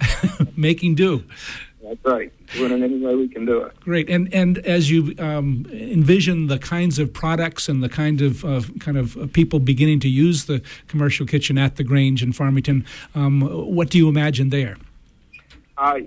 making 0.57 0.95
do. 0.97 1.25
that's 1.83 2.05
right. 2.05 2.33
Doing 2.55 2.73
it 2.73 2.83
any 2.83 2.99
way 2.99 3.15
we 3.15 3.29
can 3.29 3.45
do 3.45 3.61
it. 3.63 3.79
Great, 3.81 4.09
and 4.09 4.33
and 4.33 4.59
as 4.59 4.91
you 4.91 5.15
um, 5.19 5.67
envision 5.71 6.47
the 6.47 6.59
kinds 6.59 6.99
of 6.99 7.13
products 7.13 7.69
and 7.69 7.83
the 7.83 7.89
kind 7.89 8.21
of 8.23 8.45
uh, 8.45 8.63
kind 8.81 8.97
of 8.97 9.17
uh, 9.17 9.27
people 9.33 9.59
beginning 9.61 10.01
to 10.01 10.09
use 10.09 10.47
the 10.47 10.63
commercial 10.89 11.27
kitchen 11.27 11.59
at 11.59 11.77
the 11.77 11.85
Grange 11.85 12.23
in 12.23 12.33
Farmington, 12.33 12.85
um, 13.15 13.43
what 13.43 13.91
do 13.91 13.99
you 13.99 14.09
imagine 14.09 14.49
there? 14.51 14.77
Uh, 15.77 15.99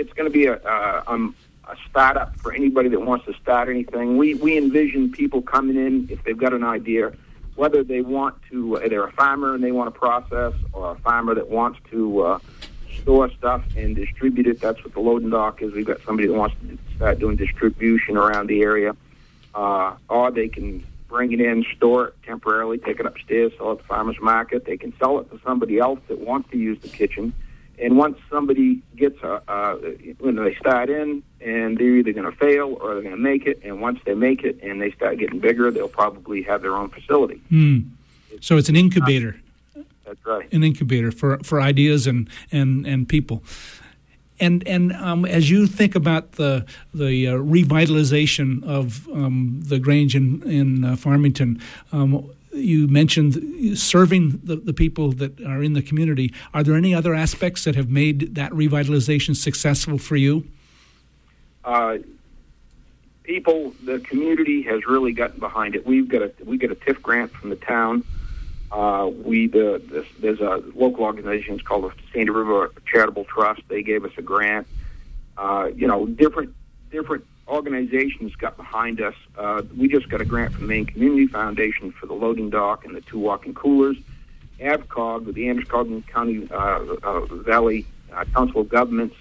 it's 0.00 0.12
going 0.14 0.24
to 0.24 0.32
be 0.32 0.46
a 0.46 0.54
uh, 0.54 1.02
um, 1.06 1.34
a 1.64 1.76
startup 1.88 2.34
for 2.40 2.52
anybody 2.52 2.88
that 2.88 3.00
wants 3.00 3.26
to 3.26 3.34
start 3.34 3.68
anything. 3.68 4.16
We 4.16 4.34
we 4.34 4.56
envision 4.56 5.12
people 5.12 5.42
coming 5.42 5.76
in 5.76 6.08
if 6.10 6.24
they've 6.24 6.36
got 6.36 6.52
an 6.52 6.64
idea, 6.64 7.12
whether 7.54 7.84
they 7.84 8.00
want 8.00 8.36
to 8.50 8.78
uh, 8.78 8.88
they're 8.88 9.04
a 9.04 9.12
farmer 9.12 9.54
and 9.54 9.62
they 9.62 9.72
want 9.72 9.92
to 9.92 9.98
process, 9.98 10.54
or 10.72 10.92
a 10.92 10.96
farmer 10.96 11.34
that 11.34 11.48
wants 11.50 11.78
to 11.90 12.22
uh, 12.22 12.38
store 13.02 13.30
stuff 13.30 13.62
and 13.76 13.94
distribute 13.94 14.46
it. 14.46 14.60
That's 14.60 14.82
what 14.82 14.94
the 14.94 15.00
loading 15.00 15.30
dock 15.30 15.62
is. 15.62 15.72
We've 15.72 15.86
got 15.86 16.00
somebody 16.02 16.28
that 16.28 16.34
wants 16.34 16.56
to 16.62 16.78
start 16.96 17.18
doing 17.18 17.36
distribution 17.36 18.16
around 18.16 18.48
the 18.48 18.62
area, 18.62 18.96
uh, 19.54 19.94
or 20.08 20.30
they 20.30 20.48
can 20.48 20.84
bring 21.08 21.32
it 21.32 21.40
in, 21.40 21.64
store 21.76 22.08
it 22.08 22.14
temporarily, 22.24 22.78
take 22.78 23.00
it 23.00 23.06
upstairs, 23.06 23.52
sell 23.58 23.70
it 23.70 23.72
at 23.72 23.78
the 23.78 23.84
farmers 23.84 24.16
market. 24.20 24.64
They 24.64 24.76
can 24.76 24.92
sell 24.98 25.18
it 25.18 25.30
to 25.30 25.40
somebody 25.44 25.78
else 25.78 26.00
that 26.08 26.20
wants 26.20 26.50
to 26.52 26.56
use 26.56 26.80
the 26.80 26.88
kitchen. 26.88 27.32
And 27.80 27.96
once 27.96 28.18
somebody 28.30 28.82
gets 28.94 29.22
a, 29.22 29.42
uh, 29.48 29.76
when 30.18 30.36
they 30.36 30.54
start 30.56 30.90
in, 30.90 31.22
and 31.40 31.78
they're 31.78 31.96
either 31.96 32.12
going 32.12 32.30
to 32.30 32.36
fail 32.36 32.76
or 32.80 32.94
they're 32.94 33.02
going 33.02 33.16
to 33.16 33.20
make 33.20 33.46
it. 33.46 33.60
And 33.64 33.80
once 33.80 33.98
they 34.04 34.14
make 34.14 34.42
it 34.44 34.62
and 34.62 34.80
they 34.80 34.90
start 34.92 35.18
getting 35.18 35.40
bigger, 35.40 35.70
they'll 35.70 35.88
probably 35.88 36.42
have 36.42 36.62
their 36.62 36.76
own 36.76 36.90
facility. 36.90 37.40
Hmm. 37.48 37.78
So 38.40 38.56
it's 38.56 38.68
an 38.68 38.76
incubator, 38.76 39.40
That's 40.04 40.24
right. 40.24 40.52
an 40.52 40.62
incubator 40.62 41.10
for 41.10 41.38
for 41.38 41.60
ideas 41.60 42.06
and 42.06 42.28
and 42.52 42.86
and 42.86 43.08
people. 43.08 43.42
And 44.38 44.66
and 44.66 44.92
um, 44.92 45.24
as 45.24 45.50
you 45.50 45.66
think 45.66 45.94
about 45.94 46.32
the 46.32 46.64
the 46.94 47.28
uh, 47.28 47.32
revitalization 47.34 48.64
of 48.64 49.08
um, 49.08 49.60
the 49.64 49.78
Grange 49.78 50.14
in 50.14 50.42
in 50.44 50.84
uh, 50.84 50.96
Farmington, 50.96 51.60
um, 51.92 52.30
you 52.52 52.88
mentioned 52.88 53.78
serving 53.78 54.40
the, 54.42 54.56
the 54.56 54.72
people 54.72 55.12
that 55.12 55.40
are 55.42 55.62
in 55.62 55.74
the 55.74 55.82
community. 55.82 56.32
Are 56.52 56.62
there 56.62 56.74
any 56.74 56.94
other 56.94 57.14
aspects 57.14 57.64
that 57.64 57.76
have 57.76 57.90
made 57.90 58.34
that 58.34 58.52
revitalization 58.52 59.36
successful 59.36 59.98
for 59.98 60.16
you? 60.16 60.46
uh, 61.64 61.98
people, 63.22 63.74
the 63.84 64.00
community 64.00 64.62
has 64.62 64.86
really 64.86 65.12
gotten 65.12 65.38
behind 65.38 65.74
it. 65.74 65.86
We've 65.86 66.08
got 66.08 66.22
a 66.22 66.32
we 66.44 66.58
get 66.58 66.70
a 66.70 66.74
TIF 66.74 67.02
grant 67.02 67.32
from 67.32 67.50
the 67.50 67.56
town. 67.56 68.04
Uh, 68.72 69.10
we 69.12 69.48
the, 69.48 70.06
there's 70.20 70.40
a 70.40 70.62
local 70.74 71.04
organization 71.04 71.54
it's 71.54 71.62
called 71.62 71.84
the 71.84 71.92
Sandy 72.12 72.30
River 72.30 72.72
Charitable 72.86 73.24
Trust. 73.24 73.62
They 73.68 73.82
gave 73.82 74.04
us 74.04 74.12
a 74.16 74.22
grant. 74.22 74.66
Uh, 75.36 75.70
you 75.74 75.86
know, 75.86 76.06
different 76.06 76.54
different 76.90 77.24
organizations 77.50 78.34
got 78.36 78.56
behind 78.56 79.00
us. 79.00 79.14
Uh, 79.36 79.62
we 79.76 79.88
just 79.88 80.08
got 80.08 80.20
a 80.20 80.24
grant 80.24 80.52
from 80.52 80.62
the 80.62 80.68
Maine 80.68 80.86
Community 80.86 81.26
Foundation 81.26 81.90
for 81.92 82.06
the 82.06 82.14
loading 82.14 82.48
dock 82.48 82.84
and 82.84 82.94
the 82.94 83.00
two 83.02 83.18
walk-in 83.18 83.54
coolers. 83.54 83.96
AVCOG, 84.60 85.24
with 85.24 85.34
the 85.34 85.48
Androscoggin 85.48 86.02
County 86.02 86.48
uh, 86.50 86.56
uh, 87.02 87.20
Valley 87.26 87.86
uh, 88.12 88.24
Council 88.26 88.60
of 88.60 88.68
Governments, 88.68 89.16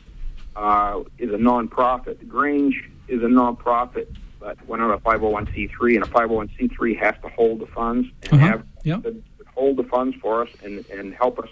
uh, 0.56 1.00
is 1.18 1.30
a 1.34 1.38
nonprofit. 1.38 2.20
The 2.20 2.26
Grange 2.26 2.84
is 3.08 3.22
a 3.24 3.28
nonprofit, 3.28 4.08
but 4.40 4.58
we're 4.68 4.78
not 4.78 4.92
a 4.94 4.98
501c3, 4.98 5.96
and 5.96 6.04
a 6.04 6.08
501c3 6.08 6.98
has 7.00 7.16
to 7.24 7.30
hold 7.30 7.60
the 7.60 7.68
funds 7.68 8.08
and 8.24 8.34
Uh-huh. 8.34 8.48
have 8.48 8.64
Yep. 8.84 9.04
to 9.04 9.24
hold 9.56 9.78
the 9.78 9.84
funds 9.84 10.16
for 10.22 10.42
us 10.44 10.50
and, 10.64 10.86
and 10.90 11.14
help 11.14 11.40
us, 11.40 11.50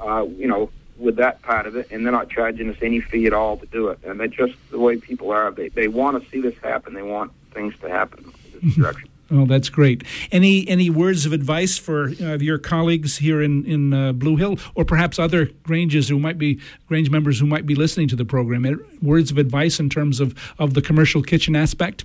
uh, 0.00 0.24
you 0.36 0.46
know, 0.48 0.70
with 0.98 1.16
that 1.16 1.42
part 1.42 1.66
of 1.66 1.76
it. 1.76 1.90
And 1.90 2.04
they're 2.04 2.12
not 2.12 2.30
charging 2.30 2.70
us 2.70 2.76
any 2.82 3.00
fee 3.00 3.26
at 3.26 3.32
all 3.32 3.56
to 3.58 3.66
do 3.66 3.88
it. 3.88 3.98
And 4.04 4.20
that's 4.20 4.34
just 4.34 4.54
the 4.70 4.78
way 4.78 4.96
people 4.96 5.30
are. 5.30 5.50
They 5.50 5.68
they 5.68 5.88
want 5.88 6.22
to 6.22 6.30
see 6.30 6.40
this 6.40 6.56
happen. 6.62 6.94
They 6.94 7.02
want 7.02 7.32
things 7.52 7.74
to 7.80 7.88
happen 7.88 8.32
in 8.52 8.60
this 8.68 8.76
direction. 8.76 9.08
Oh, 9.28 9.44
that's 9.44 9.68
great. 9.68 10.04
Any 10.30 10.68
any 10.68 10.88
words 10.88 11.26
of 11.26 11.32
advice 11.32 11.76
for 11.78 12.10
uh, 12.22 12.38
your 12.38 12.58
colleagues 12.58 13.18
here 13.18 13.42
in 13.42 13.64
in 13.64 13.92
uh, 13.92 14.12
Blue 14.12 14.36
Hill, 14.36 14.56
or 14.76 14.84
perhaps 14.84 15.18
other 15.18 15.46
Granges 15.64 16.08
who 16.08 16.18
might 16.18 16.38
be 16.38 16.60
Grange 16.86 17.10
members 17.10 17.40
who 17.40 17.46
might 17.46 17.66
be 17.66 17.74
listening 17.74 18.06
to 18.08 18.16
the 18.16 18.24
program? 18.24 18.64
Uh, 18.64 18.74
Words 19.02 19.32
of 19.32 19.38
advice 19.38 19.80
in 19.80 19.90
terms 19.90 20.20
of 20.20 20.34
of 20.58 20.74
the 20.74 20.82
commercial 20.82 21.22
kitchen 21.22 21.56
aspect. 21.56 22.04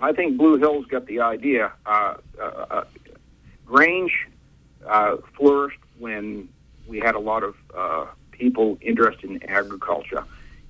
I 0.00 0.12
think 0.12 0.38
Blue 0.38 0.56
Hill's 0.56 0.86
got 0.86 1.06
the 1.06 1.20
idea. 1.20 1.72
Uh, 1.84 2.14
uh, 2.40 2.44
uh, 2.70 2.84
Grange 3.66 4.26
uh, 4.86 5.16
flourished 5.36 5.80
when 5.98 6.48
we 6.86 6.98
had 6.98 7.14
a 7.14 7.18
lot 7.20 7.42
of 7.42 7.54
uh, 7.76 8.06
people 8.44 8.76
interested 8.82 9.30
in 9.30 9.42
agriculture. 9.48 10.22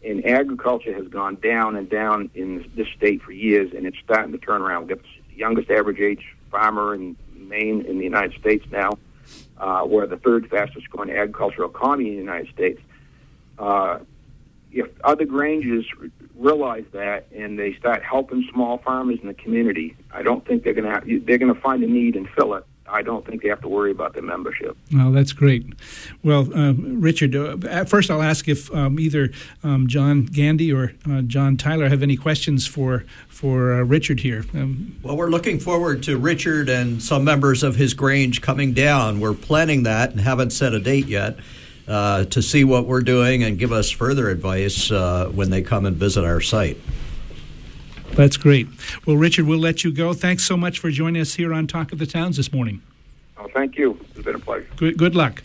And 0.04 0.24
agriculture 0.24 0.94
has 0.94 1.08
gone 1.08 1.36
down 1.36 1.74
and 1.74 1.90
down 1.90 2.30
in 2.34 2.70
this 2.76 2.86
state 2.96 3.20
for 3.22 3.32
years, 3.32 3.72
and 3.74 3.84
it's 3.84 3.96
starting 4.04 4.30
to 4.30 4.38
turn 4.38 4.62
around. 4.62 4.86
We've 4.86 4.96
got 4.96 5.04
the 5.30 5.36
youngest 5.36 5.70
average 5.70 5.98
age 5.98 6.24
farmer 6.52 6.94
in 6.94 7.16
Maine 7.34 7.84
in 7.84 7.98
the 7.98 8.04
United 8.04 8.38
States 8.38 8.64
now. 8.70 8.98
Uh, 9.58 9.82
we're 9.86 10.06
the 10.06 10.18
third 10.18 10.48
fastest 10.48 10.88
growing 10.90 11.10
agricultural 11.10 11.68
economy 11.68 12.10
in 12.10 12.14
the 12.14 12.20
United 12.20 12.48
States. 12.54 12.80
Uh, 13.58 13.98
if 14.70 14.88
other 15.02 15.24
granges 15.24 15.84
realize 16.36 16.84
that 16.92 17.26
and 17.34 17.58
they 17.58 17.74
start 17.74 18.04
helping 18.04 18.46
small 18.52 18.78
farmers 18.78 19.18
in 19.20 19.26
the 19.26 19.34
community, 19.34 19.96
I 20.12 20.22
don't 20.22 20.46
think 20.46 20.62
they're 20.62 20.74
going 20.74 20.90
to 20.92 21.20
they're 21.20 21.38
going 21.38 21.54
to 21.54 21.60
find 21.60 21.82
a 21.82 21.86
need 21.86 22.14
and 22.14 22.28
fill 22.28 22.54
it. 22.54 22.64
I 22.87 23.03
don't 23.03 23.24
think 23.24 23.43
they 23.43 23.49
have 23.49 23.62
to 23.62 23.68
worry 23.68 23.91
about 23.91 24.12
their 24.12 24.22
membership. 24.22 24.76
Well, 24.93 25.11
that's 25.11 25.32
great. 25.32 25.66
Well, 26.22 26.53
uh, 26.55 26.74
Richard, 26.74 27.35
uh, 27.35 27.57
at 27.68 27.89
first 27.89 28.11
I'll 28.11 28.22
ask 28.22 28.47
if 28.47 28.72
um, 28.74 29.01
either 29.01 29.30
um, 29.62 29.87
John 29.89 30.26
Gandy 30.26 30.72
or 30.72 30.93
uh, 31.11 31.22
John 31.22 31.57
Tyler 31.57 31.89
have 31.89 32.03
any 32.03 32.16
questions 32.16 32.66
for 32.66 33.05
for 33.28 33.72
uh, 33.72 33.82
Richard 33.82 34.20
here. 34.20 34.45
Um, 34.55 34.97
Well, 35.03 35.16
we're 35.16 35.30
looking 35.30 35.59
forward 35.59 36.03
to 36.05 36.18
Richard 36.18 36.68
and 36.68 37.03
some 37.03 37.24
members 37.24 37.62
of 37.62 37.76
his 37.76 37.95
Grange 37.95 38.43
coming 38.43 38.72
down. 38.74 39.20
We're 39.20 39.35
planning 39.35 39.85
that 39.85 40.11
and 40.11 40.20
haven't 40.20 40.51
set 40.51 40.74
a 40.74 40.80
date 40.80 41.07
yet 41.07 41.39
uh, 41.89 42.24
to 42.26 42.43
see 42.43 42.64
what 42.64 42.87
we're 42.87 43.03
doing 43.03 43.43
and 43.43 43.59
give 43.59 43.72
us 43.72 43.91
further 43.91 44.28
advice 44.28 44.91
uh, 44.91 45.30
when 45.35 45.51
they 45.51 45.62
come 45.62 45.87
and 45.87 45.97
visit 45.97 46.24
our 46.24 46.41
site. 46.41 46.78
That's 48.16 48.36
great. 48.36 48.68
Well, 49.06 49.16
Richard, 49.16 49.46
we'll 49.46 49.58
let 49.58 49.84
you 49.84 49.92
go. 49.92 50.12
Thanks 50.12 50.44
so 50.44 50.56
much 50.56 50.78
for 50.78 50.90
joining 50.90 51.20
us 51.20 51.34
here 51.34 51.52
on 51.52 51.66
Talk 51.66 51.92
of 51.92 51.98
the 51.98 52.06
Towns 52.06 52.36
this 52.36 52.52
morning. 52.52 52.82
Oh, 53.37 53.49
thank 53.53 53.76
you. 53.76 53.99
It's 54.14 54.24
been 54.24 54.37
a 54.37 54.39
pleasure. 54.39 54.68
Good, 54.76 54.97
good 54.97 55.16
luck. 55.16 55.43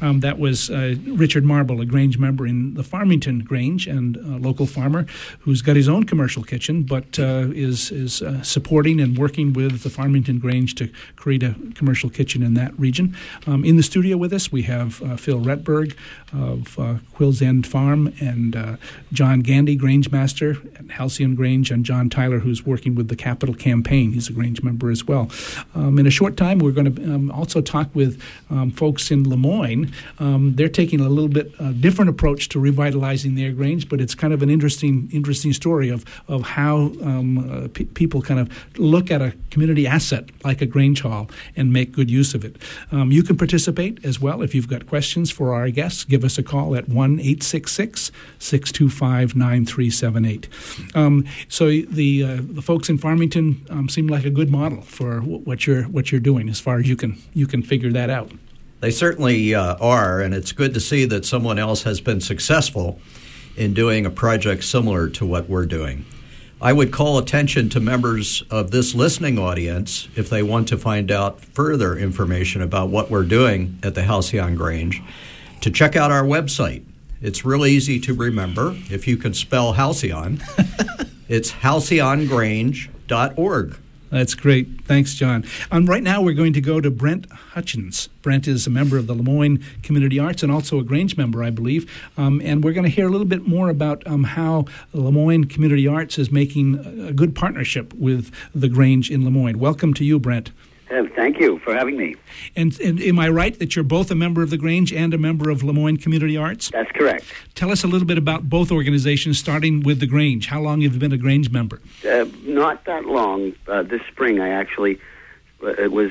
Um, 0.00 0.20
that 0.20 0.40
was 0.40 0.70
uh, 0.70 0.96
Richard 1.06 1.44
Marble, 1.44 1.80
a 1.80 1.86
Grange 1.86 2.18
member 2.18 2.46
in 2.46 2.74
the 2.74 2.82
Farmington 2.82 3.40
Grange 3.40 3.86
and 3.86 4.16
a 4.16 4.38
local 4.38 4.66
farmer 4.66 5.06
who's 5.40 5.62
got 5.62 5.76
his 5.76 5.88
own 5.88 6.04
commercial 6.04 6.42
kitchen, 6.42 6.82
but 6.82 7.18
uh, 7.18 7.46
is 7.52 7.92
is 7.92 8.22
uh, 8.22 8.42
supporting 8.42 9.00
and 9.00 9.16
working 9.16 9.52
with 9.52 9.82
the 9.82 9.90
Farmington 9.90 10.40
Grange 10.40 10.74
to 10.76 10.90
create 11.14 11.44
a 11.44 11.54
commercial 11.74 12.10
kitchen 12.10 12.42
in 12.42 12.54
that 12.54 12.78
region. 12.78 13.16
Um, 13.46 13.64
in 13.64 13.76
the 13.76 13.82
studio 13.84 14.16
with 14.16 14.32
us, 14.32 14.50
we 14.50 14.62
have 14.62 15.00
uh, 15.02 15.16
Phil 15.16 15.40
Retberg 15.40 15.94
of 16.32 16.78
uh, 16.78 16.96
Quill's 17.14 17.40
End 17.40 17.66
Farm 17.66 18.12
and 18.20 18.56
uh, 18.56 18.76
John 19.12 19.40
Gandy, 19.40 19.76
Grange 19.76 20.10
Master 20.10 20.56
at 20.76 20.90
Halcyon 20.90 21.34
Grange, 21.36 21.70
and 21.70 21.84
John 21.84 22.10
Tyler, 22.10 22.40
who's 22.40 22.66
working 22.66 22.94
with 22.96 23.08
the 23.08 23.16
Capital 23.16 23.54
Campaign. 23.54 24.12
He's 24.12 24.28
a 24.28 24.32
Grange 24.32 24.62
member 24.62 24.90
as 24.90 25.06
well. 25.06 25.30
Um, 25.74 25.98
in 25.98 26.06
a 26.06 26.10
short 26.10 26.36
time, 26.36 26.58
we're 26.58 26.72
going 26.72 26.94
to 26.94 27.04
um, 27.04 27.27
also 27.30 27.60
talk 27.60 27.88
with 27.94 28.22
um, 28.50 28.70
folks 28.70 29.10
in 29.10 29.24
Lamoine. 29.24 29.92
Um, 30.18 30.54
they're 30.54 30.68
taking 30.68 31.00
a 31.00 31.08
little 31.08 31.28
bit 31.28 31.52
uh, 31.58 31.72
different 31.72 32.08
approach 32.08 32.48
to 32.50 32.60
revitalizing 32.60 33.34
their 33.34 33.52
Grange, 33.52 33.88
but 33.88 34.00
it's 34.00 34.14
kind 34.14 34.32
of 34.32 34.42
an 34.42 34.50
interesting, 34.50 35.08
interesting 35.12 35.52
story 35.52 35.88
of 35.88 36.04
of 36.28 36.42
how 36.42 36.92
um, 37.02 37.38
uh, 37.38 37.68
pe- 37.68 37.84
people 37.84 38.22
kind 38.22 38.40
of 38.40 38.78
look 38.78 39.10
at 39.10 39.20
a 39.22 39.34
community 39.50 39.86
asset 39.86 40.24
like 40.44 40.60
a 40.62 40.66
Grange 40.66 41.02
Hall 41.02 41.30
and 41.56 41.72
make 41.72 41.92
good 41.92 42.10
use 42.10 42.34
of 42.34 42.44
it. 42.44 42.56
You 42.92 43.22
can 43.22 43.36
participate 43.36 44.04
as 44.04 44.20
well 44.20 44.42
if 44.42 44.54
you've 44.54 44.68
got 44.68 44.86
questions 44.86 45.30
for 45.30 45.54
our 45.54 45.70
guests. 45.70 46.04
Give 46.04 46.24
us 46.24 46.38
a 46.38 46.42
call 46.42 46.76
at 46.76 46.88
one 46.88 47.18
eight 47.20 47.42
six 47.42 47.72
six 47.72 48.12
six 48.38 48.70
two 48.72 48.88
five 48.88 49.34
nine 49.34 49.66
three 49.66 49.90
seven 49.90 50.24
eight. 50.24 50.48
So 51.48 51.66
the 51.68 52.24
uh, 52.24 52.38
the 52.40 52.62
folks 52.62 52.88
in 52.88 52.98
Farmington 52.98 53.64
um, 53.70 53.88
seem 53.88 54.06
like 54.06 54.24
a 54.24 54.30
good 54.30 54.50
model 54.50 54.82
for 54.82 55.20
wh- 55.20 55.46
what 55.46 55.66
you're 55.66 55.84
what 55.84 56.12
you're 56.12 56.20
doing 56.20 56.48
as 56.48 56.60
far 56.60 56.78
as 56.78 56.88
you 56.88 56.96
can 56.96 57.17
you 57.34 57.46
can 57.46 57.62
figure 57.62 57.92
that 57.92 58.10
out. 58.10 58.32
They 58.80 58.90
certainly 58.90 59.54
uh, 59.54 59.76
are, 59.80 60.20
and 60.20 60.32
it's 60.32 60.52
good 60.52 60.72
to 60.74 60.80
see 60.80 61.04
that 61.06 61.24
someone 61.24 61.58
else 61.58 61.82
has 61.82 62.00
been 62.00 62.20
successful 62.20 63.00
in 63.56 63.74
doing 63.74 64.06
a 64.06 64.10
project 64.10 64.62
similar 64.64 65.08
to 65.10 65.26
what 65.26 65.48
we're 65.48 65.66
doing. 65.66 66.04
I 66.60 66.72
would 66.72 66.92
call 66.92 67.18
attention 67.18 67.68
to 67.70 67.80
members 67.80 68.42
of 68.50 68.72
this 68.72 68.94
listening 68.94 69.38
audience 69.38 70.08
if 70.16 70.28
they 70.28 70.42
want 70.42 70.68
to 70.68 70.78
find 70.78 71.10
out 71.10 71.40
further 71.40 71.96
information 71.96 72.62
about 72.62 72.88
what 72.88 73.10
we're 73.10 73.24
doing 73.24 73.78
at 73.82 73.94
the 73.94 74.02
Halcyon 74.02 74.56
Grange 74.56 75.02
to 75.60 75.70
check 75.70 75.96
out 75.96 76.10
our 76.10 76.24
website. 76.24 76.84
It's 77.20 77.44
real 77.44 77.66
easy 77.66 78.00
to 78.00 78.14
remember 78.14 78.76
if 78.90 79.08
you 79.08 79.16
can 79.16 79.34
spell 79.34 79.72
Halcyon. 79.72 80.40
it's 81.28 81.52
halcyongrange.org. 81.52 83.76
That's 84.10 84.34
great. 84.34 84.84
Thanks, 84.84 85.14
John. 85.14 85.44
Um, 85.70 85.84
right 85.86 86.02
now, 86.02 86.22
we're 86.22 86.34
going 86.34 86.54
to 86.54 86.60
go 86.62 86.80
to 86.80 86.90
Brent 86.90 87.30
Hutchins. 87.30 88.08
Brent 88.22 88.48
is 88.48 88.66
a 88.66 88.70
member 88.70 88.96
of 88.96 89.06
the 89.06 89.14
Lamoine 89.14 89.62
Community 89.82 90.18
Arts 90.18 90.42
and 90.42 90.50
also 90.50 90.78
a 90.78 90.82
Grange 90.82 91.16
member, 91.16 91.44
I 91.44 91.50
believe. 91.50 91.90
Um, 92.16 92.40
and 92.42 92.64
we're 92.64 92.72
going 92.72 92.84
to 92.84 92.90
hear 92.90 93.06
a 93.06 93.10
little 93.10 93.26
bit 93.26 93.46
more 93.46 93.68
about 93.68 94.06
um, 94.06 94.24
how 94.24 94.64
Lamoine 94.94 95.48
Community 95.50 95.86
Arts 95.86 96.18
is 96.18 96.30
making 96.30 96.78
a 97.06 97.12
good 97.12 97.34
partnership 97.34 97.92
with 97.94 98.32
the 98.54 98.68
Grange 98.68 99.10
in 99.10 99.22
Lamoine. 99.22 99.56
Welcome 99.56 99.92
to 99.94 100.04
you, 100.04 100.18
Brent. 100.18 100.52
Uh, 100.90 101.04
thank 101.14 101.38
you 101.38 101.58
for 101.60 101.74
having 101.74 101.96
me. 101.96 102.16
And, 102.56 102.78
and, 102.80 103.00
am 103.00 103.18
I 103.18 103.28
right 103.28 103.58
that 103.58 103.76
you're 103.76 103.84
both 103.84 104.10
a 104.10 104.14
member 104.14 104.42
of 104.42 104.50
the 104.50 104.56
Grange 104.56 104.92
and 104.92 105.12
a 105.12 105.18
member 105.18 105.50
of 105.50 105.60
Lamoine 105.60 106.00
Community 106.00 106.36
Arts? 106.36 106.70
That's 106.70 106.90
correct. 106.92 107.26
Tell 107.54 107.70
us 107.70 107.84
a 107.84 107.86
little 107.86 108.06
bit 108.06 108.16
about 108.16 108.48
both 108.48 108.72
organizations, 108.72 109.38
starting 109.38 109.82
with 109.82 110.00
the 110.00 110.06
Grange. 110.06 110.46
How 110.46 110.60
long 110.60 110.80
have 110.80 110.94
you 110.94 110.98
been 110.98 111.12
a 111.12 111.18
Grange 111.18 111.50
member? 111.50 111.80
Uh, 112.08 112.26
not 112.42 112.84
that 112.86 113.04
long. 113.04 113.52
Uh, 113.66 113.82
this 113.82 114.00
spring, 114.10 114.40
I 114.40 114.48
actually 114.48 114.98
uh, 115.62 115.90
was 115.90 116.10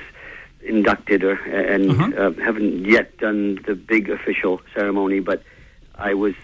inducted, 0.61 1.23
or, 1.23 1.33
and 1.33 1.91
uh-huh. 1.91 2.11
Uh, 2.15 2.31
haven't 2.33 2.85
yet 2.85 3.17
done 3.17 3.59
the 3.65 3.73
big 3.73 4.09
official 4.09 4.61
ceremony, 4.73 5.19
but 5.19 5.41
I 5.95 6.13
was 6.13 6.35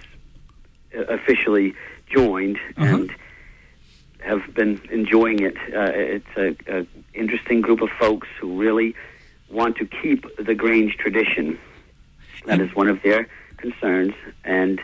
uh, 0.95 1.01
officially 1.01 1.75
joined 2.07 2.57
uh-huh. 2.77 2.95
and 2.95 3.15
have 4.23 4.53
been 4.53 4.81
enjoying 4.91 5.39
it. 5.39 5.55
Uh, 5.57 5.91
it's 5.93 6.37
a, 6.37 6.55
a, 6.67 6.85
interesting 7.13 7.61
group 7.61 7.81
of 7.81 7.89
folks 7.99 8.27
who 8.39 8.59
really 8.59 8.95
want 9.49 9.77
to 9.77 9.85
keep 9.85 10.25
the 10.37 10.55
Grange 10.55 10.97
tradition. 10.97 11.59
That 12.45 12.59
is 12.59 12.73
one 12.75 12.87
of 12.87 13.01
their 13.03 13.27
concerns, 13.57 14.13
and 14.43 14.81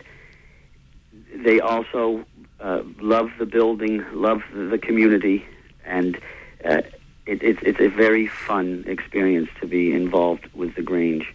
they 1.34 1.60
also 1.60 2.24
uh, 2.60 2.82
love 3.00 3.30
the 3.38 3.46
building, 3.46 4.04
love 4.12 4.42
the 4.52 4.78
community, 4.78 5.44
and 5.84 6.16
uh, 6.64 6.82
it, 7.26 7.42
it, 7.42 7.58
it's 7.62 7.80
a 7.80 7.88
very 7.88 8.26
fun 8.26 8.84
experience 8.86 9.50
to 9.60 9.66
be 9.66 9.92
involved 9.92 10.46
with 10.54 10.74
the 10.74 10.82
Grange. 10.82 11.34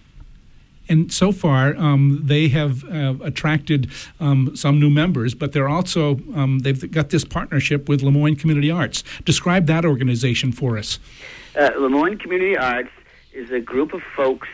And 0.88 1.12
so 1.12 1.32
far, 1.32 1.76
um, 1.76 2.22
they 2.24 2.48
have 2.50 2.84
uh, 2.86 3.16
attracted 3.24 3.90
um, 4.20 4.56
some 4.56 4.80
new 4.80 4.90
members, 4.90 5.34
but 5.34 5.52
they're 5.52 5.70
also 5.70 6.20
um, 6.36 6.60
they've 6.60 6.92
got 6.92 7.10
this 7.10 7.26
partnership 7.26 7.90
with 7.90 8.02
Lamoine 8.02 8.38
Community 8.40 8.72
Arts. 8.72 9.04
Describe 9.24 9.66
that 9.68 9.86
organization 9.86 10.52
for 10.52 10.78
us. 10.78 11.00
Uh, 11.56 11.72
Lamoine 11.72 12.20
Community 12.20 12.58
Arts 12.58 12.92
is 13.34 13.50
a 13.52 13.60
group 13.60 13.94
of 13.94 14.02
folks 14.16 14.48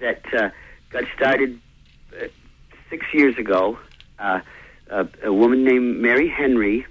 that 0.00 0.22
uh, 0.34 0.50
got 0.90 1.04
started 1.16 1.60
uh, 2.20 2.26
six 2.90 3.06
years 3.12 3.36
ago. 3.38 3.78
Uh, 4.18 4.40
a 5.22 5.32
woman 5.32 5.64
named 5.64 5.96
Mary 5.96 6.28
Henry, 6.28 6.86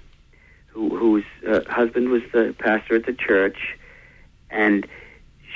who, 0.66 0.96
whose 0.96 1.24
uh, 1.48 1.60
husband 1.68 2.08
was 2.08 2.22
the 2.32 2.54
pastor 2.58 2.96
at 2.96 3.06
the 3.06 3.12
church, 3.12 3.76
and 4.50 4.86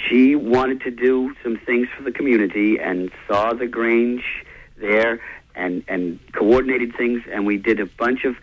she 0.05 0.37
wanted 0.37 0.81
to 0.83 0.91
do 0.91 1.35
some 1.43 1.57
things 1.57 1.89
for 1.97 2.03
the 2.03 2.13
community 2.13 2.79
and 2.79 3.11
saw 3.27 3.53
the 3.53 3.67
Grange 3.67 4.45
there 4.77 5.21
and 5.55 5.83
and 5.89 6.21
coordinated 6.33 6.95
things 6.97 7.23
and 7.31 7.47
we 7.47 7.57
did 7.57 7.81
a 7.81 7.87
bunch 7.87 8.25
of 8.25 8.37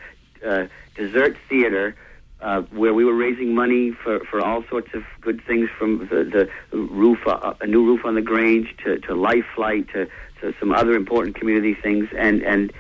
uh, 0.46 0.66
dessert 0.96 1.38
theater 1.48 1.96
uh, 2.42 2.62
where 2.72 2.94
we 2.94 3.06
were 3.06 3.14
raising 3.14 3.54
money 3.54 3.92
for, 3.92 4.20
for 4.26 4.42
all 4.42 4.64
sorts 4.70 4.94
of 4.94 5.04
good 5.22 5.42
things 5.46 5.70
from 5.78 6.00
the, 6.10 6.50
the 6.72 6.78
roof 6.78 7.20
uh, 7.28 7.54
a 7.62 7.68
new 7.68 7.86
roof 7.86 8.04
on 8.04 8.16
the 8.16 8.22
Grange 8.22 8.76
to, 8.84 8.98
to 9.00 9.14
Life 9.14 9.46
Flight 9.56 9.88
to, 9.90 10.08
to 10.42 10.54
some 10.60 10.72
other 10.72 10.94
important 10.94 11.36
community 11.36 11.76
things 11.76 12.10
and 12.18 12.42
and 12.42 12.74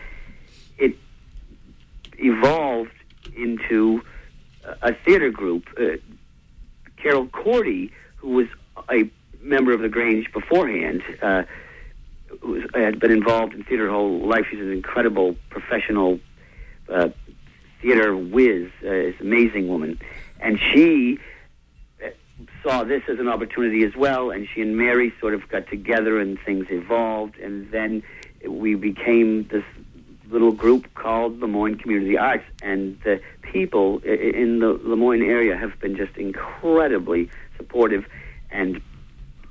it 0.77 0.95
evolved 2.17 2.91
into 3.35 4.01
a 4.81 4.93
theater 4.93 5.29
group. 5.29 5.67
Uh, 5.77 5.97
Carol 6.97 7.27
Cordy, 7.27 7.91
who 8.17 8.29
was 8.29 8.47
a 8.89 9.09
member 9.41 9.73
of 9.73 9.81
the 9.81 9.89
Grange 9.89 10.31
beforehand. 10.31 11.03
Uh, 11.21 11.43
was, 12.41 12.63
had 12.73 12.99
been 12.99 13.11
involved 13.11 13.53
in 13.53 13.63
theater 13.63 13.85
her 13.85 13.91
whole 13.91 14.25
life. 14.27 14.45
She's 14.49 14.59
an 14.59 14.71
incredible 14.71 15.35
professional 15.49 16.19
uh, 16.89 17.09
theater 17.81 18.15
whiz. 18.15 18.69
Uh, 18.83 19.11
amazing 19.19 19.67
woman, 19.67 19.99
and 20.39 20.59
she 20.59 21.19
uh, 22.03 22.09
saw 22.63 22.83
this 22.83 23.03
as 23.07 23.19
an 23.19 23.27
opportunity 23.27 23.83
as 23.83 23.95
well. 23.95 24.31
And 24.31 24.47
she 24.53 24.61
and 24.61 24.77
Mary 24.77 25.13
sort 25.19 25.33
of 25.33 25.47
got 25.49 25.67
together, 25.67 26.19
and 26.19 26.39
things 26.39 26.67
evolved, 26.69 27.37
and 27.37 27.69
then 27.71 28.03
we 28.47 28.75
became 28.75 29.47
this 29.47 29.63
little 30.29 30.51
group 30.51 30.93
called 30.95 31.39
Lamoine 31.39 31.79
Community 31.79 32.17
Arts, 32.17 32.43
and 32.61 32.99
the 33.03 33.21
people 33.41 33.99
in 33.99 34.59
the 34.59 34.73
Lamoine 34.73 35.23
area 35.23 35.55
have 35.55 35.79
been 35.79 35.95
just 35.95 36.17
incredibly 36.17 37.29
supportive 37.55 38.05
and 38.53 38.81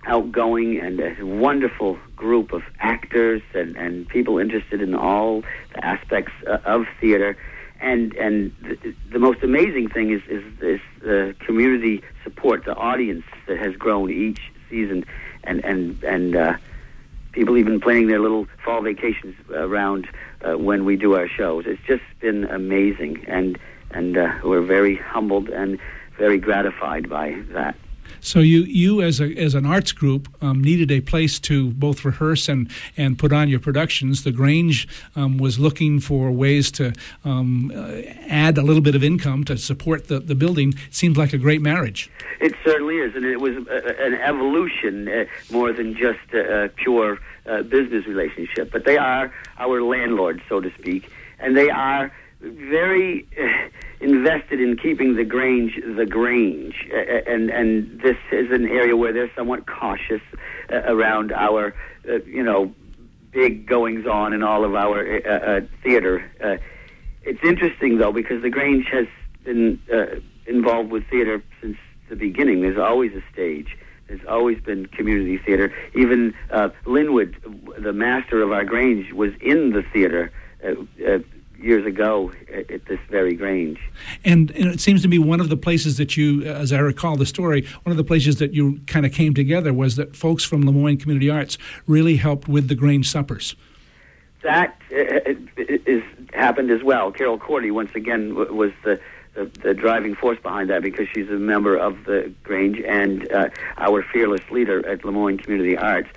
outgoing 0.07 0.81
and 0.81 1.01
a 1.01 1.25
wonderful 1.25 1.99
group 2.17 2.53
of 2.53 2.63
actors 2.81 3.43
and, 3.55 3.77
and 3.77 4.09
people 4.09 4.39
interested 4.39 4.83
in 4.83 4.95
all 4.95 5.43
the 5.75 5.85
aspects 5.85 6.33
uh, 6.47 6.59
of 6.65 6.87
theater. 7.01 7.37
And 7.81 8.15
and 8.15 8.55
the, 8.63 8.95
the 9.11 9.19
most 9.19 9.43
amazing 9.43 9.89
thing 9.89 10.11
is, 10.11 10.23
is, 10.29 10.81
the 11.01 11.35
community 11.41 12.03
support, 12.23 12.65
the 12.65 12.77
audience 12.77 13.25
that 13.49 13.59
has 13.59 13.75
grown 13.75 14.09
each 14.11 14.41
season, 14.71 15.05
and 15.43 15.65
and 15.65 16.01
and 16.05 16.37
uh, 16.37 16.57
people 17.33 17.57
even 17.57 17.81
planning 17.81 18.07
their 18.07 18.21
little 18.21 18.47
fall 18.65 18.83
vacations 18.83 19.35
around 19.51 20.09
uh, 20.43 20.57
when 20.57 20.85
we 20.85 20.97
do 20.97 21.15
our 21.17 21.27
shows. 21.27 21.65
It's 21.67 21.83
just 21.85 22.05
been 22.21 22.45
amazing, 22.45 23.25
and 23.27 23.59
and 23.91 24.17
uh, 24.17 24.39
we're 24.45 24.63
very 24.63 24.95
humbled 24.95 25.49
and 25.49 25.81
very 26.17 26.39
gratified 26.39 27.09
by 27.09 27.43
that. 27.49 27.75
So 28.21 28.41
you 28.41 28.63
you 28.63 29.03
as 29.03 29.21
a 29.21 29.35
as 29.37 29.55
an 29.55 29.67
arts 29.67 29.93
group 29.93 30.29
um, 30.43 30.63
needed 30.63 30.91
a 30.91 31.01
place 31.01 31.39
to 31.41 31.71
both 31.71 32.05
rehearse 32.05 32.49
and 32.49 32.71
and 32.97 33.19
put 33.19 33.33
on 33.33 33.49
your 33.49 33.61
productions. 33.61 34.25
The 34.25 34.33
Grange 34.33 34.89
um, 35.17 35.39
was 35.39 35.59
looking 35.59 36.01
for 36.01 36.31
ways 36.31 36.71
to 36.73 36.93
um, 37.25 37.73
uh, 37.75 38.03
add 38.29 38.59
a 38.59 38.63
little 38.63 38.83
bit 38.83 38.95
of 38.95 39.03
income 39.03 39.45
to 39.45 39.57
support 39.57 40.09
the 40.09 40.21
the 40.21 40.35
building. 40.35 40.75
It 40.89 40.95
seems 40.95 41.17
like 41.17 41.33
a 41.33 41.39
great 41.39 41.63
marriage. 41.63 42.11
It 42.41 42.55
certainly 42.65 42.97
is, 42.97 43.15
and 43.15 43.25
it 43.25 43.41
was 43.41 43.57
a, 43.57 44.05
an 44.05 44.15
evolution 44.15 45.09
uh, 45.09 45.25
more 45.51 45.73
than 45.73 45.95
just 45.95 46.21
a, 46.33 46.65
a 46.65 46.69
pure 46.69 47.21
uh, 47.47 47.63
business 47.63 48.07
relationship. 48.07 48.71
But 48.73 48.85
they 48.85 48.97
are 48.97 49.33
our 49.59 49.83
landlords, 49.83 50.43
so 50.49 50.61
to 50.61 50.73
speak, 50.79 51.11
and 51.39 51.57
they 51.57 51.71
are 51.71 52.13
very 52.41 53.27
uh, 53.41 53.69
invested 54.03 54.61
in 54.61 54.77
keeping 54.77 55.15
the 55.17 55.25
Grange 55.25 55.81
the 55.97 56.05
Grange, 56.05 56.75
and 57.27 57.51
and 57.51 58.01
this 58.01 58.17
is 58.33 58.51
an 58.51 58.67
area 58.67 58.97
where 58.97 59.13
they're 59.13 59.31
somewhat 59.35 59.67
cautious 59.67 60.21
uh, 60.71 60.83
around 60.87 61.33
our, 61.33 61.75
uh, 62.09 62.23
you 62.27 62.43
know, 62.43 62.75
big 63.31 63.67
goings 63.67 64.07
on 64.07 64.33
in 64.33 64.43
all 64.43 64.65
of 64.65 64.75
our 64.75 65.21
uh, 65.27 65.31
uh, 65.31 65.61
theater. 65.83 66.31
Uh, 66.43 66.57
it's 67.23 67.43
interesting 67.45 67.99
though 67.99 68.13
because 68.13 68.43
the 68.43 68.51
Grange 68.51 68.87
has 68.91 69.07
been 69.45 69.81
uh, 69.93 70.21
involved 70.47 70.91
with 70.91 71.07
theater 71.09 71.43
since 71.61 71.77
the 72.09 72.17
beginning. 72.17 72.63
There's 72.63 72.79
always 72.79 73.13
a 73.13 73.23
stage. 73.33 73.79
There's 74.09 74.27
always 74.29 74.61
been 74.61 74.87
community 74.87 75.39
theater. 75.39 75.73
Even 75.95 76.35
Linwood, 76.85 77.37
the 77.79 77.93
master 77.95 78.43
of 78.43 78.53
our 78.53 78.65
Grange, 78.65 79.13
was 79.13 79.31
in 79.41 79.71
the 79.71 79.83
theater. 79.83 80.31
Uh, 80.63 80.75
uh, 81.07 81.19
years 81.63 81.87
ago 81.87 82.33
at, 82.53 82.85
this 82.87 82.99
very 83.09 83.35
Grange. 83.35 83.79
And, 84.25 84.51
and, 84.53 84.67
it 84.67 84.81
seems 84.81 85.03
to 85.03 85.09
be 85.09 85.19
one 85.19 85.41
of 85.41 85.49
the 85.49 85.57
places 85.57 85.97
that 85.99 86.17
you, 86.17 86.43
as 86.43 86.73
I 86.73 86.79
recall 86.79 87.17
the 87.17 87.27
story, 87.27 87.67
one 87.83 87.91
of 87.91 87.97
the 87.97 88.05
places 88.05 88.37
that 88.37 88.53
you 88.53 88.81
kind 88.87 89.07
of 89.07 89.13
came 89.13 89.35
together 89.35 89.73
was 89.73 89.97
that 89.97 90.17
folks 90.17 90.45
from 90.45 90.65
Lamoine 90.65 91.01
Community 91.01 91.31
Arts 91.31 91.59
really 91.87 92.17
helped 92.17 92.49
with 92.49 92.69
the 92.69 92.75
Grange 92.75 93.09
suppers. 93.09 93.55
That 94.43 94.77
uh, 94.91 95.35
is 95.57 96.03
happened 96.33 96.71
as 96.71 96.83
well. 96.83 97.13
Carol 97.13 97.39
Cordy, 97.39 97.71
once 97.71 97.95
again, 97.95 98.35
was 98.35 98.73
the, 98.85 99.01
the, 99.35 99.45
the 99.63 99.75
driving 99.75 100.15
force 100.15 100.39
behind 100.43 100.71
that 100.71 100.83
because 100.83 101.07
she's 101.15 101.29
a 101.29 101.35
member 101.35 101.77
of 101.77 102.05
the 102.05 102.33
Grange 102.43 102.81
and 102.81 103.31
uh, 103.33 103.49
our 103.79 104.03
fearless 104.03 104.43
leader 104.51 104.87
at 104.87 105.03
Lamoine 105.03 105.43
Community 105.43 105.77
Arts. 105.77 106.09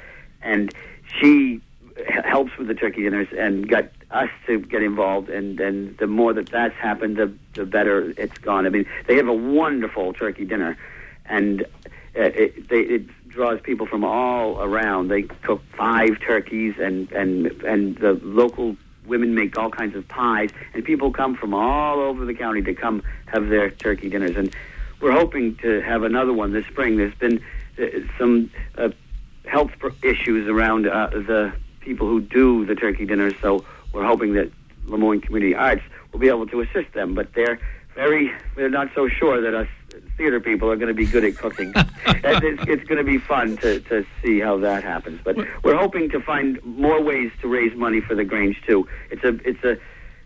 And 0.42 0.74
she 1.20 1.62
helps 2.08 2.58
with 2.58 2.68
the 2.68 2.74
turkey 2.74 3.04
dinners 3.04 3.28
and 3.38 3.68
got 3.70 3.86
us 4.12 4.30
to 4.46 4.60
get 4.60 4.84
involved, 4.84 5.30
and, 5.30 5.60
and 5.60 5.98
the 5.98 6.08
more 6.08 6.34
that 6.34 6.50
that's 6.50 6.76
happened, 6.76 7.18
the, 7.18 7.34
the 7.54 7.66
better 7.66 8.14
it's 8.18 8.38
gone. 8.38 8.66
I 8.66 8.70
mean, 8.70 8.86
they 9.08 9.16
have 9.16 9.28
a 9.28 9.34
wonderful 9.34 10.14
turkey 10.14 10.46
dinner, 10.46 10.78
and 11.26 11.64
uh, 11.64 11.66
it, 12.16 12.70
they, 12.70 12.82
it 12.82 13.30
draws 13.30 13.60
people 13.62 13.86
from 13.86 14.04
all 14.04 14.62
around. 14.62 15.10
They 15.10 15.24
cook 15.24 15.62
five 15.78 16.20
turkeys, 16.22 16.76
and 16.80 17.12
and 17.12 17.48
and 17.64 17.98
the 17.98 18.14
local 18.24 18.78
women 19.06 19.36
make 19.36 19.58
all 19.58 19.70
kinds 19.70 19.96
of 19.96 20.08
pies, 20.08 20.50
and 20.74 20.84
people 20.84 21.12
come 21.12 21.36
from 21.36 21.54
all 21.54 22.00
over 22.00 22.26
the 22.26 22.34
county 22.34 22.62
to 22.62 22.74
come 22.74 23.04
have 23.28 23.50
their 23.50 23.70
turkey 23.70 24.10
dinners. 24.10 24.36
And 24.36 24.56
we're 25.02 25.12
hoping 25.12 25.56
to 25.58 25.82
have 25.82 26.04
another 26.04 26.34
one 26.34 26.54
this 26.54 26.66
spring. 26.68 26.98
There's 26.98 27.16
been 27.16 27.44
uh, 27.78 27.86
some 28.18 28.52
uh, 28.78 28.90
health 29.46 29.72
issues 30.04 30.48
around 30.48 30.88
uh, 30.88 31.10
the 31.10 31.54
people 31.82 32.08
who 32.08 32.22
do 32.22 32.66
the 32.66 32.76
turkey 32.76 33.06
dinners, 33.06 33.34
so 33.42 33.66
we're 33.96 34.06
hoping 34.06 34.34
that 34.34 34.52
Lamoine 34.86 35.24
Community 35.24 35.56
Arts 35.56 35.82
will 36.12 36.20
be 36.20 36.28
able 36.28 36.46
to 36.48 36.62
assist 36.62 36.94
them. 36.94 37.16
But 37.16 37.34
they're 37.34 37.60
very, 37.96 38.32
they're 38.56 38.70
not 38.70 38.90
so 38.94 39.08
sure 39.08 39.42
that 39.42 39.56
us 39.56 39.68
theater 40.18 40.40
people 40.40 40.70
are 40.70 40.76
going 40.76 40.90
to 40.90 40.94
be 40.94 41.06
good 41.06 41.24
at 41.24 41.38
cooking. 41.38 41.72
it's, 41.76 42.64
it's 42.68 42.84
going 42.84 42.98
to 42.98 43.04
be 43.04 43.18
fun 43.18 43.58
to, 43.58 43.80
to 43.82 44.06
see 44.22 44.40
how 44.40 44.58
that 44.58 44.84
happens. 44.84 45.22
But 45.24 45.38
we're 45.64 45.78
hoping 45.78 46.10
to 46.10 46.20
find 46.20 46.64
more 46.64 47.02
ways 47.02 47.32
to 47.42 47.48
raise 47.48 47.76
money 47.76 48.02
for 48.02 48.16
the 48.16 48.26
Grange 48.26 48.62
too. 48.68 48.88
It's 49.10 49.24
a 49.24 49.40
it's 49.48 49.64
a 49.64 49.78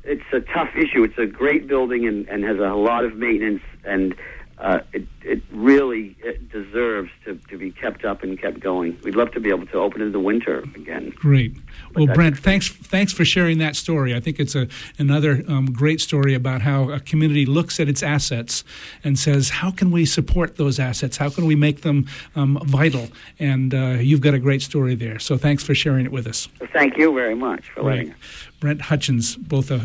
it's 0.04 0.24
a 0.34 0.40
tough 0.40 0.70
issue. 0.76 1.04
It's 1.04 1.18
a 1.18 1.28
great 1.28 1.68
building 1.68 2.08
and, 2.08 2.28
and 2.30 2.44
has 2.44 2.58
a 2.58 2.74
lot 2.74 3.06
of 3.06 3.16
maintenance 3.16 3.62
and 3.84 4.16
uh, 4.60 4.80
it, 4.92 5.08
it 5.22 5.42
really 5.52 6.18
it 6.20 6.50
deserves 6.52 7.10
to, 7.24 7.36
to 7.50 7.58
be 7.58 7.72
kept 7.72 8.04
up 8.04 8.24
and 8.24 8.40
kept 8.40 8.60
going. 8.60 8.98
We'd 9.04 9.16
love 9.16 9.32
to 9.32 9.40
be 9.40 9.50
able 9.50 9.66
to 9.68 9.78
open 9.78 10.02
in 10.02 10.12
the 10.12 10.20
winter 10.20 10.60
again. 10.76 11.14
Great. 11.16 11.56
Well, 11.96 12.08
Brent, 12.08 12.38
thanks 12.38 12.68
thanks 12.70 13.14
for 13.14 13.24
sharing 13.24 13.58
that 13.60 13.76
story. 13.76 14.14
I 14.14 14.20
think 14.20 14.40
it's 14.40 14.56
a 14.56 14.68
another 14.98 15.44
um, 15.48 15.68
great 15.72 16.02
story 16.02 16.34
about 16.34 16.62
how 16.62 16.90
a 16.90 17.00
community 17.00 17.46
looks 17.46 17.80
at 17.80 17.88
its 17.88 18.04
assets 18.04 18.64
and 19.04 19.18
says, 19.18 19.50
how 19.50 19.72
can 19.72 19.92
we 19.92 20.06
support 20.06 20.58
those 20.58 20.78
assets? 20.78 21.16
How 21.16 21.30
can 21.30 21.46
we 21.46 21.56
make 21.56 21.82
them 21.82 22.08
um, 22.36 22.60
vital? 22.66 23.08
And 23.40 23.74
uh, 23.74 23.98
you've 24.00 24.22
got 24.22 24.34
a 24.34 24.40
great 24.40 24.62
story 24.62 24.96
there. 24.96 25.20
So 25.20 25.38
thanks 25.38 25.64
for 25.64 25.74
sharing 25.74 26.06
it 26.06 26.12
with 26.12 26.28
us. 26.28 26.50
Well, 26.60 26.70
thank 26.74 26.98
you 26.98 27.14
very 27.14 27.36
much 27.36 27.70
for 27.70 27.84
letting 27.84 28.12
us. 28.12 28.18
Brent 28.60 28.82
Hutchins, 28.82 29.36
both 29.38 29.72
a, 29.72 29.76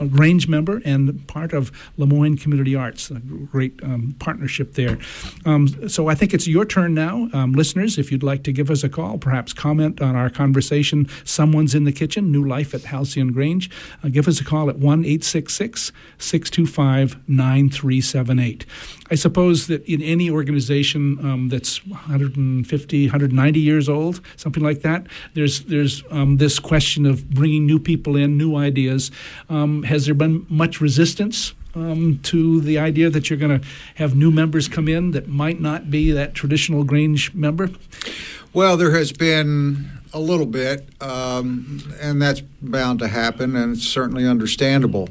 a, 0.00 0.04
a, 0.04 0.08
Grange 0.08 0.48
member 0.48 0.82
and 0.84 1.26
part 1.28 1.52
of 1.52 1.70
Lamoine 1.98 2.40
Community 2.40 2.74
Arts, 2.74 3.10
a 3.10 3.14
great 3.14 3.80
um, 3.82 4.14
partnership 4.18 4.74
there. 4.74 4.98
Um, 5.44 5.88
so 5.88 6.08
I 6.08 6.14
think 6.14 6.34
it's 6.34 6.46
your 6.46 6.64
turn 6.64 6.94
now. 6.94 7.28
Um, 7.32 7.52
listeners, 7.52 7.98
if 7.98 8.10
you'd 8.10 8.22
like 8.22 8.42
to 8.44 8.52
give 8.52 8.70
us 8.70 8.82
a 8.82 8.88
call, 8.88 9.18
perhaps 9.18 9.52
comment 9.52 10.00
on 10.00 10.16
our 10.16 10.28
conversation, 10.28 11.08
Someone's 11.24 11.74
in 11.74 11.84
the 11.84 11.92
Kitchen, 11.92 12.32
New 12.32 12.46
Life 12.46 12.74
at 12.74 12.82
Halcyon 12.82 13.32
Grange, 13.32 13.70
uh, 14.02 14.08
give 14.08 14.28
us 14.28 14.40
a 14.40 14.44
call 14.44 14.68
at 14.68 14.78
1 14.78 15.04
866 15.04 15.92
625 16.18 17.28
9378. 17.28 18.66
I 19.10 19.14
suppose 19.14 19.66
that 19.66 19.84
in 19.84 20.02
any 20.02 20.30
organization 20.30 21.18
um, 21.24 21.48
that's 21.48 21.86
150, 21.86 23.06
190 23.06 23.60
years 23.60 23.88
old, 23.88 24.20
something 24.36 24.62
like 24.62 24.80
that, 24.80 25.06
there's, 25.34 25.64
there's 25.64 26.02
um, 26.10 26.38
this 26.38 26.58
question 26.58 27.06
of 27.06 27.28
bringing 27.30 27.66
new 27.66 27.78
people 27.84 28.16
in, 28.16 28.36
new 28.36 28.56
ideas. 28.56 29.10
Um, 29.48 29.82
has 29.84 30.06
there 30.06 30.14
been 30.14 30.46
much 30.48 30.80
resistance 30.80 31.54
um, 31.74 32.20
to 32.24 32.60
the 32.60 32.78
idea 32.78 33.10
that 33.10 33.28
you're 33.28 33.38
going 33.38 33.60
to 33.60 33.66
have 33.96 34.14
new 34.14 34.30
members 34.30 34.68
come 34.68 34.88
in 34.88 35.10
that 35.12 35.28
might 35.28 35.60
not 35.60 35.90
be 35.90 36.10
that 36.12 36.34
traditional 36.34 36.84
Grange 36.84 37.34
member? 37.34 37.70
Well, 38.52 38.76
there 38.76 38.92
has 38.92 39.12
been 39.12 39.90
a 40.12 40.20
little 40.20 40.46
bit, 40.46 40.88
um, 41.02 41.82
and 42.00 42.22
that's 42.22 42.40
bound 42.62 43.00
to 43.00 43.08
happen, 43.08 43.56
and 43.56 43.76
it's 43.76 43.86
certainly 43.86 44.26
understandable. 44.26 45.08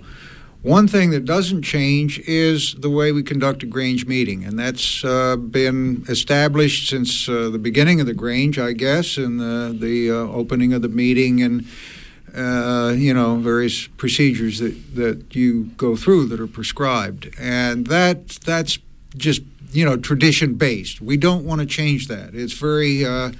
One 0.61 0.87
thing 0.87 1.11
that 1.11 1.25
doesn't 1.25 1.63
change 1.63 2.19
is 2.19 2.73
the 2.75 2.89
way 2.89 3.11
we 3.11 3.21
conduct 3.21 3.63
a 3.63 3.65
Grange 3.65 4.05
meeting, 4.05 4.45
and 4.45 4.57
that's 4.57 5.03
uh, 5.03 5.35
been 5.35 6.05
established 6.07 6.89
since 6.89 7.27
uh, 7.27 7.49
the 7.49 7.59
beginning 7.59 7.99
of 7.99 8.05
the 8.05 8.13
Grange, 8.13 8.57
I 8.57 8.71
guess, 8.71 9.17
and 9.17 9.41
the, 9.41 9.75
the 9.77 10.09
uh, 10.09 10.15
opening 10.15 10.71
of 10.71 10.81
the 10.81 10.87
meeting 10.87 11.43
and 11.43 11.67
uh, 12.35 12.93
you 12.95 13.13
know, 13.13 13.37
various 13.37 13.87
procedures 13.87 14.59
that, 14.59 14.95
that 14.95 15.35
you 15.35 15.65
go 15.77 15.95
through 15.95 16.25
that 16.27 16.39
are 16.39 16.47
prescribed. 16.47 17.29
And 17.39 17.87
that 17.87 18.29
that's 18.29 18.79
just, 19.15 19.41
you 19.71 19.85
know, 19.85 19.97
tradition 19.97 20.55
based. 20.55 21.01
We 21.01 21.17
don't 21.17 21.45
want 21.45 21.61
to 21.61 21.67
change 21.67 22.07
that. 22.07 22.33
It's 22.33 22.53
very, 22.53 23.05
uh, 23.05 23.31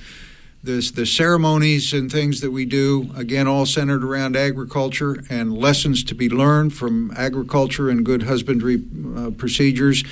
the, 0.64 0.92
the 0.96 1.06
ceremonies 1.06 1.92
and 1.94 2.10
things 2.10 2.40
that 2.40 2.52
we 2.52 2.66
do, 2.66 3.12
again, 3.18 3.48
all 3.48 3.66
centered 3.66 4.04
around 4.04 4.38
agriculture 4.38 5.22
and 5.30 5.58
lessons 5.58 6.04
to 6.06 6.16
be 6.16 6.30
learned 6.30 6.74
from 6.74 7.12
agriculture 7.18 7.90
and 7.90 8.06
good 8.06 8.24
husbandry 8.24 8.82
uh, 9.18 9.32
procedures 9.32 10.04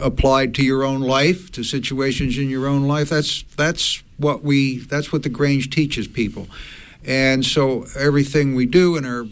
applied 0.00 0.54
to 0.54 0.64
your 0.64 0.84
own 0.84 1.00
life, 1.00 1.52
to 1.52 1.62
situations 1.62 2.38
in 2.38 2.48
your 2.48 2.66
own 2.66 2.86
life. 2.88 3.10
That's 3.10 3.42
that's 3.56 4.02
what 4.16 4.42
we 4.42 4.78
that's 4.78 5.12
what 5.12 5.22
the 5.22 5.28
Grange 5.28 5.70
teaches 5.70 6.08
people. 6.08 6.48
And 7.04 7.44
so 7.44 7.86
everything 7.96 8.54
we 8.54 8.66
do 8.66 8.96
in 8.96 9.04
our, 9.04 9.24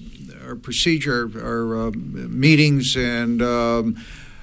our 0.48 0.56
procedure, 0.56 1.30
our 1.36 1.88
uh, 1.88 1.90
meetings, 1.92 2.96
and 2.96 3.42
um, 3.42 3.96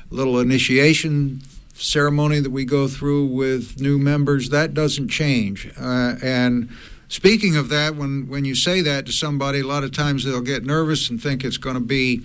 little 0.10 0.40
initiation 0.40 1.42
ceremony 1.74 2.40
that 2.40 2.52
we 2.52 2.66
go 2.66 2.88
through 2.88 3.26
with 3.26 3.80
new 3.82 3.98
members, 3.98 4.50
that 4.50 4.74
doesn't 4.74 5.10
change. 5.10 5.72
Uh, 5.80 6.16
and 6.22 6.70
speaking 7.08 7.56
of 7.58 7.70
that, 7.70 7.96
when, 7.96 8.28
when 8.28 8.46
you 8.46 8.56
say 8.56 8.82
that 8.82 9.06
to 9.06 9.12
somebody, 9.12 9.60
a 9.60 9.68
lot 9.68 9.84
of 9.84 9.92
times 9.92 10.24
they'll 10.24 10.42
get 10.42 10.64
nervous 10.64 11.10
and 11.10 11.22
think 11.22 11.44
it's 11.44 11.58
going 11.58 11.76
to 11.76 11.82
be 11.82 12.22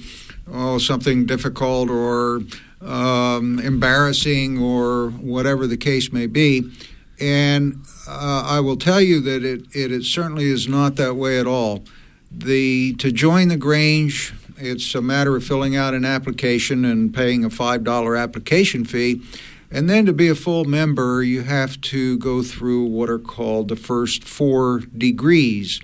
oh, 0.52 0.78
something 0.78 1.26
difficult 1.26 1.88
or 1.90 2.40
um, 2.80 3.58
embarrassing 3.58 4.58
or 4.58 5.10
whatever 5.10 5.66
the 5.66 5.76
case 5.76 6.12
may 6.12 6.26
be. 6.26 6.70
And 7.20 7.84
uh, 8.06 8.44
I 8.46 8.60
will 8.60 8.76
tell 8.76 9.00
you 9.00 9.20
that 9.20 9.44
it, 9.44 9.66
it, 9.74 9.92
it 9.92 10.04
certainly 10.04 10.46
is 10.46 10.68
not 10.68 10.96
that 10.96 11.14
way 11.14 11.38
at 11.38 11.46
all. 11.46 11.84
The 12.30 12.94
to 12.94 13.10
join 13.10 13.48
the 13.48 13.56
Grange, 13.56 14.34
it's 14.56 14.94
a 14.94 15.02
matter 15.02 15.34
of 15.34 15.44
filling 15.44 15.76
out 15.76 15.94
an 15.94 16.04
application 16.04 16.84
and 16.84 17.12
paying 17.12 17.44
a 17.44 17.50
five 17.50 17.84
dollar 17.84 18.16
application 18.16 18.84
fee. 18.84 19.22
And 19.70 19.88
then 19.88 20.06
to 20.06 20.12
be 20.12 20.28
a 20.28 20.34
full 20.34 20.64
member, 20.64 21.22
you 21.22 21.42
have 21.42 21.80
to 21.82 22.18
go 22.18 22.42
through 22.42 22.84
what 22.84 23.10
are 23.10 23.18
called 23.18 23.68
the 23.68 23.76
first 23.76 24.24
four 24.24 24.80
degrees. 24.80 25.80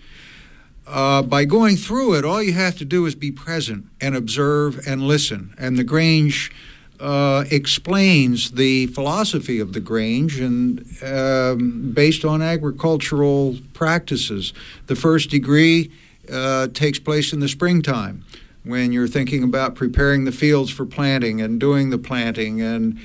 Uh, 0.87 1.22
by 1.22 1.45
going 1.45 1.76
through 1.76 2.14
it, 2.14 2.24
all 2.24 2.43
you 2.43 2.53
have 2.53 2.76
to 2.78 2.85
do 2.85 3.07
is 3.07 3.14
be 3.14 3.30
present 3.30 3.87
and 4.01 4.14
observe 4.14 4.80
and 4.87 5.03
listen. 5.03 5.55
And 5.59 5.78
the 5.78 5.85
Grange 5.85 6.51
uh, 7.01 7.45
explains 7.51 8.53
the 8.53 8.86
philosophy 8.88 9.59
of 9.61 9.72
the 9.72 9.80
Grange 9.80 10.38
and 10.38 10.86
um, 11.03 11.92
based 11.92 12.24
on 12.24 12.40
agricultural 12.40 13.57
practices. 13.72 14.53
The 14.86 14.97
first 14.97 15.30
degree 15.30 15.90
uh, 16.32 16.68
takes 16.68 16.99
place 16.99 17.32
in 17.32 17.40
the 17.40 17.49
springtime 17.49 18.24
when 18.64 18.92
you're 18.92 19.09
thinking 19.09 19.42
about 19.42 19.74
preparing 19.74 20.24
the 20.24 20.32
fields 20.32 20.70
for 20.70 20.86
planting 20.86 21.40
and 21.40 21.61
doing 21.61 21.90
the 21.90 21.99
planting 21.99 22.62
and 22.62 22.99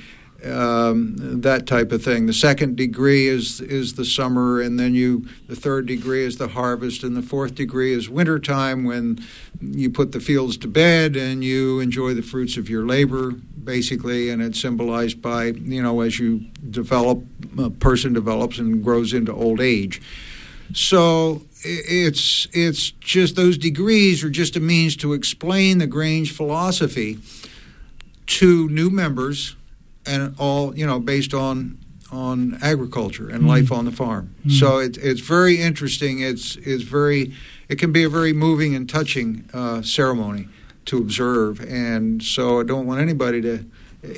um, 0.44 1.40
that 1.40 1.66
type 1.66 1.92
of 1.92 2.02
thing. 2.02 2.26
The 2.26 2.32
second 2.32 2.76
degree 2.76 3.26
is 3.26 3.60
is 3.60 3.94
the 3.94 4.04
summer, 4.04 4.60
and 4.60 4.78
then 4.78 4.94
you 4.94 5.26
the 5.48 5.56
third 5.56 5.86
degree 5.86 6.24
is 6.24 6.38
the 6.38 6.48
harvest, 6.48 7.02
and 7.02 7.16
the 7.16 7.22
fourth 7.22 7.54
degree 7.54 7.92
is 7.92 8.08
wintertime 8.08 8.84
when 8.84 9.18
you 9.60 9.90
put 9.90 10.12
the 10.12 10.20
fields 10.20 10.56
to 10.58 10.68
bed 10.68 11.16
and 11.16 11.44
you 11.44 11.80
enjoy 11.80 12.14
the 12.14 12.22
fruits 12.22 12.56
of 12.56 12.68
your 12.70 12.86
labor, 12.86 13.32
basically, 13.32 14.30
and 14.30 14.40
it's 14.40 14.60
symbolized 14.60 15.20
by 15.20 15.46
you 15.46 15.82
know 15.82 16.00
as 16.00 16.18
you 16.18 16.46
develop, 16.70 17.22
a 17.58 17.70
person 17.70 18.12
develops 18.12 18.58
and 18.58 18.82
grows 18.82 19.12
into 19.12 19.32
old 19.32 19.60
age. 19.60 20.00
So 20.72 21.42
it's 21.62 22.46
it's 22.52 22.90
just 22.92 23.36
those 23.36 23.58
degrees 23.58 24.22
are 24.24 24.30
just 24.30 24.56
a 24.56 24.60
means 24.60 24.96
to 24.96 25.12
explain 25.12 25.78
the 25.78 25.86
Grange 25.86 26.32
philosophy 26.32 27.18
to 28.26 28.68
new 28.68 28.90
members 28.90 29.56
and 30.10 30.34
all 30.38 30.76
you 30.76 30.86
know 30.86 30.98
based 30.98 31.32
on 31.32 31.78
on 32.12 32.58
agriculture 32.60 33.28
and 33.28 33.44
mm 33.44 33.50
life 33.50 33.72
on 33.72 33.84
the 33.84 33.92
farm. 33.92 34.34
mm 34.44 34.52
So 34.52 34.78
it, 34.78 34.96
it's 34.98 35.20
very 35.20 35.60
interesting. 35.60 36.20
It's 36.20 36.56
it's 36.56 36.82
very 36.82 37.32
it 37.68 37.78
can 37.78 37.92
be 37.92 38.04
a 38.04 38.08
very 38.08 38.32
moving 38.32 38.74
and 38.74 38.88
touching 38.88 39.48
uh, 39.52 39.82
ceremony 39.82 40.48
to 40.86 40.98
observe, 40.98 41.60
and 41.60 42.22
so 42.22 42.60
I 42.60 42.64
don't 42.64 42.86
want 42.86 43.00
anybody 43.00 43.40
to 43.42 43.64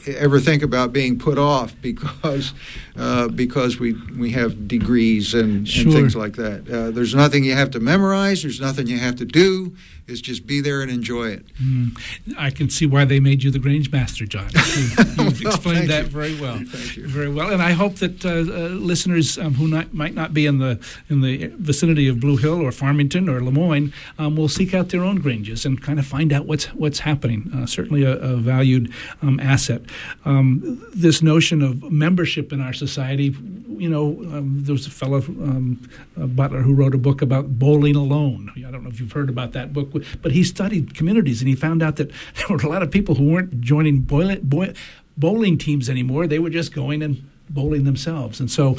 ever 0.07 0.39
think 0.39 0.63
about 0.63 0.93
being 0.93 1.19
put 1.19 1.39
off 1.39 1.75
because 1.83 2.55
uh, 2.97 3.29
because 3.29 3.81
we 3.81 3.95
we 4.19 4.31
have 4.31 4.69
degrees 4.69 5.35
and, 5.35 5.69
sure. 5.69 5.85
and 5.85 5.93
things 5.93 6.15
like 6.15 6.37
that. 6.37 6.69
Uh, 6.71 6.91
there's 6.91 7.15
nothing 7.15 7.45
you 7.45 7.55
have 7.55 7.71
to 7.71 7.81
memorize. 7.81 8.43
There's 8.43 8.61
nothing 8.61 8.87
you 8.87 8.99
have 8.99 9.17
to 9.17 9.25
do 9.25 9.77
is 10.07 10.21
just 10.21 10.47
be 10.47 10.61
there 10.61 10.83
and 10.83 10.91
enjoy 10.91 11.29
it. 11.29 11.47
Mm. 11.57 11.97
I 12.37 12.51
can 12.51 12.69
see 12.71 12.87
why 12.87 13.05
they 13.05 13.21
made 13.21 13.43
you 13.43 13.51
the 13.51 13.59
Grange 13.59 13.91
Master, 13.91 14.27
John. 14.27 14.51
You've, 14.55 14.99
you've 14.99 15.45
well, 15.45 15.55
explained 15.55 15.91
that 15.91 16.05
you. 16.05 16.11
very 16.11 16.41
well. 16.41 16.57
Thank 16.57 16.97
you. 16.97 17.07
Very 17.07 17.29
well, 17.29 17.51
and 17.51 17.63
I 17.63 17.73
hope 17.73 17.97
that 17.97 18.25
uh, 18.25 18.31
uh, 18.31 18.69
listeners 18.75 19.39
um, 19.39 19.55
who 19.55 19.69
not, 19.69 19.95
might 19.95 20.15
not 20.15 20.35
be 20.35 20.47
in 20.47 20.59
the 20.59 20.81
in 21.09 21.21
the 21.21 21.53
vicinity 21.57 22.09
of 22.09 22.21
Blue 22.21 22.37
Hill 22.37 22.61
or 22.61 22.73
Farmington 22.73 23.29
or 23.29 23.41
Lamoine 23.41 23.93
um, 24.19 24.37
will 24.37 24.49
seek 24.49 24.75
out 24.75 24.89
their 24.89 25.05
own 25.05 25.21
Granges 25.21 25.65
and 25.65 25.81
kind 25.81 25.99
of 25.99 26.07
find 26.07 26.33
out 26.33 26.47
what's 26.47 26.67
what's 26.75 27.01
happening. 27.01 27.51
Uh, 27.55 27.67
certainly 27.67 28.03
a, 28.03 28.13
a 28.19 28.37
valued 28.37 28.93
um, 29.23 29.39
asset. 29.41 29.83
Um, 30.25 30.85
this 30.95 31.23
notion 31.23 31.63
of 31.63 31.91
membership 31.91 32.53
in 32.53 32.61
our 32.61 32.73
society, 32.73 33.35
you 33.83 33.89
know, 33.89 34.11
um, 34.33 34.63
there 34.63 34.75
was 34.75 34.87
a 34.87 34.91
fellow, 34.91 35.17
um, 35.17 35.91
Butler, 36.17 36.63
who 36.63 36.73
wrote 36.73 36.95
a 36.95 36.99
book 36.99 37.21
about 37.21 37.59
bowling 37.59 37.97
alone. 37.97 38.53
I 38.57 38.71
don't 38.71 38.85
know 38.85 38.91
if 38.91 39.01
you've 39.01 39.11
heard 39.11 39.29
about 39.29 39.55
that 39.55 39.73
book, 39.73 39.91
but 40.23 40.31
he 40.31 40.45
studied 40.45 40.95
communities 40.95 41.41
and 41.41 41.49
he 41.49 41.57
found 41.57 41.83
out 41.83 41.97
that 41.97 42.09
there 42.37 42.47
were 42.49 42.63
a 42.65 42.69
lot 42.69 42.85
of 42.85 42.93
people 42.93 43.17
who 43.17 43.25
weren't 43.25 43.61
joining 43.61 44.03
bowling 44.03 45.59
teams 45.59 45.91
anymore. 45.91 46.29
They 46.29 46.39
were 46.39 46.49
just 46.49 46.73
going 46.73 47.03
and 47.03 47.29
bowling 47.51 47.83
themselves. 47.83 48.39
And 48.39 48.49
so 48.49 48.77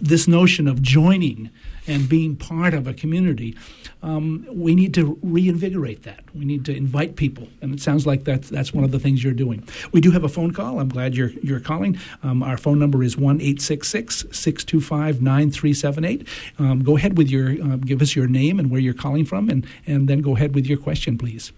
this 0.00 0.26
notion 0.26 0.66
of 0.66 0.80
joining 0.80 1.50
and 1.88 2.08
being 2.08 2.36
part 2.36 2.74
of 2.74 2.86
a 2.86 2.94
community, 2.94 3.56
um, 4.02 4.46
we 4.48 4.74
need 4.74 4.94
to 4.94 5.18
reinvigorate 5.22 6.04
that. 6.04 6.22
We 6.34 6.44
need 6.44 6.64
to 6.66 6.76
invite 6.76 7.16
people, 7.16 7.48
and 7.60 7.74
it 7.74 7.80
sounds 7.80 8.06
like 8.06 8.24
that's 8.24 8.48
that's 8.48 8.72
one 8.72 8.84
of 8.84 8.92
the 8.92 9.00
things 9.00 9.24
you're 9.24 9.32
doing. 9.32 9.66
We 9.90 10.00
do 10.00 10.12
have 10.12 10.22
a 10.22 10.28
phone 10.28 10.52
call. 10.52 10.78
I'm 10.78 10.88
glad 10.88 11.16
you're 11.16 11.30
you're 11.42 11.60
calling. 11.60 11.98
Um, 12.22 12.42
our 12.42 12.56
phone 12.56 12.78
number 12.78 13.02
is 13.02 13.16
one 13.16 13.40
eight 13.40 13.60
six 13.60 13.88
six 13.88 14.24
six 14.30 14.64
two 14.64 14.80
five 14.80 15.20
nine 15.20 15.50
three 15.50 15.74
seven 15.74 16.04
eight. 16.04 16.28
Um, 16.58 16.84
go 16.84 16.96
ahead 16.96 17.18
with 17.18 17.28
your 17.28 17.50
uh, 17.50 17.76
give 17.76 18.02
us 18.02 18.14
your 18.14 18.28
name 18.28 18.60
and 18.60 18.70
where 18.70 18.80
you're 18.80 18.94
calling 18.94 19.24
from, 19.24 19.48
and 19.48 19.66
and 19.86 20.08
then 20.08 20.20
go 20.20 20.36
ahead 20.36 20.54
with 20.54 20.66
your 20.66 20.78
question, 20.78 21.18
please. 21.18 21.52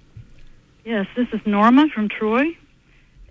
Yes, 0.85 1.07
this 1.15 1.29
is 1.33 1.41
Norma 1.45 1.89
from 1.89 2.09
Troy, 2.09 2.57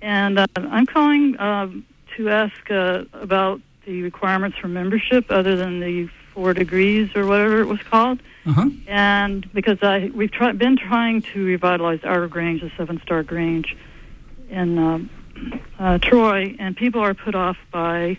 and 0.02 0.38
uh, 0.38 0.46
I'm 0.56 0.86
calling 0.86 1.36
uh, 1.38 1.70
to 2.16 2.30
ask 2.30 2.70
uh, 2.70 3.06
about 3.14 3.62
the 3.86 4.04
requirements 4.04 4.58
for 4.60 4.68
membership, 4.68 5.26
other 5.32 5.56
than 5.56 5.80
the 5.80 6.10
four 6.34 6.54
degrees 6.54 7.10
or 7.16 7.26
whatever 7.26 7.60
it 7.62 7.66
was 7.66 7.82
called. 7.84 8.20
Uh-huh. 8.46 8.70
And 8.88 9.52
because 9.54 9.78
I 9.82 10.12
we've 10.14 10.32
try, 10.32 10.52
been 10.54 10.78
trying 10.78 11.22
to 11.34 11.46
revitalize 11.46 12.04
our 12.04 12.28
Grange, 12.28 12.62
the 12.62 12.72
Seven 12.78 13.02
Star 13.02 13.24
Grange, 13.24 13.76
in 14.50 14.80
uh, 14.80 15.00
uh, 15.78 15.98
Troy, 16.00 16.56
and 16.60 16.76
people 16.76 17.02
are 17.02 17.14
put 17.14 17.36
off 17.36 17.58
by 17.72 18.18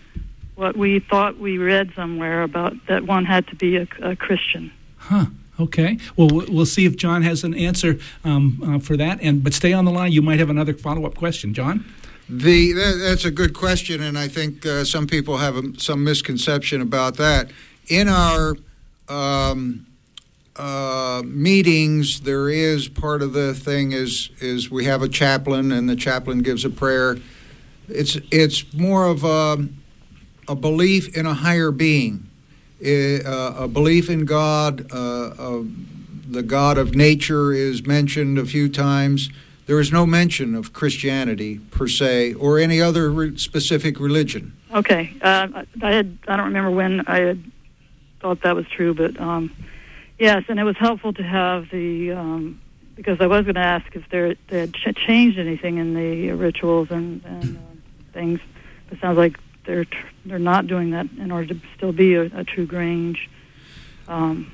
what 0.55 0.77
we 0.77 0.99
thought 0.99 1.37
we 1.37 1.57
read 1.57 1.91
somewhere 1.95 2.43
about 2.43 2.73
that 2.87 3.05
one 3.05 3.25
had 3.25 3.47
to 3.47 3.55
be 3.55 3.77
a, 3.77 3.87
a 4.01 4.15
Christian. 4.15 4.71
Huh. 4.97 5.25
Okay. 5.59 5.97
Well, 6.15 6.29
we'll 6.31 6.65
see 6.65 6.85
if 6.85 6.95
John 6.95 7.21
has 7.23 7.43
an 7.43 7.53
answer 7.53 7.99
um, 8.23 8.61
uh, 8.65 8.79
for 8.79 8.97
that. 8.97 9.19
And 9.21 9.43
but 9.43 9.53
stay 9.53 9.73
on 9.73 9.85
the 9.85 9.91
line. 9.91 10.11
You 10.11 10.21
might 10.21 10.39
have 10.39 10.49
another 10.49 10.73
follow 10.73 11.05
up 11.05 11.15
question, 11.15 11.53
John. 11.53 11.85
The 12.29 12.71
that, 12.73 12.99
that's 13.01 13.25
a 13.25 13.31
good 13.31 13.53
question, 13.53 14.01
and 14.01 14.17
I 14.17 14.27
think 14.27 14.65
uh, 14.65 14.85
some 14.85 15.05
people 15.05 15.37
have 15.37 15.57
a, 15.57 15.63
some 15.77 16.03
misconception 16.03 16.81
about 16.81 17.17
that. 17.17 17.51
In 17.87 18.07
our 18.07 18.55
um, 19.09 19.85
uh, 20.55 21.21
meetings, 21.25 22.21
there 22.21 22.49
is 22.49 22.87
part 22.87 23.21
of 23.21 23.33
the 23.33 23.53
thing 23.53 23.91
is 23.91 24.29
is 24.39 24.71
we 24.71 24.85
have 24.85 25.01
a 25.01 25.09
chaplain, 25.09 25.71
and 25.71 25.89
the 25.89 25.95
chaplain 25.95 26.39
gives 26.39 26.63
a 26.63 26.69
prayer. 26.69 27.17
It's 27.87 28.17
it's 28.31 28.73
more 28.73 29.05
of 29.05 29.23
a 29.23 29.67
a 30.47 30.55
belief 30.55 31.15
in 31.15 31.25
a 31.25 31.33
higher 31.33 31.71
being, 31.71 32.29
a, 32.83 33.21
a 33.25 33.67
belief 33.67 34.09
in 34.09 34.25
God. 34.25 34.91
Uh, 34.91 35.63
the 36.29 36.43
God 36.43 36.77
of 36.77 36.95
nature 36.95 37.51
is 37.51 37.85
mentioned 37.85 38.37
a 38.37 38.45
few 38.45 38.69
times 38.69 39.29
there 39.71 39.79
is 39.79 39.89
no 39.89 40.05
mention 40.05 40.53
of 40.53 40.73
Christianity 40.73 41.59
per 41.71 41.87
se 41.87 42.33
or 42.33 42.59
any 42.59 42.81
other 42.81 43.09
re- 43.09 43.37
specific 43.37 44.01
religion. 44.01 44.51
Okay, 44.73 45.13
uh, 45.21 45.63
I 45.81 45.93
had 45.93 46.17
I 46.27 46.35
don't 46.35 46.47
remember 46.47 46.71
when 46.71 47.01
I 47.07 47.19
had 47.19 47.43
thought 48.21 48.41
that 48.43 48.55
was 48.55 48.67
true, 48.67 48.93
but 48.93 49.19
um, 49.19 49.53
yes, 50.19 50.43
and 50.47 50.59
it 50.59 50.63
was 50.63 50.77
helpful 50.77 51.13
to 51.13 51.23
have 51.23 51.69
the 51.71 52.11
um, 52.11 52.61
because 52.95 53.19
I 53.19 53.27
was 53.27 53.43
going 53.43 53.55
to 53.55 53.61
ask 53.61 53.95
if 53.95 54.07
they 54.09 54.35
had 54.59 54.73
ch- 54.73 54.95
changed 54.95 55.39
anything 55.39 55.77
in 55.77 55.93
the 55.93 56.31
rituals 56.31 56.91
and, 56.91 57.23
and 57.25 57.57
uh, 57.57 57.59
things. 58.13 58.39
It 58.91 58.99
sounds 58.99 59.17
like 59.17 59.39
they're 59.65 59.85
tr- 59.85 60.07
they're 60.25 60.39
not 60.39 60.67
doing 60.67 60.91
that 60.91 61.07
in 61.17 61.31
order 61.31 61.53
to 61.53 61.59
still 61.75 61.91
be 61.91 62.15
a, 62.15 62.23
a 62.23 62.43
true 62.43 62.65
Grange. 62.65 63.29
Um, 64.07 64.51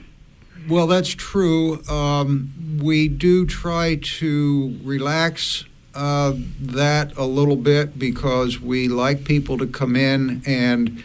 well, 0.69 0.87
that's 0.87 1.09
true. 1.09 1.83
Um, 1.87 2.79
we 2.81 3.07
do 3.07 3.45
try 3.45 3.95
to 3.95 4.77
relax 4.83 5.65
uh, 5.93 6.33
that 6.59 7.17
a 7.17 7.25
little 7.25 7.55
bit 7.55 7.97
because 7.97 8.59
we 8.61 8.87
like 8.87 9.23
people 9.23 9.57
to 9.57 9.67
come 9.67 9.95
in 9.95 10.41
and 10.45 11.03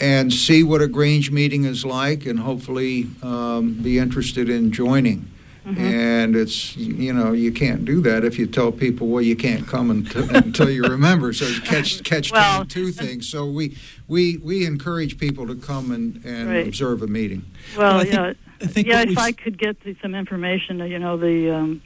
and 0.00 0.32
see 0.32 0.62
what 0.62 0.80
a 0.80 0.88
Grange 0.88 1.30
meeting 1.30 1.64
is 1.64 1.84
like, 1.84 2.26
and 2.26 2.38
hopefully 2.38 3.08
um, 3.22 3.74
be 3.74 3.98
interested 3.98 4.48
in 4.48 4.72
joining. 4.72 5.30
Mm-hmm. 5.66 5.84
And 5.84 6.36
it's 6.36 6.76
you 6.76 7.12
know 7.12 7.32
you 7.32 7.52
can't 7.52 7.84
do 7.84 8.00
that 8.00 8.24
if 8.24 8.38
you 8.38 8.46
tell 8.46 8.72
people 8.72 9.08
well 9.08 9.20
you 9.20 9.36
can't 9.36 9.66
come 9.66 9.90
until, 9.90 10.34
until 10.34 10.70
you 10.70 10.82
remember. 10.82 11.34
So 11.34 11.46
catch 11.60 12.02
catch 12.04 12.32
well, 12.32 12.64
two 12.64 12.90
things. 12.90 13.28
So 13.28 13.44
we 13.44 13.76
we 14.06 14.38
we 14.38 14.64
encourage 14.64 15.18
people 15.18 15.46
to 15.46 15.54
come 15.54 15.90
and, 15.90 16.24
and 16.24 16.48
right. 16.48 16.66
observe 16.66 17.02
a 17.02 17.06
meeting. 17.06 17.44
Well, 17.76 17.96
well 17.96 18.06
yeah. 18.06 18.32
I 18.62 18.66
think 18.66 18.86
yeah, 18.86 19.02
if 19.02 19.18
I 19.18 19.32
could 19.32 19.58
get 19.58 19.76
some 20.00 20.14
information, 20.14 20.78
you 20.78 20.98
know, 20.98 21.18
the 21.18 21.50
um, 21.50 21.82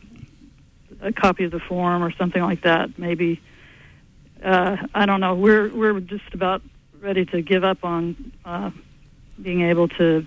a 1.01 1.13
copy 1.13 1.43
of 1.43 1.51
the 1.51 1.61
form 1.61 2.05
or 2.05 2.13
something 2.13 2.43
like 2.43 2.63
that, 2.63 2.99
maybe. 2.99 3.41
Uh, 4.45 4.77
I 4.95 5.07
don't 5.07 5.21
know. 5.21 5.35
We're 5.35 5.69
we're 5.75 6.01
just 6.01 6.35
about 6.35 6.63
ready 7.03 7.25
to 7.27 7.43
give 7.43 7.65
up 7.65 7.85
on 7.85 8.33
uh, 8.45 8.71
being 9.41 9.63
able 9.63 9.89
to. 9.89 10.25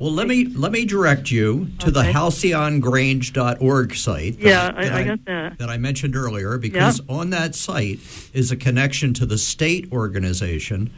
Well, 0.00 0.12
let 0.12 0.26
me 0.26 0.46
let 0.46 0.72
me 0.72 0.84
direct 0.84 1.30
you 1.30 1.68
to 1.78 1.88
okay. 1.88 1.90
the 1.90 2.02
halcyongrange.org 2.18 3.94
site. 3.94 4.38
Yeah, 4.38 4.72
I, 4.74 4.88
I, 4.88 4.98
I, 4.98 5.04
got 5.04 5.24
that. 5.26 5.58
That 5.58 5.68
I 5.68 5.76
mentioned 5.76 6.16
earlier, 6.16 6.58
because 6.58 6.98
yep. 6.98 7.10
on 7.10 7.30
that 7.30 7.54
site 7.54 8.00
is 8.32 8.50
a 8.50 8.56
connection 8.56 9.14
to 9.14 9.26
the 9.26 9.38
state 9.38 9.92
organization. 9.92 10.92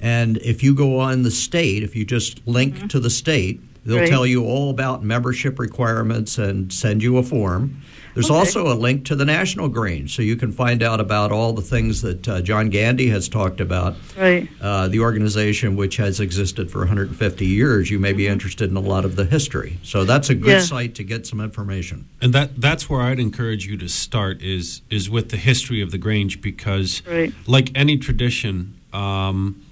And 0.00 0.36
if 0.38 0.62
you 0.62 0.74
go 0.74 1.00
on 1.00 1.24
the 1.24 1.30
state, 1.30 1.82
if 1.82 1.96
you 1.96 2.04
just 2.04 2.46
link 2.46 2.76
mm-hmm. 2.76 2.86
to 2.88 3.00
the 3.00 3.10
state, 3.10 3.60
They'll 3.88 4.06
tell 4.06 4.26
you 4.26 4.44
all 4.44 4.68
about 4.68 5.02
membership 5.02 5.58
requirements 5.58 6.36
and 6.36 6.70
send 6.70 7.02
you 7.02 7.16
a 7.16 7.22
form. 7.22 7.80
There's 8.18 8.32
okay. 8.32 8.38
also 8.40 8.66
a 8.66 8.74
link 8.74 9.04
to 9.04 9.14
the 9.14 9.24
National 9.24 9.68
Grange, 9.68 10.12
so 10.12 10.22
you 10.22 10.34
can 10.34 10.50
find 10.50 10.82
out 10.82 10.98
about 10.98 11.30
all 11.30 11.52
the 11.52 11.62
things 11.62 12.02
that 12.02 12.26
uh, 12.26 12.40
John 12.40 12.68
Gandy 12.68 13.10
has 13.10 13.28
talked 13.28 13.60
about. 13.60 13.94
Right. 14.16 14.48
Uh, 14.60 14.88
the 14.88 14.98
organization, 14.98 15.76
which 15.76 15.98
has 15.98 16.18
existed 16.18 16.68
for 16.68 16.80
150 16.80 17.46
years, 17.46 17.92
you 17.92 18.00
may 18.00 18.12
be 18.12 18.24
mm-hmm. 18.24 18.32
interested 18.32 18.70
in 18.70 18.76
a 18.76 18.80
lot 18.80 19.04
of 19.04 19.14
the 19.14 19.24
history. 19.24 19.78
So 19.84 20.02
that's 20.02 20.30
a 20.30 20.34
good 20.34 20.50
yeah. 20.50 20.62
site 20.62 20.96
to 20.96 21.04
get 21.04 21.28
some 21.28 21.40
information. 21.40 22.08
And 22.20 22.32
that 22.32 22.60
that's 22.60 22.90
where 22.90 23.02
I'd 23.02 23.20
encourage 23.20 23.68
you 23.68 23.76
to 23.76 23.88
start 23.88 24.42
is 24.42 24.82
is 24.90 25.08
with 25.08 25.30
the 25.30 25.36
history 25.36 25.80
of 25.80 25.92
the 25.92 25.98
Grange 25.98 26.40
because, 26.40 27.06
right. 27.06 27.32
like 27.46 27.70
any 27.76 27.98
tradition. 27.98 28.80
Um, 28.92 29.64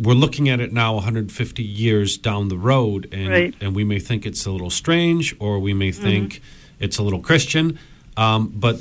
we're 0.00 0.14
looking 0.14 0.48
at 0.48 0.58
it 0.58 0.72
now 0.72 0.94
150 0.94 1.62
years 1.62 2.18
down 2.18 2.48
the 2.48 2.58
road 2.58 3.08
and 3.12 3.28
right. 3.28 3.54
and 3.60 3.76
we 3.76 3.84
may 3.84 4.00
think 4.00 4.26
it's 4.26 4.44
a 4.46 4.50
little 4.50 4.70
strange 4.70 5.36
or 5.38 5.58
we 5.58 5.74
may 5.74 5.92
think 5.92 6.34
mm-hmm. 6.34 6.58
It's 6.78 6.98
a 6.98 7.02
little 7.02 7.20
christian 7.20 7.78
um, 8.16 8.52
but 8.54 8.80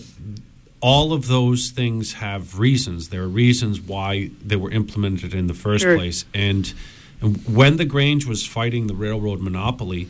all 0.80 1.14
of 1.14 1.28
those 1.28 1.70
things 1.70 2.14
have 2.14 2.60
reasons 2.60 3.10
there 3.10 3.24
are 3.24 3.28
reasons 3.28 3.80
why 3.82 4.30
they 4.44 4.56
were 4.56 4.72
implemented 4.72 5.34
in 5.34 5.48
the 5.48 5.54
first 5.54 5.84
sure. 5.84 5.98
place 5.98 6.26
and, 6.34 6.74
and 7.22 7.38
when 7.48 7.78
the 7.78 7.86
grange 7.86 8.26
was 8.26 8.46
fighting 8.46 8.88
the 8.88 8.96
railroad 8.96 9.40
monopoly 9.42 10.08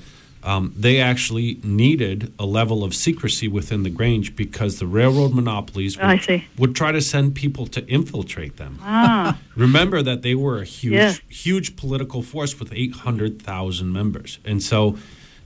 um, 0.47 0.73
they 0.77 1.01
actually 1.01 1.59
needed 1.61 2.31
a 2.39 2.45
level 2.45 2.85
of 2.85 2.95
secrecy 2.95 3.49
within 3.49 3.83
the 3.83 3.89
Grange 3.89 4.33
because 4.33 4.79
the 4.79 4.87
railroad 4.87 5.33
monopolies 5.33 5.97
would, 5.97 6.43
would 6.57 6.73
try 6.73 6.93
to 6.93 7.01
send 7.01 7.35
people 7.35 7.67
to 7.67 7.85
infiltrate 7.87 8.55
them. 8.55 8.79
Ah. 8.81 9.37
Remember 9.57 10.01
that 10.01 10.21
they 10.21 10.35
were 10.35 10.59
a 10.59 10.63
huge, 10.63 10.93
yeah. 10.93 11.13
huge 11.27 11.75
political 11.75 12.21
force 12.21 12.59
with 12.61 12.71
800,000 12.71 13.91
members. 13.91 14.39
And 14.45 14.63
so, 14.63 14.97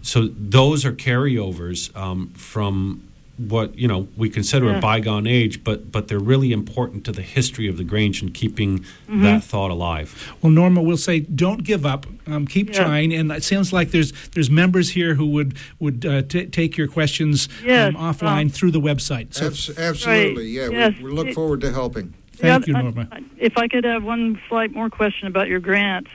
so 0.02 0.28
those 0.28 0.86
are 0.86 0.94
carryovers 0.94 1.96
um, 1.96 2.30
from 2.30 3.08
what 3.50 3.78
you 3.78 3.88
know 3.88 4.08
we 4.16 4.30
consider 4.30 4.68
yeah. 4.68 4.78
a 4.78 4.82
bygone 4.82 5.26
age, 5.26 5.64
but 5.64 5.92
but 5.92 6.08
they're 6.08 6.20
really 6.20 6.52
important 6.52 7.06
to 7.06 7.12
the 7.12 7.22
history 7.22 7.68
of 7.68 7.78
the 7.78 7.84
Grange 7.84 8.22
and 8.22 8.34
keeping 8.34 8.80
mm-hmm. 8.80 9.24
that 9.24 9.44
thought 9.44 9.72
alive. 9.72 10.34
Well, 10.42 10.52
Norma 10.52 10.82
we'll 10.82 10.98
say, 10.98 11.22
don't 11.22 11.64
give 11.64 11.86
up. 11.86 12.06
Um, 12.28 12.46
keep 12.46 12.70
yeah. 12.70 12.84
trying. 12.84 13.14
And 13.14 13.32
it 13.32 13.44
sounds 13.44 13.74
like 13.74 13.92
there's 13.92 14.12
there's 14.30 14.50
members 14.50 14.92
here 14.92 15.16
who 15.16 15.28
would 15.28 15.58
would 15.80 16.06
uh, 16.06 16.22
t- 16.24 16.48
take 16.48 16.78
your 16.78 16.88
questions 16.88 17.50
yes. 17.64 17.90
um, 17.90 17.96
offline 17.96 18.44
um, 18.44 18.50
through 18.50 18.72
the 18.72 18.82
website. 18.82 19.34
So 19.34 19.48
Abs- 19.48 19.78
absolutely, 19.78 20.44
right. 20.44 20.72
yeah. 20.72 20.90
Yes. 20.90 20.98
We, 20.98 21.06
we, 21.06 21.12
look 21.12 21.34
forward 21.34 21.62
to 21.62 21.72
helping. 21.72 22.14
Thank 22.34 22.68
yeah, 22.68 22.78
you, 22.78 22.84
Norma. 22.84 23.08
I, 23.12 23.24
if 23.38 23.58
I 23.58 23.68
could 23.68 23.84
have 23.84 24.04
one 24.04 24.40
slight 24.50 24.72
more 24.72 24.90
question 24.90 25.28
about 25.28 25.48
your 25.48 25.60
grants. 25.60 26.10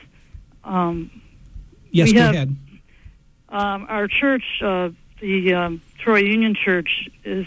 Um, 0.65 1.23
yes, 1.91 2.13
go 2.13 2.21
have, 2.21 2.35
ahead. 2.35 2.57
Um, 3.49 3.87
our 3.89 4.09
church. 4.09 4.45
Uh, 4.63 4.91
the 5.21 5.55
um, 5.55 5.81
Troy 5.99 6.19
Union 6.19 6.55
Church 6.55 7.09
is 7.25 7.47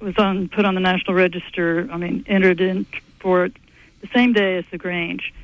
was 0.00 0.16
on 0.16 0.48
put 0.48 0.64
on 0.64 0.74
the 0.74 0.80
National 0.80 1.14
Register. 1.14 1.86
I 1.92 1.96
mean, 1.98 2.24
entered 2.26 2.60
in 2.60 2.86
for 3.18 3.44
it 3.44 3.52
the 4.00 4.08
same 4.14 4.32
day 4.32 4.56
as 4.56 4.64
the 4.70 4.78
Grange 4.78 5.34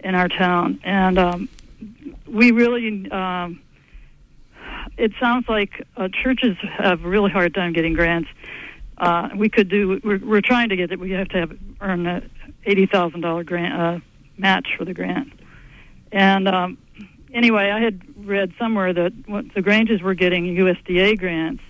in 0.00 0.14
our 0.14 0.28
town, 0.28 0.80
and 0.84 1.18
um, 1.18 1.48
we 2.26 2.50
really. 2.52 3.10
Um, 3.10 3.60
it 4.96 5.12
sounds 5.20 5.48
like 5.48 5.86
uh, 5.96 6.08
churches 6.08 6.56
have 6.60 7.04
a 7.04 7.08
really 7.08 7.30
hard 7.30 7.54
time 7.54 7.72
getting 7.72 7.94
grants. 7.94 8.28
uh, 8.98 9.28
we 9.34 9.48
could 9.48 9.68
do. 9.68 10.00
We're, 10.02 10.18
we're 10.18 10.40
trying 10.40 10.70
to 10.70 10.76
get 10.76 10.90
it. 10.90 10.98
We 10.98 11.12
have 11.12 11.28
to 11.28 11.38
have 11.38 11.58
earn 11.80 12.06
a 12.06 12.22
eighty 12.64 12.86
thousand 12.86 13.20
dollar 13.20 13.44
grant 13.44 13.74
uh, 13.74 13.98
match 14.36 14.68
for 14.76 14.84
the 14.84 14.94
grant. 14.94 15.32
And 16.10 16.48
um, 16.48 16.78
anyway, 17.38 17.70
I 17.70 17.80
had 17.80 18.02
read 18.26 18.52
somewhere 18.58 18.92
that 18.92 19.12
the 19.54 19.62
Granges 19.62 20.02
were 20.02 20.14
getting 20.14 20.44
USDA 20.56 21.18
grants, 21.18 21.62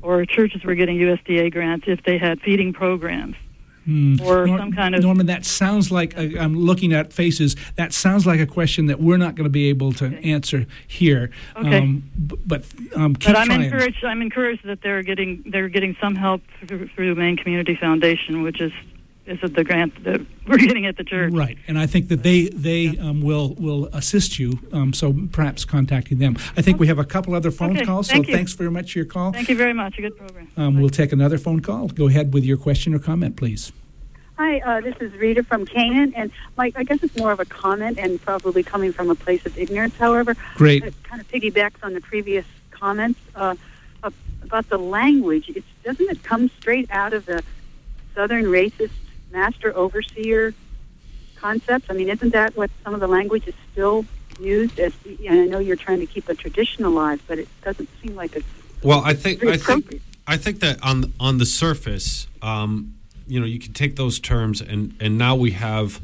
or 0.00 0.24
churches 0.24 0.64
were 0.64 0.74
getting 0.74 0.96
USDA 0.98 1.52
grants 1.52 1.84
if 1.88 2.02
they 2.04 2.16
had 2.16 2.40
feeding 2.40 2.72
programs. 2.72 3.36
Hmm. 3.84 4.14
Or 4.22 4.46
some 4.46 4.72
kind 4.72 4.94
of 4.94 5.02
Norman. 5.02 5.26
That 5.26 5.44
sounds 5.44 5.90
like 5.90 6.16
i 6.16 6.34
I'm 6.38 6.54
looking 6.54 6.92
at 6.92 7.12
faces. 7.12 7.56
That 7.74 7.92
sounds 7.92 8.24
like 8.24 8.38
a 8.38 8.46
question 8.46 8.86
that 8.86 9.00
we're 9.00 9.16
not 9.16 9.34
going 9.34 9.42
to 9.44 9.50
be 9.50 9.70
able 9.70 9.92
to 9.94 10.06
answer 10.24 10.66
here. 10.86 11.30
Okay. 11.56 11.78
Um, 11.78 12.04
but 12.16 12.64
um, 12.94 13.14
But 13.14 13.36
I'm 13.36 13.48
trying. 13.48 13.62
encouraged. 13.64 14.04
I'm 14.04 14.22
encouraged 14.22 14.64
that 14.66 14.82
they're 14.82 15.02
getting 15.02 15.42
they're 15.46 15.68
getting 15.68 15.96
some 16.00 16.14
help 16.14 16.42
through, 16.64 16.90
through 16.94 17.16
Maine 17.16 17.36
Community 17.36 17.74
Foundation, 17.74 18.42
which 18.42 18.60
is 18.60 18.70
is 19.26 19.38
it 19.42 19.54
the 19.54 19.64
grant 19.64 20.02
that 20.04 20.20
we're 20.46 20.58
getting 20.58 20.86
at 20.86 20.96
the 20.96 21.04
church. 21.04 21.32
Right, 21.32 21.56
and 21.68 21.78
I 21.78 21.86
think 21.86 22.08
that 22.08 22.22
they 22.22 22.48
they 22.48 22.98
um, 22.98 23.20
will 23.20 23.54
will 23.54 23.86
assist 23.92 24.38
you. 24.38 24.58
Um, 24.72 24.92
so 24.92 25.14
perhaps 25.30 25.64
contacting 25.64 26.18
them. 26.18 26.36
I 26.56 26.62
think 26.62 26.80
we 26.80 26.86
have 26.88 26.98
a 26.98 27.04
couple 27.04 27.34
other 27.34 27.50
phone 27.50 27.76
Okay, 27.76 27.84
calls. 27.84 28.08
thank 28.08 28.26
so 28.26 28.30
you. 28.30 28.36
thanks 28.36 28.52
very 28.54 28.70
much 28.70 28.92
for 28.92 28.98
your 28.98 29.06
call. 29.06 29.32
Thank 29.32 29.48
you 29.48 29.56
very 29.56 29.72
much. 29.72 29.98
A 29.98 30.02
good 30.02 30.16
program. 30.16 30.50
Um, 30.56 30.80
we'll 30.80 30.90
take 30.90 31.12
another 31.12 31.38
phone 31.38 31.60
call. 31.60 31.88
Go 31.88 32.08
ahead 32.08 32.34
with 32.34 32.44
your 32.44 32.56
question 32.56 32.94
or 32.94 32.98
comment, 32.98 33.36
please. 33.36 33.72
Hi, 34.38 34.58
uh, 34.60 34.80
this 34.80 34.96
is 35.00 35.12
Rita 35.12 35.44
from 35.44 35.66
Canaan, 35.66 36.14
and 36.16 36.32
Mike, 36.56 36.72
I 36.74 36.82
guess 36.82 37.02
it's 37.02 37.16
more 37.16 37.30
of 37.30 37.38
a 37.38 37.44
comment 37.44 37.98
and 37.98 38.20
probably 38.20 38.62
coming 38.62 38.92
from 38.92 39.10
a 39.10 39.14
place 39.14 39.44
of 39.46 39.56
ignorance. 39.56 39.94
However, 39.96 40.34
Great. 40.56 40.82
it 40.82 40.94
kind 41.04 41.20
of 41.20 41.28
piggybacks 41.28 41.76
on 41.82 41.92
the 41.92 42.00
previous 42.00 42.46
comments 42.70 43.20
uh, 43.36 43.54
about 44.42 44.68
the 44.68 44.78
language. 44.78 45.48
It's, 45.50 45.66
doesn't 45.84 46.10
it 46.10 46.22
come 46.24 46.50
straight 46.58 46.90
out 46.90 47.12
of 47.12 47.26
the 47.26 47.44
Southern 48.14 48.44
racist 48.44 48.90
master 49.32 49.76
overseer 49.76 50.54
concepts? 51.36 51.86
I 51.90 51.94
mean, 51.94 52.08
isn't 52.08 52.30
that 52.30 52.56
what 52.56 52.70
some 52.84 52.94
of 52.94 53.00
the 53.00 53.08
language 53.08 53.46
is 53.46 53.54
still 53.72 54.04
used 54.40 54.78
as? 54.78 54.92
And 55.26 55.40
I 55.40 55.46
know 55.46 55.58
you're 55.58 55.76
trying 55.76 56.00
to 56.00 56.06
keep 56.06 56.28
a 56.28 56.34
tradition 56.34 56.84
alive, 56.84 57.22
but 57.26 57.38
it 57.38 57.48
doesn't 57.62 57.88
seem 58.02 58.14
like 58.14 58.36
it's 58.36 58.46
Well, 58.82 59.02
I 59.04 59.14
think 59.14 59.44
I 59.44 59.56
think. 59.56 60.00
I 60.26 60.36
think 60.36 60.60
that 60.60 60.82
on 60.82 61.12
on 61.18 61.38
the 61.38 61.46
surface, 61.46 62.26
um, 62.42 62.94
you 63.26 63.40
know, 63.40 63.46
you 63.46 63.58
can 63.58 63.72
take 63.72 63.96
those 63.96 64.20
terms 64.20 64.60
and 64.60 64.94
and 65.00 65.18
now 65.18 65.34
we 65.34 65.50
have 65.52 66.00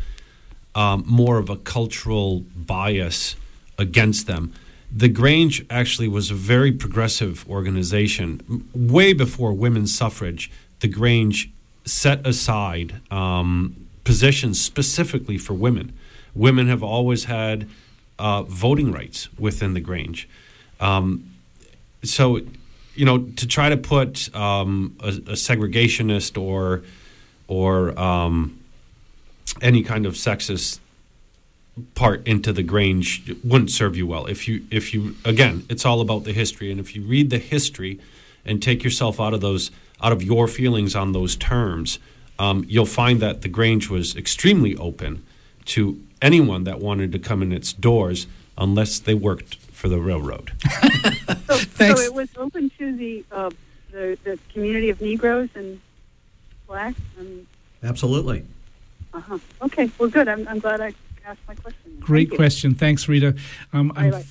um, 0.75 1.05
more 1.07 1.39
of 1.39 1.49
a 1.51 1.57
cultural 1.57 2.41
bias 2.55 3.37
against 3.79 4.27
them. 4.27 4.53
The 4.91 5.09
Grange 5.09 5.65
actually 5.69 6.09
was 6.09 6.31
a 6.31 6.35
very 6.35 6.73
progressive 6.73 7.49
organization. 7.49 8.65
Way 8.75 9.13
before 9.13 9.53
women's 9.53 9.95
suffrage, 9.95 10.51
the 10.81 10.89
Grange 10.89 11.51
set 11.89 12.27
aside 12.27 13.01
um, 13.11 13.89
positions 14.05 14.61
specifically 14.61 15.39
for 15.39 15.55
women. 15.55 15.93
Women 16.35 16.69
have 16.69 16.83
always 16.83 17.25
had 17.25 17.69
uh, 18.19 18.43
voting 18.43 18.93
rights 18.93 19.29
within 19.39 19.75
the 19.75 19.81
Grange. 19.81 20.29
Um, 20.81 21.31
so 22.03 22.41
you 22.95 23.05
know 23.05 23.19
to 23.19 23.47
try 23.47 23.69
to 23.69 23.77
put 23.77 24.35
um, 24.35 24.97
a, 25.01 25.09
a 25.09 25.37
segregationist 25.37 26.41
or 26.41 26.83
or 27.47 27.99
um, 27.99 28.59
any 29.63 29.83
kind 29.83 30.07
of 30.07 30.15
sexist 30.15 30.81
part 31.95 32.27
into 32.27 32.53
the 32.53 32.63
Grange 32.63 33.35
wouldn't 33.45 33.71
serve 33.71 33.97
you 33.97 34.07
well. 34.07 34.27
If 34.27 34.49
you 34.49 34.65
if 34.71 34.93
you 34.93 35.17
again, 35.25 35.65
it's 35.69 35.85
all 35.85 36.01
about 36.01 36.25
the 36.25 36.33
history, 36.33 36.71
and 36.71 36.81
if 36.81 36.95
you 36.95 37.03
read 37.03 37.31
the 37.31 37.39
history 37.39 38.01
and 38.45 38.63
take 38.63 38.85
yourself 38.85 39.21
out 39.21 39.35
of 39.35 39.41
those 39.41 39.71
out 40.03 40.13
of 40.13 40.23
your 40.23 40.49
feelings 40.49 40.95
on 40.95 41.13
those 41.13 41.37
terms, 41.37 41.99
um, 42.39 42.65
you'll 42.69 42.87
find 42.87 43.21
that 43.21 43.43
the 43.43 43.49
Grange 43.49 43.89
was 43.89 44.17
extremely 44.17 44.77
open 44.77 45.25
to 45.67 46.03
anyone 46.23 46.65
that 46.65 46.81
wanted 46.81 47.13
to 47.13 47.19
come 47.19 47.43
in 47.43 47.53
its 47.53 47.73
doors, 47.73 48.27
unless 48.57 48.99
they 48.99 49.15
worked 49.15 49.57
for 49.57 49.89
the 49.89 50.01
railroad. 50.01 50.53
so. 50.63 51.57
Thanks. 51.57 52.01
So 52.01 52.05
it 52.05 52.15
was 52.15 52.29
open 52.37 52.71
to 52.79 52.97
the 52.97 53.25
uh, 53.31 53.51
the, 53.91 54.19
the 54.25 54.39
community 54.53 54.91
of 54.91 55.01
Negroes 55.01 55.49
and 55.55 55.81
blacks. 56.67 57.01
And 57.19 57.47
Absolutely. 57.83 58.45
uh-huh. 59.15 59.39
okay, 59.63 59.91
well, 59.99 60.09
good. 60.09 60.29
I'm, 60.29 60.47
I'm 60.49 60.59
glad 60.59 60.81
I 60.81 60.95
asked 61.25 61.41
my 61.49 61.55
question. 61.55 61.97
Great 62.01 62.29
Thank 62.29 62.33
you. 62.33 62.37
question. 62.37 62.75
Thanks, 62.75 63.09
Rita. 63.09 63.35
Um, 63.73 63.93
I'm, 63.97 64.11
Bye-bye. 64.11 64.19
I, 64.19 64.25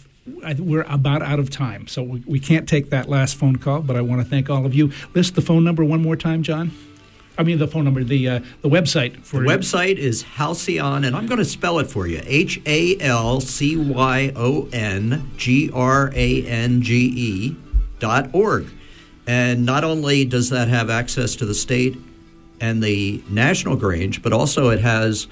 we're 0.60 0.84
about 0.84 1.22
out 1.22 1.40
of 1.40 1.50
time, 1.50 1.88
so 1.88 2.04
we, 2.04 2.24
we 2.26 2.40
can't 2.40 2.68
take 2.68 2.90
that 2.90 3.10
last 3.10 3.36
phone 3.36 3.56
call. 3.56 3.82
But 3.82 3.96
I 3.96 4.02
want 4.02 4.22
to 4.22 4.28
thank 4.28 4.50
all 4.50 4.66
of 4.66 4.74
you. 4.74 4.92
List 5.14 5.36
the 5.36 5.42
phone 5.42 5.64
number 5.64 5.84
one 5.84 6.02
more 6.02 6.16
time, 6.16 6.44
John. 6.44 6.72
I 7.38 7.44
mean 7.44 7.60
the 7.60 7.68
phone 7.68 7.86
number, 7.86 8.04
the 8.04 8.28
uh, 8.28 8.40
the 8.62 8.70
website 8.70 9.24
for 9.24 9.42
The 9.42 9.48
website 9.48 9.98
is 9.98 10.24
Halcyon, 10.24 11.04
and 11.04 11.16
I'm 11.16 11.28
going 11.28 11.38
to 11.38 11.46
spell 11.46 11.80
it 11.80 11.88
for 11.88 12.08
you 12.08 12.22
H 12.26 12.60
A 12.66 13.00
L 13.00 13.40
C 13.42 13.78
Y 13.78 14.32
O 14.36 14.68
N 14.74 15.32
G 15.38 15.70
R 15.74 16.12
A 16.16 16.46
N 16.46 16.82
G 16.82 17.14
E 17.16 17.56
dot 18.00 18.30
org. 18.34 18.68
And 19.28 19.66
not 19.66 19.84
only 19.84 20.26
does 20.26 20.50
that 20.50 20.68
have 20.70 20.90
access 20.90 21.36
to 21.36 21.46
the 21.46 21.54
state 21.54 21.98
and 22.60 22.82
the 22.82 23.22
National 23.30 23.76
Grange, 23.76 24.24
but 24.24 24.34
also 24.34 24.70
it 24.70 24.80
has 24.80 25.28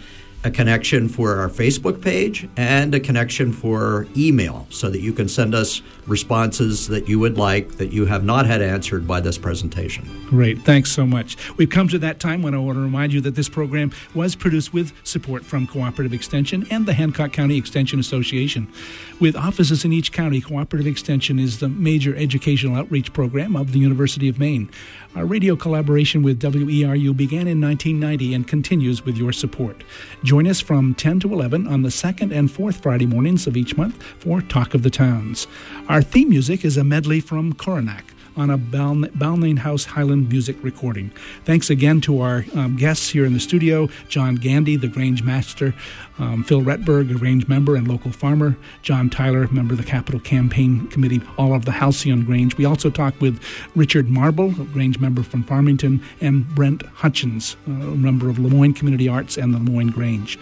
a 0.46 0.52
connection 0.52 1.10
for 1.10 1.40
our 1.40 1.50
Facebook 1.50 2.02
page 2.02 2.48
and 2.56 2.94
a 2.94 3.00
connection 3.00 3.52
for 3.52 4.06
email 4.16 4.68
so 4.70 4.92
that 4.92 5.02
you 5.02 5.12
can 5.12 5.28
send 5.28 5.56
us 5.56 5.82
responses 6.06 6.88
that 6.88 7.10
you 7.10 7.18
would 7.18 7.36
like 7.36 7.72
that 7.78 7.92
you 7.92 8.06
have 8.06 8.24
not 8.24 8.46
had 8.46 8.62
answered 8.62 9.08
by 9.08 9.20
this 9.20 9.40
presentation. 9.40 10.08
Great. 10.28 10.62
Thanks 10.62 10.92
so 10.92 11.04
much. 11.04 11.36
We've 11.58 11.70
come 11.70 11.88
to 11.88 11.98
that 11.98 12.20
time 12.20 12.44
when 12.44 12.54
I 12.54 12.60
want 12.60 12.78
to 12.78 12.82
remind 12.82 13.12
you 13.12 13.22
that 13.22 13.34
this 13.34 13.50
program 13.50 13.92
was 14.14 14.36
produced 14.36 14.72
with 14.72 14.94
support 15.04 15.44
from 15.44 15.66
Cooperative 15.66 16.14
Extension 16.14 16.68
and 16.70 16.86
the 16.86 16.94
Hancock 16.94 17.34
County 17.34 17.58
Extension 17.58 18.00
Association. 18.00 18.72
With 19.18 19.38
offices 19.38 19.86
in 19.86 19.94
each 19.94 20.12
county, 20.12 20.42
Cooperative 20.42 20.86
Extension 20.86 21.40
is 21.40 21.60
the 21.60 21.70
major 21.70 22.14
educational 22.18 22.76
outreach 22.76 23.14
program 23.14 23.56
of 23.56 23.72
the 23.72 23.80
University 23.80 24.28
of 24.28 24.40
Maine. 24.40 24.70
Our 25.16 25.26
radio 25.26 25.56
collaboration 25.56 26.22
with 26.22 26.42
WERU 26.42 27.16
began 27.16 27.48
in 27.48 27.62
1990 27.62 28.34
and 28.34 28.46
continues 28.46 29.06
with 29.06 29.16
your 29.16 29.32
support. 29.32 29.86
Join 30.26 30.46
us 30.48 30.60
from 30.60 30.94
10 30.96 31.22
to 31.22 31.32
11 31.32 31.66
on 31.66 31.84
the 31.84 31.92
second 31.92 32.34
and 32.34 32.52
fourth 32.52 32.84
Friday 32.84 33.06
mornings 33.06 33.48
of 33.48 33.56
each 33.56 33.78
month 33.78 34.04
for 34.04 34.42
Talk 34.42 34.74
of 34.74 34.84
the 34.84 34.90
Towns. 34.90 35.48
Our 35.88 36.02
theme 36.02 36.28
music 36.28 36.66
is 36.66 36.76
a 36.76 36.84
medley 36.84 37.22
from 37.22 37.54
Coronac 37.54 38.04
on 38.38 38.50
a 38.50 38.58
Balmain 38.58 39.60
House 39.60 39.86
Highland 39.86 40.30
music 40.30 40.56
recording. 40.62 41.12
Thanks 41.44 41.70
again 41.70 42.02
to 42.02 42.22
our 42.22 42.46
um, 42.56 42.76
guests 42.76 43.10
here 43.10 43.26
in 43.26 43.34
the 43.34 43.40
studio 43.40 43.90
John 44.10 44.36
Gandy, 44.36 44.76
the 44.76 44.88
Grange 44.88 45.24
Master, 45.24 45.74
um, 46.20 46.44
Phil 46.44 46.62
Retberg, 46.62 47.10
a 47.12 47.18
Grange 47.18 47.48
member 47.48 47.76
and 47.76 47.88
local 47.88 48.12
farmer, 48.12 48.58
John 48.82 49.10
Tyler, 49.10 49.48
member 49.48 49.74
of 49.74 49.78
the 49.78 49.86
Capital 49.86 50.20
Campaign 50.20 50.88
Committee, 50.88 51.22
all 51.38 51.54
of 51.54 51.66
the 51.66 51.72
Halcyon 51.72 52.26
Grange. 52.26 52.58
We 52.58 52.66
also 52.66 52.90
talked 52.90 53.22
with 53.22 53.42
Richard 53.76 54.10
Marble, 54.10 54.50
a 54.50 54.66
Grange 54.66 55.00
member 55.00 55.24
from 55.24 55.44
Farmington, 55.44 56.04
and 56.22 56.48
Brent 56.56 56.84
Hutchins, 56.84 57.56
a 57.68 57.70
member 57.70 58.30
of 58.30 58.38
Lamoine 58.38 58.76
Community 58.76 59.08
Arts 59.08 59.38
and 59.38 59.54
the 59.54 59.60
Lamoine 59.60 59.94
Grange. 59.94 60.38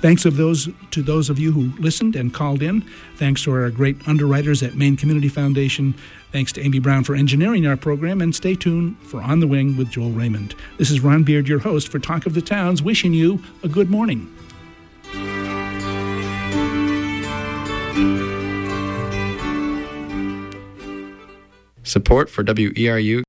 Thanks 0.00 0.26
of 0.26 0.36
those 0.36 0.68
to 0.90 1.02
those 1.02 1.30
of 1.30 1.38
you 1.38 1.52
who 1.52 1.72
listened 1.80 2.16
and 2.16 2.32
called 2.32 2.62
in. 2.62 2.82
Thanks 3.16 3.44
to 3.44 3.52
our 3.52 3.70
great 3.70 3.96
underwriters 4.06 4.62
at 4.62 4.74
Maine 4.74 4.96
Community 4.96 5.28
Foundation. 5.28 5.94
Thanks 6.36 6.52
to 6.52 6.62
Amy 6.62 6.80
Brown 6.80 7.02
for 7.02 7.14
engineering 7.14 7.66
our 7.66 7.78
program, 7.78 8.20
and 8.20 8.34
stay 8.34 8.54
tuned 8.54 8.98
for 9.00 9.22
On 9.22 9.40
the 9.40 9.46
Wing 9.46 9.74
with 9.74 9.88
Joel 9.88 10.10
Raymond. 10.10 10.54
This 10.76 10.90
is 10.90 11.00
Ron 11.00 11.22
Beard, 11.22 11.48
your 11.48 11.60
host 11.60 11.88
for 11.88 11.98
Talk 11.98 12.26
of 12.26 12.34
the 12.34 12.42
Towns, 12.42 12.82
wishing 12.82 13.14
you 13.14 13.42
a 13.62 13.68
good 13.68 13.90
morning. 13.90 14.30
Support 21.84 22.28
for 22.28 22.44
WERU 22.44 23.24